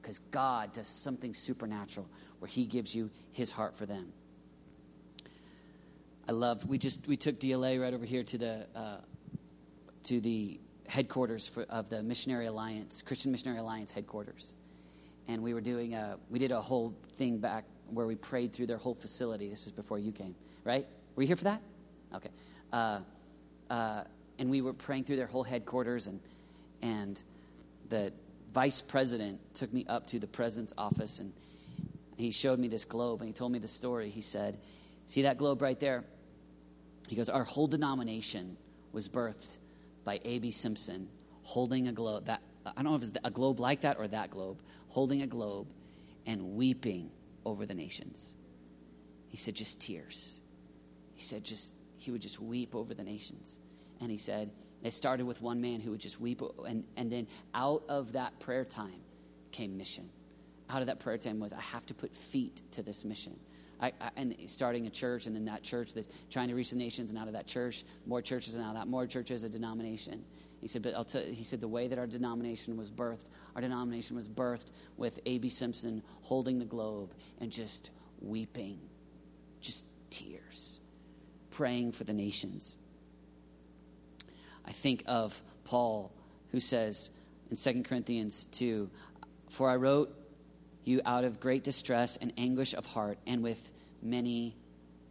Because 0.04 0.18
God 0.30 0.74
does 0.74 0.86
something 0.86 1.32
supernatural 1.32 2.06
where 2.38 2.48
He 2.48 2.66
gives 2.66 2.94
you 2.94 3.10
His 3.32 3.50
heart 3.50 3.74
for 3.74 3.86
them. 3.86 4.12
I 6.28 6.32
loved. 6.32 6.68
We 6.68 6.76
just 6.76 7.08
we 7.08 7.16
took 7.16 7.40
DLA 7.40 7.80
right 7.80 7.94
over 7.94 8.04
here 8.04 8.22
to 8.22 8.36
the 8.36 8.66
uh, 8.76 8.96
to 10.04 10.20
the 10.20 10.60
headquarters 10.86 11.48
for, 11.48 11.62
of 11.62 11.88
the 11.88 12.02
Missionary 12.02 12.46
Alliance 12.46 13.00
Christian 13.00 13.32
Missionary 13.32 13.58
Alliance 13.58 13.92
headquarters, 13.92 14.54
and 15.26 15.42
we 15.42 15.54
were 15.54 15.62
doing 15.62 15.94
a 15.94 16.18
we 16.28 16.38
did 16.38 16.52
a 16.52 16.60
whole 16.60 16.94
thing 17.14 17.38
back 17.38 17.64
where 17.88 18.06
we 18.06 18.14
prayed 18.14 18.52
through 18.52 18.66
their 18.66 18.76
whole 18.76 18.94
facility. 18.94 19.48
This 19.48 19.64
was 19.64 19.72
before 19.72 19.98
you 19.98 20.12
came, 20.12 20.34
right? 20.64 20.86
Were 21.16 21.22
you 21.22 21.28
here 21.28 21.36
for 21.36 21.44
that? 21.44 21.62
Okay. 22.14 22.30
Uh, 22.74 23.00
uh, 23.70 24.04
and 24.38 24.50
we 24.50 24.60
were 24.60 24.74
praying 24.74 25.04
through 25.04 25.16
their 25.16 25.26
whole 25.26 25.44
headquarters, 25.44 26.08
and 26.08 26.20
and 26.82 27.22
the 27.88 28.12
vice 28.54 28.80
president 28.80 29.40
took 29.54 29.72
me 29.72 29.84
up 29.88 30.06
to 30.06 30.18
the 30.18 30.26
president's 30.26 30.72
office, 30.78 31.20
and 31.20 31.32
he 32.16 32.30
showed 32.30 32.58
me 32.58 32.68
this 32.68 32.84
globe, 32.84 33.20
and 33.20 33.28
he 33.28 33.32
told 33.32 33.52
me 33.52 33.58
the 33.58 33.68
story. 33.68 34.08
He 34.08 34.20
said, 34.20 34.56
"See 35.06 35.22
that 35.22 35.36
globe 35.36 35.60
right 35.60 35.78
there? 35.78 36.04
He 37.08 37.16
goes, 37.16 37.28
Our 37.28 37.44
whole 37.44 37.66
denomination 37.66 38.56
was 38.92 39.08
birthed 39.08 39.58
by 40.04 40.20
A.B. 40.24 40.50
Simpson 40.50 41.08
holding 41.42 41.88
a 41.88 41.92
globe. 41.92 42.26
That, 42.26 42.40
I 42.64 42.82
don't 42.82 42.92
know 42.92 42.96
if 42.96 43.02
it's 43.02 43.12
a 43.22 43.30
globe 43.30 43.60
like 43.60 43.82
that 43.82 43.98
or 43.98 44.08
that 44.08 44.30
globe, 44.30 44.60
holding 44.88 45.22
a 45.22 45.26
globe 45.26 45.68
and 46.26 46.54
weeping 46.54 47.10
over 47.44 47.66
the 47.66 47.74
nations. 47.74 48.34
He 49.28 49.36
said, 49.36 49.54
just 49.54 49.80
tears. 49.80 50.40
He 51.14 51.22
said, 51.22 51.44
just, 51.44 51.74
he 51.98 52.10
would 52.10 52.22
just 52.22 52.40
weep 52.40 52.74
over 52.74 52.94
the 52.94 53.04
nations. 53.04 53.58
And 54.00 54.10
he 54.10 54.16
said, 54.16 54.50
it 54.84 54.92
started 54.92 55.26
with 55.26 55.40
one 55.40 55.60
man 55.60 55.80
who 55.80 55.90
would 55.90 56.00
just 56.00 56.20
weep. 56.20 56.42
And, 56.68 56.84
and 56.96 57.10
then 57.10 57.26
out 57.54 57.82
of 57.88 58.12
that 58.12 58.38
prayer 58.38 58.64
time 58.64 59.00
came 59.50 59.76
mission. 59.76 60.10
Out 60.68 60.82
of 60.82 60.86
that 60.86 61.00
prayer 61.00 61.16
time 61.16 61.40
was, 61.40 61.52
I 61.52 61.60
have 61.60 61.86
to 61.86 61.94
put 61.94 62.14
feet 62.14 62.62
to 62.72 62.82
this 62.82 63.04
mission. 63.04 63.38
I, 63.80 63.92
I, 64.00 64.10
and 64.16 64.36
starting 64.46 64.86
a 64.86 64.90
church, 64.90 65.26
and 65.26 65.34
then 65.34 65.46
that 65.46 65.62
church 65.62 65.94
that's 65.94 66.08
trying 66.30 66.48
to 66.48 66.54
reach 66.54 66.70
the 66.70 66.76
nations, 66.76 67.10
and 67.10 67.18
out 67.18 67.26
of 67.26 67.32
that 67.32 67.46
church, 67.46 67.84
more 68.06 68.22
churches, 68.22 68.54
and 68.54 68.64
out 68.64 68.70
of 68.70 68.74
that, 68.76 68.86
more 68.86 69.06
churches, 69.06 69.42
a 69.42 69.48
denomination. 69.48 70.24
He 70.60 70.68
said, 70.68 70.82
but 70.82 70.94
I'll 70.94 71.04
tell, 71.04 71.22
he 71.22 71.44
said 71.44 71.60
the 71.60 71.68
way 71.68 71.88
that 71.88 71.98
our 71.98 72.06
denomination 72.06 72.76
was 72.76 72.90
birthed, 72.90 73.26
our 73.54 73.62
denomination 73.62 74.16
was 74.16 74.28
birthed 74.28 74.68
with 74.96 75.18
A.B. 75.26 75.48
Simpson 75.48 76.02
holding 76.22 76.58
the 76.58 76.64
globe 76.64 77.14
and 77.40 77.50
just 77.50 77.90
weeping, 78.20 78.78
just 79.60 79.86
tears, 80.10 80.80
praying 81.50 81.92
for 81.92 82.04
the 82.04 82.14
nations. 82.14 82.76
I 84.64 84.72
think 84.72 85.02
of 85.06 85.42
Paul, 85.64 86.12
who 86.50 86.60
says 86.60 87.10
in 87.50 87.56
2 87.56 87.82
Corinthians 87.82 88.48
2, 88.48 88.90
For 89.50 89.68
I 89.68 89.76
wrote 89.76 90.14
you 90.84 91.00
out 91.04 91.24
of 91.24 91.40
great 91.40 91.64
distress 91.64 92.16
and 92.16 92.32
anguish 92.36 92.74
of 92.74 92.86
heart 92.86 93.18
and 93.26 93.42
with 93.42 93.72
many 94.02 94.56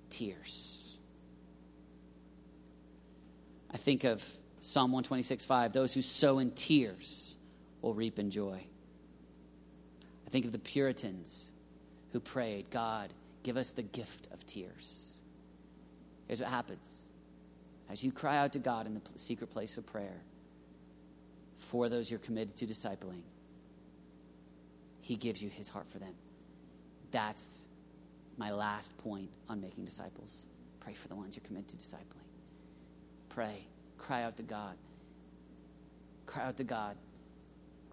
tears. 0.10 0.98
I 3.72 3.78
think 3.78 4.04
of 4.04 4.24
Psalm 4.60 4.92
126 4.92 5.46
5 5.46 5.74
those 5.74 5.94
who 5.94 6.02
sow 6.02 6.40
in 6.40 6.52
tears 6.52 7.38
will 7.82 7.94
reap 7.94 8.20
in 8.20 8.30
joy. 8.30 8.64
I 10.26 10.30
think 10.30 10.46
of 10.46 10.52
the 10.52 10.60
Puritans 10.60 11.52
who 12.12 12.20
prayed, 12.20 12.70
God, 12.70 13.12
give 13.42 13.58
us 13.58 13.72
the 13.72 13.82
gift 13.82 14.30
of 14.32 14.46
tears. 14.46 15.18
Here's 16.28 16.40
what 16.40 16.50
happens 16.50 17.10
as 17.94 18.04
you 18.04 18.12
cry 18.12 18.38
out 18.38 18.52
to 18.54 18.60
God 18.60 18.88
in 18.88 18.96
the 18.96 19.02
secret 19.14 19.52
place 19.52 19.78
of 19.78 19.86
prayer 19.86 20.24
for 21.56 21.90
those 21.90 22.10
you're 22.10 22.20
committed 22.20 22.56
to 22.56 22.66
discipling, 22.66 23.22
he 25.00 25.16
gives 25.16 25.44
you 25.44 25.50
his 25.50 25.70
heart 25.70 25.88
for 25.88 26.00
them. 26.00 26.16
That's 27.12 27.68
my 28.36 28.52
last 28.52 28.98
point 28.98 29.30
on 29.48 29.62
making 29.62 29.86
disciples. 29.86 30.48
Pray 30.80 30.96
for 30.96 31.08
the 31.08 31.14
ones 31.14 31.36
you're 31.36 31.46
committed 31.46 31.68
to 31.68 31.78
discipling. 31.78 32.26
Pray. 33.30 33.68
Cry 34.00 34.24
out 34.24 34.38
to 34.38 34.44
God. 34.44 34.76
Cry 36.26 36.46
out 36.46 36.58
to 36.58 36.64
God. 36.64 36.98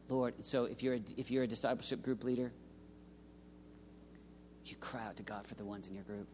Lord, 0.08 0.32
so 0.40 0.64
if 0.64 0.82
you're 0.82 0.94
a, 0.94 1.00
if 1.18 1.30
you're 1.30 1.44
a 1.44 1.46
discipleship 1.46 2.02
group 2.02 2.24
leader, 2.24 2.50
you 4.64 4.76
cry 4.76 5.04
out 5.04 5.16
to 5.16 5.22
God 5.22 5.46
for 5.46 5.56
the 5.56 5.64
ones 5.64 5.88
in 5.90 5.94
your 5.94 6.04
group. 6.04 6.26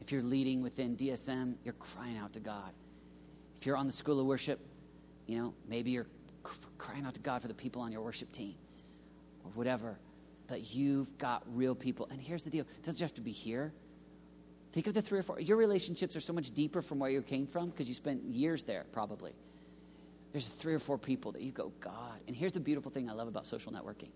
If 0.00 0.12
you're 0.12 0.22
leading 0.22 0.62
within 0.62 0.96
DSM, 0.96 1.54
you're 1.64 1.72
crying 1.74 2.18
out 2.18 2.34
to 2.34 2.40
God. 2.40 2.72
If 3.60 3.66
you're 3.66 3.76
on 3.76 3.86
the 3.86 3.92
school 3.92 4.18
of 4.18 4.26
worship, 4.26 4.58
you 5.26 5.38
know, 5.38 5.54
maybe 5.68 5.90
you're 5.90 6.06
crying 6.78 7.04
out 7.04 7.14
to 7.14 7.20
God 7.20 7.42
for 7.42 7.48
the 7.48 7.54
people 7.54 7.82
on 7.82 7.92
your 7.92 8.00
worship 8.00 8.32
team 8.32 8.54
or 9.44 9.50
whatever, 9.50 9.98
but 10.46 10.74
you've 10.74 11.16
got 11.18 11.42
real 11.54 11.74
people. 11.74 12.08
And 12.10 12.20
here's 12.20 12.42
the 12.42 12.50
deal 12.50 12.62
it 12.62 12.82
doesn't 12.82 13.02
have 13.02 13.14
to 13.14 13.20
be 13.20 13.32
here. 13.32 13.72
Think 14.72 14.86
of 14.86 14.94
the 14.94 15.02
three 15.02 15.18
or 15.18 15.22
four. 15.22 15.40
Your 15.40 15.58
relationships 15.58 16.16
are 16.16 16.20
so 16.20 16.32
much 16.32 16.52
deeper 16.52 16.80
from 16.80 16.98
where 17.00 17.10
you 17.10 17.20
came 17.20 17.46
from 17.46 17.68
because 17.68 17.88
you 17.88 17.94
spent 17.94 18.22
years 18.24 18.64
there, 18.64 18.86
probably. 18.92 19.32
There's 20.32 20.46
three 20.46 20.74
or 20.74 20.78
four 20.78 20.96
people 20.96 21.32
that 21.32 21.42
you 21.42 21.50
go, 21.52 21.72
God. 21.80 22.20
And 22.28 22.36
here's 22.36 22.52
the 22.52 22.60
beautiful 22.60 22.90
thing 22.90 23.10
I 23.10 23.12
love 23.12 23.28
about 23.28 23.46
social 23.46 23.72
networking. 23.72 24.10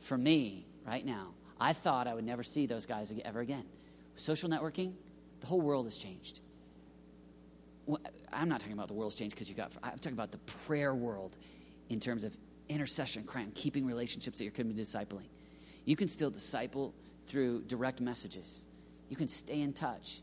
For 0.00 0.16
me, 0.16 0.66
right 0.86 1.04
now, 1.04 1.32
I 1.58 1.72
thought 1.72 2.06
I 2.06 2.14
would 2.14 2.24
never 2.24 2.42
see 2.42 2.66
those 2.66 2.86
guys 2.86 3.12
ever 3.24 3.40
again. 3.40 3.64
Social 4.14 4.48
networking, 4.48 4.92
the 5.40 5.46
whole 5.46 5.60
world 5.60 5.86
has 5.86 5.96
changed. 5.96 6.42
I'm 8.32 8.48
not 8.48 8.60
talking 8.60 8.74
about 8.74 8.88
the 8.88 8.94
world's 8.94 9.16
changed 9.16 9.34
because 9.34 9.48
you 9.48 9.54
got, 9.54 9.72
I'm 9.82 9.98
talking 9.98 10.12
about 10.12 10.32
the 10.32 10.38
prayer 10.38 10.94
world 10.94 11.36
in 11.88 12.00
terms 12.00 12.24
of 12.24 12.36
intercession, 12.68 13.24
crying, 13.24 13.50
keeping 13.54 13.86
relationships 13.86 14.38
that 14.38 14.44
you're 14.44 14.52
committed 14.52 14.76
to 14.76 14.82
discipling. 14.82 15.28
You 15.84 15.96
can 15.96 16.08
still 16.08 16.30
disciple 16.30 16.94
through 17.26 17.62
direct 17.62 18.00
messages. 18.00 18.66
You 19.08 19.16
can 19.16 19.28
stay 19.28 19.60
in 19.60 19.72
touch. 19.72 20.22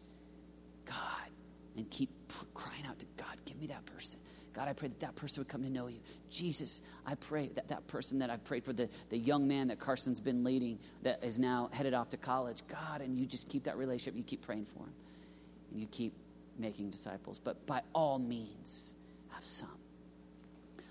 God, 0.86 1.30
and 1.76 1.90
keep 1.90 2.10
crying 2.54 2.86
out 2.88 3.00
to 3.00 3.06
God, 3.18 3.38
give 3.46 3.60
me 3.60 3.68
that 3.68 3.86
person. 3.86 4.20
God, 4.54 4.70
I 4.70 4.74
pray 4.74 4.88
that 4.88 5.00
that 5.02 5.16
person 5.16 5.42
would 5.42 5.50
come 5.50 5.64
to 5.64 5.70
know 5.70 5.88
you. 5.88 6.00
Jesus, 6.30 6.82
I 7.06 7.16
pray 7.16 7.50
that 7.56 7.68
that 7.68 7.86
person 7.88 8.20
that 8.20 8.30
I've 8.30 8.44
prayed 8.44 8.64
for, 8.64 8.72
the, 8.72 8.88
the 9.10 9.18
young 9.18 9.48
man 9.48 9.68
that 9.68 9.80
Carson's 9.80 10.22
been 10.22 10.44
leading 10.44 10.80
that 11.04 11.24
is 11.24 11.40
now 11.40 11.70
headed 11.74 11.94
off 11.94 12.10
to 12.12 12.18
college, 12.18 12.62
God, 12.68 13.02
and 13.02 13.18
you 13.18 13.26
just 13.26 13.50
keep 13.50 13.64
that 13.66 13.76
relationship, 13.78 14.16
you 14.16 14.24
keep 14.24 14.42
praying 14.44 14.66
for 14.66 14.84
him, 14.84 14.94
and 15.72 15.82
you 15.82 15.88
keep 15.88 16.14
making 16.58 16.90
disciples. 16.92 17.40
But 17.40 17.66
by 17.66 17.82
all 17.94 18.20
means, 18.20 18.96
have 19.30 19.44
some. 19.44 19.70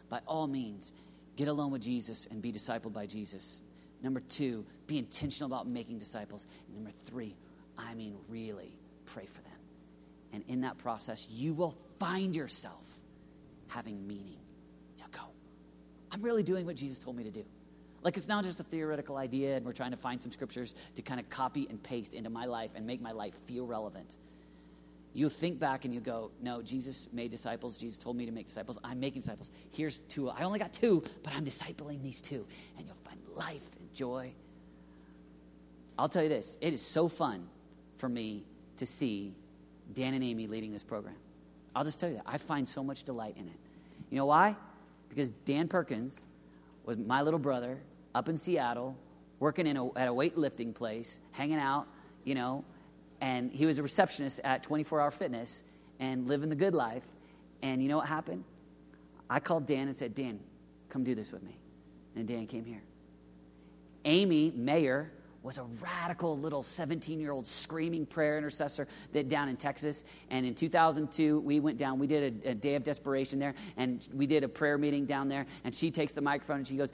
By 0.08 0.20
all 0.26 0.46
means, 0.46 0.92
Get 1.36 1.48
alone 1.48 1.72
with 1.72 1.82
Jesus 1.82 2.26
and 2.30 2.40
be 2.40 2.52
discipled 2.52 2.92
by 2.92 3.06
Jesus. 3.06 3.62
Number 4.02 4.20
two, 4.20 4.64
be 4.86 4.98
intentional 4.98 5.52
about 5.52 5.66
making 5.66 5.98
disciples. 5.98 6.46
And 6.66 6.76
number 6.76 6.90
three, 6.90 7.36
I 7.76 7.94
mean, 7.94 8.16
really 8.28 8.76
pray 9.04 9.26
for 9.26 9.42
them. 9.42 9.52
And 10.32 10.44
in 10.48 10.60
that 10.60 10.78
process, 10.78 11.28
you 11.30 11.54
will 11.54 11.76
find 11.98 12.34
yourself 12.36 12.84
having 13.68 14.06
meaning. 14.06 14.38
You'll 14.98 15.08
go, 15.10 15.26
I'm 16.12 16.22
really 16.22 16.42
doing 16.42 16.66
what 16.66 16.76
Jesus 16.76 16.98
told 16.98 17.16
me 17.16 17.24
to 17.24 17.30
do. 17.30 17.44
Like 18.02 18.16
it's 18.16 18.28
not 18.28 18.44
just 18.44 18.60
a 18.60 18.64
theoretical 18.64 19.16
idea 19.16 19.56
and 19.56 19.64
we're 19.64 19.72
trying 19.72 19.92
to 19.92 19.96
find 19.96 20.22
some 20.22 20.30
scriptures 20.30 20.74
to 20.94 21.02
kind 21.02 21.18
of 21.18 21.28
copy 21.30 21.66
and 21.70 21.82
paste 21.82 22.14
into 22.14 22.30
my 22.30 22.44
life 22.44 22.70
and 22.74 22.86
make 22.86 23.00
my 23.00 23.12
life 23.12 23.34
feel 23.46 23.66
relevant 23.66 24.18
you 25.14 25.28
think 25.28 25.60
back 25.60 25.84
and 25.84 25.94
you 25.94 26.00
go, 26.00 26.32
no, 26.42 26.60
Jesus 26.60 27.08
made 27.12 27.30
disciples. 27.30 27.76
Jesus 27.76 27.98
told 27.98 28.16
me 28.16 28.26
to 28.26 28.32
make 28.32 28.46
disciples. 28.46 28.78
I'm 28.82 28.98
making 28.98 29.20
disciples. 29.20 29.52
Here's 29.70 30.00
two. 30.00 30.28
I 30.28 30.42
only 30.42 30.58
got 30.58 30.72
two, 30.72 31.04
but 31.22 31.32
I'm 31.34 31.44
discipling 31.44 32.02
these 32.02 32.20
two. 32.20 32.44
And 32.76 32.84
you'll 32.84 32.96
find 32.96 33.20
life 33.36 33.64
and 33.78 33.94
joy. 33.94 34.32
I'll 35.96 36.08
tell 36.08 36.24
you 36.24 36.28
this 36.28 36.58
it 36.60 36.74
is 36.74 36.82
so 36.82 37.08
fun 37.08 37.46
for 37.96 38.08
me 38.08 38.44
to 38.76 38.86
see 38.86 39.32
Dan 39.92 40.14
and 40.14 40.24
Amy 40.24 40.48
leading 40.48 40.72
this 40.72 40.82
program. 40.82 41.14
I'll 41.76 41.84
just 41.84 42.00
tell 42.00 42.08
you 42.08 42.16
that. 42.16 42.24
I 42.26 42.38
find 42.38 42.66
so 42.66 42.82
much 42.82 43.04
delight 43.04 43.36
in 43.38 43.46
it. 43.46 43.58
You 44.10 44.18
know 44.18 44.26
why? 44.26 44.56
Because 45.08 45.30
Dan 45.30 45.68
Perkins 45.68 46.26
was 46.84 46.98
my 46.98 47.22
little 47.22 47.38
brother 47.38 47.78
up 48.16 48.28
in 48.28 48.36
Seattle, 48.36 48.96
working 49.38 49.66
in 49.66 49.76
a, 49.76 49.92
at 49.94 50.08
a 50.08 50.12
weightlifting 50.12 50.74
place, 50.74 51.20
hanging 51.32 51.58
out, 51.58 51.86
you 52.24 52.34
know, 52.34 52.64
and 53.24 53.50
he 53.50 53.64
was 53.64 53.78
a 53.78 53.82
receptionist 53.82 54.38
at 54.44 54.62
24 54.62 55.00
Hour 55.00 55.10
Fitness 55.10 55.64
and 55.98 56.28
living 56.28 56.50
the 56.50 56.54
good 56.54 56.74
life. 56.74 57.04
And 57.62 57.82
you 57.82 57.88
know 57.88 57.96
what 57.96 58.06
happened? 58.06 58.44
I 59.30 59.40
called 59.40 59.64
Dan 59.64 59.88
and 59.88 59.96
said, 59.96 60.14
Dan, 60.14 60.40
come 60.90 61.04
do 61.04 61.14
this 61.14 61.32
with 61.32 61.42
me. 61.42 61.56
And 62.14 62.28
Dan 62.28 62.46
came 62.46 62.66
here. 62.66 62.82
Amy 64.04 64.52
Mayer 64.54 65.10
was 65.42 65.56
a 65.56 65.62
radical 65.80 66.38
little 66.38 66.62
17 66.62 67.18
year 67.18 67.32
old 67.32 67.46
screaming 67.46 68.04
prayer 68.04 68.36
intercessor 68.36 68.86
that 69.12 69.30
down 69.30 69.48
in 69.48 69.56
Texas. 69.56 70.04
And 70.28 70.44
in 70.44 70.54
2002, 70.54 71.40
we 71.40 71.60
went 71.60 71.78
down, 71.78 71.98
we 71.98 72.06
did 72.06 72.44
a, 72.44 72.50
a, 72.50 72.54
day 72.54 72.74
of 72.74 72.82
desperation 72.82 73.38
there, 73.38 73.54
and 73.78 74.06
we 74.12 74.26
did 74.26 74.44
a 74.44 74.48
prayer 74.48 74.76
meeting 74.76 75.06
down 75.06 75.30
there. 75.30 75.46
And 75.64 75.74
she 75.74 75.90
takes 75.90 76.12
the 76.12 76.20
microphone 76.20 76.58
and 76.58 76.66
she 76.66 76.76
goes, 76.76 76.92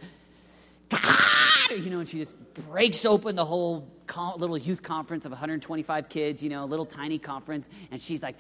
you 1.71 1.91
know, 1.91 1.99
and 1.99 2.09
she 2.09 2.19
just 2.19 2.39
breaks 2.69 3.05
open 3.05 3.35
the 3.35 3.45
whole 3.45 3.89
little 4.17 4.59
youth 4.59 4.83
conference 4.83 5.25
of 5.25 5.33
125 5.33 6.09
kids, 6.09 6.43
you 6.43 6.51
know, 6.51 6.65
a 6.65 6.67
little 6.67 6.87
tiny 6.87 7.19
conference, 7.19 7.69
and 7.91 8.01
she's 8.01 8.23
like, 8.23 8.37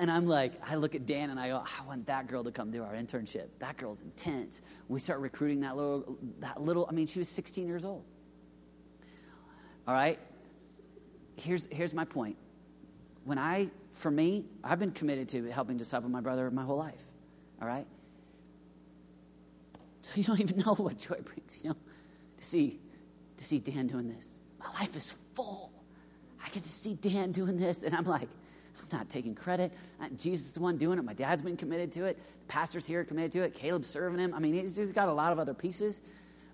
and 0.00 0.10
I'm 0.10 0.26
like, 0.26 0.52
I 0.68 0.76
look 0.76 0.94
at 0.94 1.06
Dan 1.06 1.30
and 1.30 1.40
I 1.40 1.48
go, 1.48 1.56
I 1.56 1.86
want 1.86 2.06
that 2.06 2.28
girl 2.28 2.44
to 2.44 2.52
come 2.52 2.70
do 2.70 2.84
our 2.84 2.94
internship. 2.94 3.48
That 3.58 3.76
girl's 3.76 4.02
intense. 4.02 4.62
We 4.88 5.00
start 5.00 5.20
recruiting 5.20 5.60
that 5.60 5.76
little, 5.76 6.18
that 6.38 6.62
little. 6.62 6.86
I 6.88 6.92
mean, 6.92 7.06
she 7.06 7.18
was 7.18 7.28
16 7.28 7.66
years 7.66 7.84
old. 7.84 8.04
All 9.86 9.94
right. 9.94 10.18
Here's 11.36 11.66
here's 11.66 11.94
my 11.94 12.04
point. 12.04 12.36
when 13.24 13.38
I, 13.38 13.70
for 13.90 14.10
me, 14.10 14.46
I've 14.64 14.78
been 14.78 14.92
committed 14.92 15.28
to 15.30 15.50
helping 15.50 15.76
disciple 15.76 16.08
my 16.08 16.20
brother 16.20 16.50
my 16.50 16.64
whole 16.64 16.78
life. 16.78 17.04
All 17.60 17.68
right? 17.68 17.86
So 20.00 20.14
you 20.16 20.24
don't 20.24 20.40
even 20.40 20.58
know 20.66 20.74
what 20.74 20.96
joy 20.98 21.20
brings, 21.22 21.62
you 21.62 21.70
know, 21.70 21.76
to 22.38 22.44
see, 22.44 22.80
to 23.38 23.44
see 23.44 23.58
Dan 23.58 23.86
doing 23.86 24.08
this. 24.08 24.40
My 24.60 24.68
life 24.80 24.94
is 24.96 25.18
full. 25.34 25.72
I 26.44 26.48
get 26.50 26.62
to 26.62 26.68
see 26.68 26.94
Dan 26.94 27.32
doing 27.32 27.56
this, 27.56 27.82
and 27.82 27.94
I'm 27.94 28.04
like, 28.04 28.28
I'm 28.80 28.98
not 28.98 29.08
taking 29.08 29.34
credit. 29.34 29.72
Uh, 30.00 30.08
Jesus 30.16 30.48
is 30.48 30.52
the 30.52 30.60
one 30.60 30.76
doing 30.76 30.98
it. 30.98 31.04
My 31.04 31.14
dad's 31.14 31.42
been 31.42 31.56
committed 31.56 31.92
to 31.92 32.04
it. 32.04 32.18
The 32.18 32.46
pastor's 32.46 32.86
here 32.86 33.04
committed 33.04 33.32
to 33.32 33.42
it. 33.42 33.54
Caleb's 33.54 33.88
serving 33.88 34.18
him. 34.18 34.34
I 34.34 34.38
mean, 34.38 34.54
he's, 34.54 34.76
he's 34.76 34.92
got 34.92 35.08
a 35.08 35.12
lot 35.12 35.32
of 35.32 35.38
other 35.38 35.54
pieces. 35.54 36.02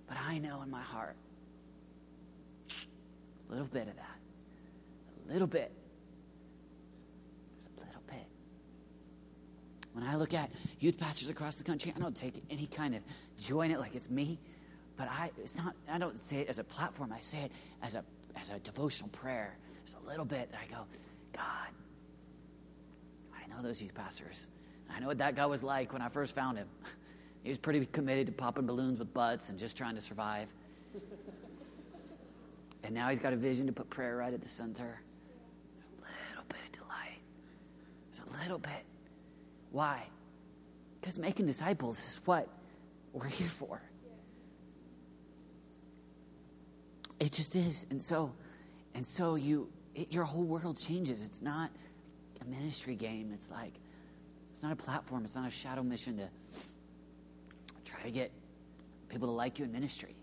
But 0.07 0.16
I 0.28 0.39
know 0.39 0.62
in 0.62 0.70
my 0.70 0.82
heart, 0.82 1.16
a 3.49 3.53
little 3.53 3.68
bit 3.68 3.89
of 3.89 3.97
that. 3.97 4.16
A 5.28 5.32
little 5.32 5.47
bit. 5.47 5.72
There's 7.55 7.68
a 7.76 7.87
little 7.87 8.03
bit. 8.07 8.26
When 9.93 10.05
I 10.05 10.16
look 10.16 10.35
at 10.35 10.51
youth 10.80 10.99
pastors 10.99 11.30
across 11.30 11.57
the 11.57 11.64
country, 11.64 11.93
I 11.97 12.01
don't 12.01 12.16
take 12.16 12.43
any 12.51 12.66
kind 12.66 12.95
of 12.95 13.03
joy 13.39 13.62
in 13.62 13.70
it 13.70 13.80
like 13.80 13.95
it's 13.95 14.11
me. 14.11 14.39
But 14.97 15.09
I, 15.09 15.30
it's 15.38 15.57
not, 15.57 15.74
I 15.90 15.99
don't 15.99 16.18
say 16.18 16.38
it 16.38 16.49
as 16.49 16.59
a 16.59 16.64
platform. 16.64 17.12
I 17.12 17.20
say 17.20 17.42
it 17.42 17.53
as 17.82 17.95
a, 17.95 18.05
as 18.40 18.51
a 18.51 18.59
devotional 18.61 19.11
prayer. 19.11 19.57
There's 19.84 19.97
a 20.03 20.09
little 20.09 20.24
bit 20.24 20.51
that 20.53 20.61
I 20.61 20.72
go, 20.72 20.82
God, 21.32 21.72
I 23.34 23.49
know 23.49 23.62
those 23.62 23.82
youth 23.82 23.95
pastors. 23.95 24.47
I 24.95 25.01
know 25.01 25.09
what 25.09 25.18
that 25.18 25.34
guy 25.34 25.47
was 25.47 25.62
like 25.62 25.92
when 25.92 26.03
I 26.03 26.09
first 26.09 26.34
found 26.34 26.59
him. 26.59 26.68
He 27.42 27.51
was 27.51 27.59
pretty 27.59 27.84
committed 27.84 28.26
to 28.28 28.32
popping 28.32 28.64
balloons 28.64 28.99
with 28.99 29.12
butts 29.12 29.51
and 29.51 29.59
just 29.59 29.76
trying 29.76 29.97
to 29.97 30.01
survive. 30.01 30.49
and 32.82 32.95
now 32.95 33.11
he's 33.11 33.18
got 33.18 33.34
a 33.34 33.36
vision 33.36 33.66
to 33.66 33.72
put 33.74 33.90
prayer 33.90 34.16
right 34.16 34.32
at 34.32 34.40
the 34.40 34.49
center. 34.49 35.03
There's 35.76 35.90
a 35.90 36.30
little 36.30 36.45
bit 36.49 36.57
of 36.64 36.72
delight. 36.72 37.20
There's 38.11 38.22
a 38.26 38.42
little 38.42 38.57
bit. 38.57 38.86
Why? 39.72 40.05
Because 40.99 41.18
making 41.18 41.45
disciples 41.45 41.99
is 41.99 42.20
what 42.24 42.49
we're 43.12 43.28
here 43.28 43.47
for. 43.47 43.82
It 47.25 47.33
just 47.33 47.57
is. 47.57 47.87
And 47.89 48.01
so, 48.01 48.35
and 48.95 49.05
so 49.05 49.37
you, 49.37 49.70
it, 49.95 50.12
your 50.12 50.25
whole 50.25 50.45
world 50.45 50.77
changes. 50.77 51.25
It's 51.25 51.41
not 51.41 51.70
a 52.43 52.45
ministry 52.45 52.95
game. 52.97 53.31
It's 53.33 53.51
like, 53.51 53.72
it's 54.51 54.62
not 54.62 54.72
a 54.72 54.77
platform. 54.77 55.25
It's 55.25 55.35
not 55.35 55.49
a 55.49 55.51
shadow 55.51 55.83
mission 55.83 56.18
to 56.18 56.29
try 57.83 58.03
to 58.03 58.11
get 58.11 58.31
people 59.09 59.27
to 59.29 59.33
like 59.33 59.59
you 59.59 59.64
in 59.64 59.72
ministry. 59.72 60.14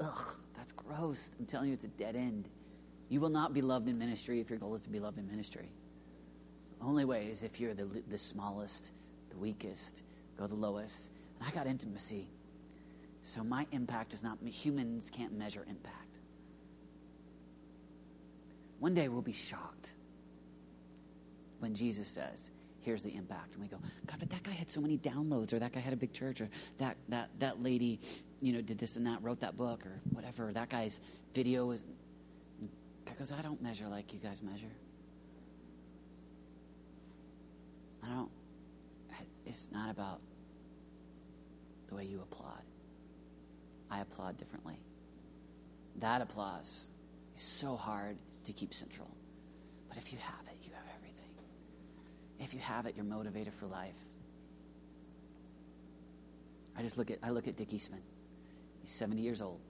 Ugh, 0.00 0.36
that's 0.56 0.72
gross. 0.72 1.32
I'm 1.38 1.44
telling 1.44 1.68
you, 1.68 1.74
it's 1.74 1.84
a 1.84 1.88
dead 1.88 2.16
end. 2.16 2.48
You 3.10 3.20
will 3.20 3.28
not 3.28 3.52
be 3.52 3.60
loved 3.60 3.90
in 3.90 3.98
ministry 3.98 4.40
if 4.40 4.48
your 4.48 4.58
goal 4.58 4.74
is 4.74 4.80
to 4.82 4.90
be 4.90 5.00
loved 5.00 5.18
in 5.18 5.26
ministry. 5.26 5.68
Only 6.80 7.04
way 7.04 7.26
is 7.26 7.42
if 7.42 7.60
you're 7.60 7.74
the, 7.74 8.02
the 8.08 8.16
smallest, 8.16 8.92
the 9.28 9.36
weakest, 9.36 10.02
go 10.38 10.46
the 10.46 10.54
lowest. 10.54 11.10
And 11.38 11.46
I 11.46 11.52
got 11.52 11.66
intimacy. 11.66 12.30
So 13.20 13.42
my 13.44 13.66
impact 13.72 14.14
is 14.14 14.22
not, 14.22 14.38
humans 14.44 15.10
can't 15.10 15.36
measure 15.36 15.64
impact. 15.68 16.18
One 18.78 18.94
day 18.94 19.08
we'll 19.08 19.22
be 19.22 19.32
shocked 19.32 19.94
when 21.58 21.74
Jesus 21.74 22.08
says, 22.08 22.52
here's 22.80 23.02
the 23.02 23.14
impact. 23.14 23.54
And 23.54 23.62
we 23.62 23.68
go, 23.68 23.78
God, 24.06 24.16
but 24.20 24.30
that 24.30 24.42
guy 24.44 24.52
had 24.52 24.70
so 24.70 24.80
many 24.80 24.96
downloads, 24.98 25.52
or 25.52 25.58
that 25.58 25.72
guy 25.72 25.80
had 25.80 25.92
a 25.92 25.96
big 25.96 26.12
church, 26.12 26.40
or 26.40 26.48
that 26.78 26.96
that 27.08 27.28
that 27.40 27.60
lady, 27.62 28.00
you 28.40 28.52
know, 28.52 28.62
did 28.62 28.78
this 28.78 28.96
and 28.96 29.06
that, 29.06 29.22
wrote 29.22 29.40
that 29.40 29.56
book, 29.56 29.84
or 29.84 30.00
whatever. 30.12 30.52
That 30.52 30.70
guy's 30.70 31.00
video 31.34 31.70
is 31.72 31.84
because 33.04 33.32
I 33.32 33.42
don't 33.42 33.60
measure 33.60 33.88
like 33.88 34.14
you 34.14 34.20
guys 34.20 34.42
measure. 34.42 34.72
I 38.04 38.08
don't. 38.14 38.30
It's 39.44 39.70
not 39.72 39.90
about 39.90 40.20
the 41.88 41.96
way 41.96 42.04
you 42.04 42.20
applaud. 42.20 42.62
I 43.90 44.00
applaud 44.00 44.36
differently. 44.36 44.78
That 45.96 46.22
applause 46.22 46.92
is 47.34 47.42
so 47.42 47.76
hard 47.76 48.16
to 48.44 48.52
keep 48.52 48.72
central. 48.72 49.10
But 49.88 49.98
if 49.98 50.12
you 50.12 50.18
have 50.18 50.46
it, 50.46 50.58
you 50.66 50.72
have 50.74 50.84
everything. 50.96 51.30
If 52.38 52.54
you 52.54 52.60
have 52.60 52.86
it, 52.86 52.94
you're 52.96 53.04
motivated 53.04 53.54
for 53.54 53.66
life. 53.66 53.98
I 56.76 56.82
just 56.82 56.96
look 56.96 57.10
at 57.10 57.18
I 57.22 57.30
look 57.30 57.48
at 57.48 57.56
Dick 57.56 57.72
Eastman. 57.72 58.02
He's 58.80 58.90
70 58.90 59.20
years 59.20 59.42
old. 59.42 59.60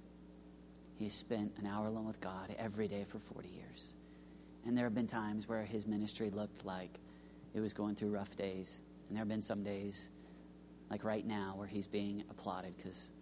He's 0.96 1.14
spent 1.14 1.52
an 1.58 1.66
hour 1.66 1.86
alone 1.86 2.06
with 2.06 2.20
God 2.20 2.54
every 2.58 2.88
day 2.88 3.04
for 3.04 3.18
40 3.18 3.48
years. 3.48 3.94
And 4.66 4.76
there 4.76 4.84
have 4.84 4.94
been 4.94 5.06
times 5.06 5.48
where 5.48 5.64
his 5.64 5.86
ministry 5.86 6.28
looked 6.28 6.64
like 6.64 6.98
it 7.54 7.60
was 7.60 7.72
going 7.72 7.94
through 7.94 8.10
rough 8.10 8.36
days. 8.36 8.82
And 9.08 9.16
there 9.16 9.20
have 9.20 9.28
been 9.28 9.40
some 9.40 9.62
days, 9.62 10.10
like 10.90 11.04
right 11.04 11.24
now, 11.24 11.54
where 11.56 11.68
he's 11.68 11.86
being 11.86 12.24
applauded 12.30 12.76
because 12.76 13.12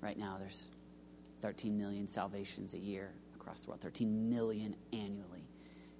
right 0.00 0.18
now 0.18 0.36
there's 0.38 0.70
13 1.42 1.76
million 1.76 2.06
salvations 2.06 2.74
a 2.74 2.78
year 2.78 3.10
across 3.34 3.62
the 3.62 3.68
world, 3.68 3.80
13 3.80 4.28
million 4.28 4.74
annually 4.92 5.48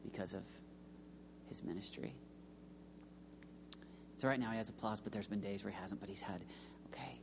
because 0.03 0.35
of 0.35 0.47
his 1.49 1.63
ministry. 1.63 2.15
So 4.17 4.29
right 4.29 4.39
now 4.39 4.51
he 4.51 4.59
has 4.59 4.69
applause, 4.69 5.01
but 5.01 5.13
there's 5.13 5.27
been 5.27 5.41
days 5.41 5.65
where 5.65 5.73
he 5.73 5.81
hasn't, 5.81 6.01
but 6.01 6.09
he's 6.09 6.21
had, 6.21 6.45
okay, 6.93 7.19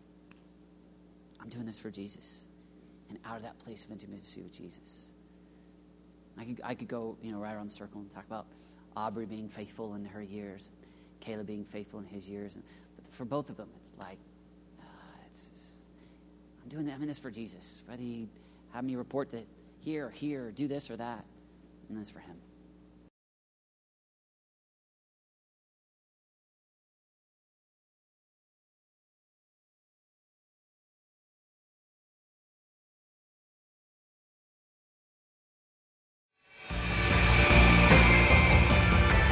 I'm 1.39 1.49
doing 1.49 1.65
this 1.65 1.77
for 1.77 1.91
Jesus. 1.91 2.43
And 3.09 3.19
out 3.23 3.37
of 3.37 3.43
that 3.43 3.57
place 3.59 3.85
of 3.85 3.91
intimacy 3.91 4.41
with 4.41 4.51
Jesus. 4.51 5.05
I 6.39 6.43
could, 6.43 6.61
I 6.63 6.75
could 6.75 6.87
go, 6.87 7.17
you 7.21 7.31
know, 7.31 7.39
right 7.39 7.53
around 7.53 7.69
the 7.69 7.73
circle 7.73 8.01
and 8.01 8.09
talk 8.09 8.25
about 8.25 8.47
Aubrey 8.95 9.25
being 9.25 9.47
faithful 9.47 9.95
in 9.95 10.05
her 10.05 10.21
years, 10.21 10.71
Caleb 11.19 11.47
being 11.47 11.63
faithful 11.63 11.99
in 11.99 12.05
his 12.05 12.27
years. 12.27 12.55
And, 12.55 12.65
But 12.95 13.07
for 13.07 13.25
both 13.25 13.49
of 13.49 13.57
them, 13.57 13.69
it's 13.79 13.93
like, 13.99 14.17
uh, 14.79 14.83
it's, 15.29 15.51
I'm 16.67 16.71
doing 16.71 16.85
that, 16.87 16.95
I'm 16.95 17.01
in 17.01 17.07
this 17.07 17.17
for 17.17 17.31
Jesus. 17.31 17.81
Whether 17.87 18.03
you 18.03 18.27
have 18.73 18.83
me 18.83 18.97
report 18.97 19.29
that 19.29 19.47
here 19.79 20.07
or 20.07 20.09
here, 20.09 20.47
or 20.47 20.51
do 20.51 20.67
this 20.67 20.91
or 20.91 20.97
that, 20.97 21.23
and 21.87 21.97
that's 21.97 22.09
for 22.09 22.19
him. 22.19 22.35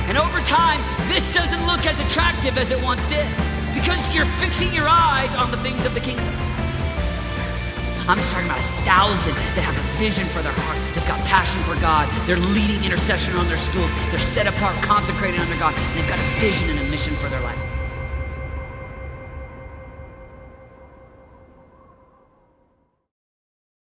And 0.07 0.17
over 0.17 0.39
time, 0.39 0.79
this 1.09 1.33
doesn't 1.33 1.67
look 1.67 1.85
as 1.85 1.99
attractive 1.99 2.57
as 2.57 2.71
it 2.71 2.81
once 2.81 3.05
did 3.09 3.27
because 3.73 4.15
you're 4.15 4.23
fixing 4.39 4.73
your 4.73 4.87
eyes 4.87 5.35
on 5.35 5.51
the 5.51 5.57
things 5.57 5.85
of 5.85 5.93
the 5.93 5.99
kingdom. 5.99 6.54
I'm 8.07 8.17
just 8.17 8.31
talking 8.31 8.45
about 8.45 8.59
a 8.59 8.69
thousand 8.85 9.33
that 9.57 9.65
have 9.65 9.75
a 9.77 9.97
vision 9.97 10.25
for 10.27 10.41
their 10.43 10.53
heart. 10.53 10.77
They've 10.93 11.07
got 11.07 11.19
passion 11.25 11.59
for 11.61 11.73
God. 11.81 12.05
They're 12.27 12.37
leading 12.53 12.83
intercession 12.83 13.35
on 13.35 13.47
their 13.47 13.57
schools. 13.57 13.91
They're 14.11 14.19
set 14.19 14.45
apart, 14.45 14.75
consecrated 14.83 15.39
under 15.39 15.57
God. 15.57 15.73
They've 15.95 16.07
got 16.07 16.19
a 16.19 16.27
vision 16.39 16.69
and 16.69 16.79
a 16.79 16.91
mission 16.91 17.15
for 17.15 17.29
their 17.29 17.41
life. 17.41 17.74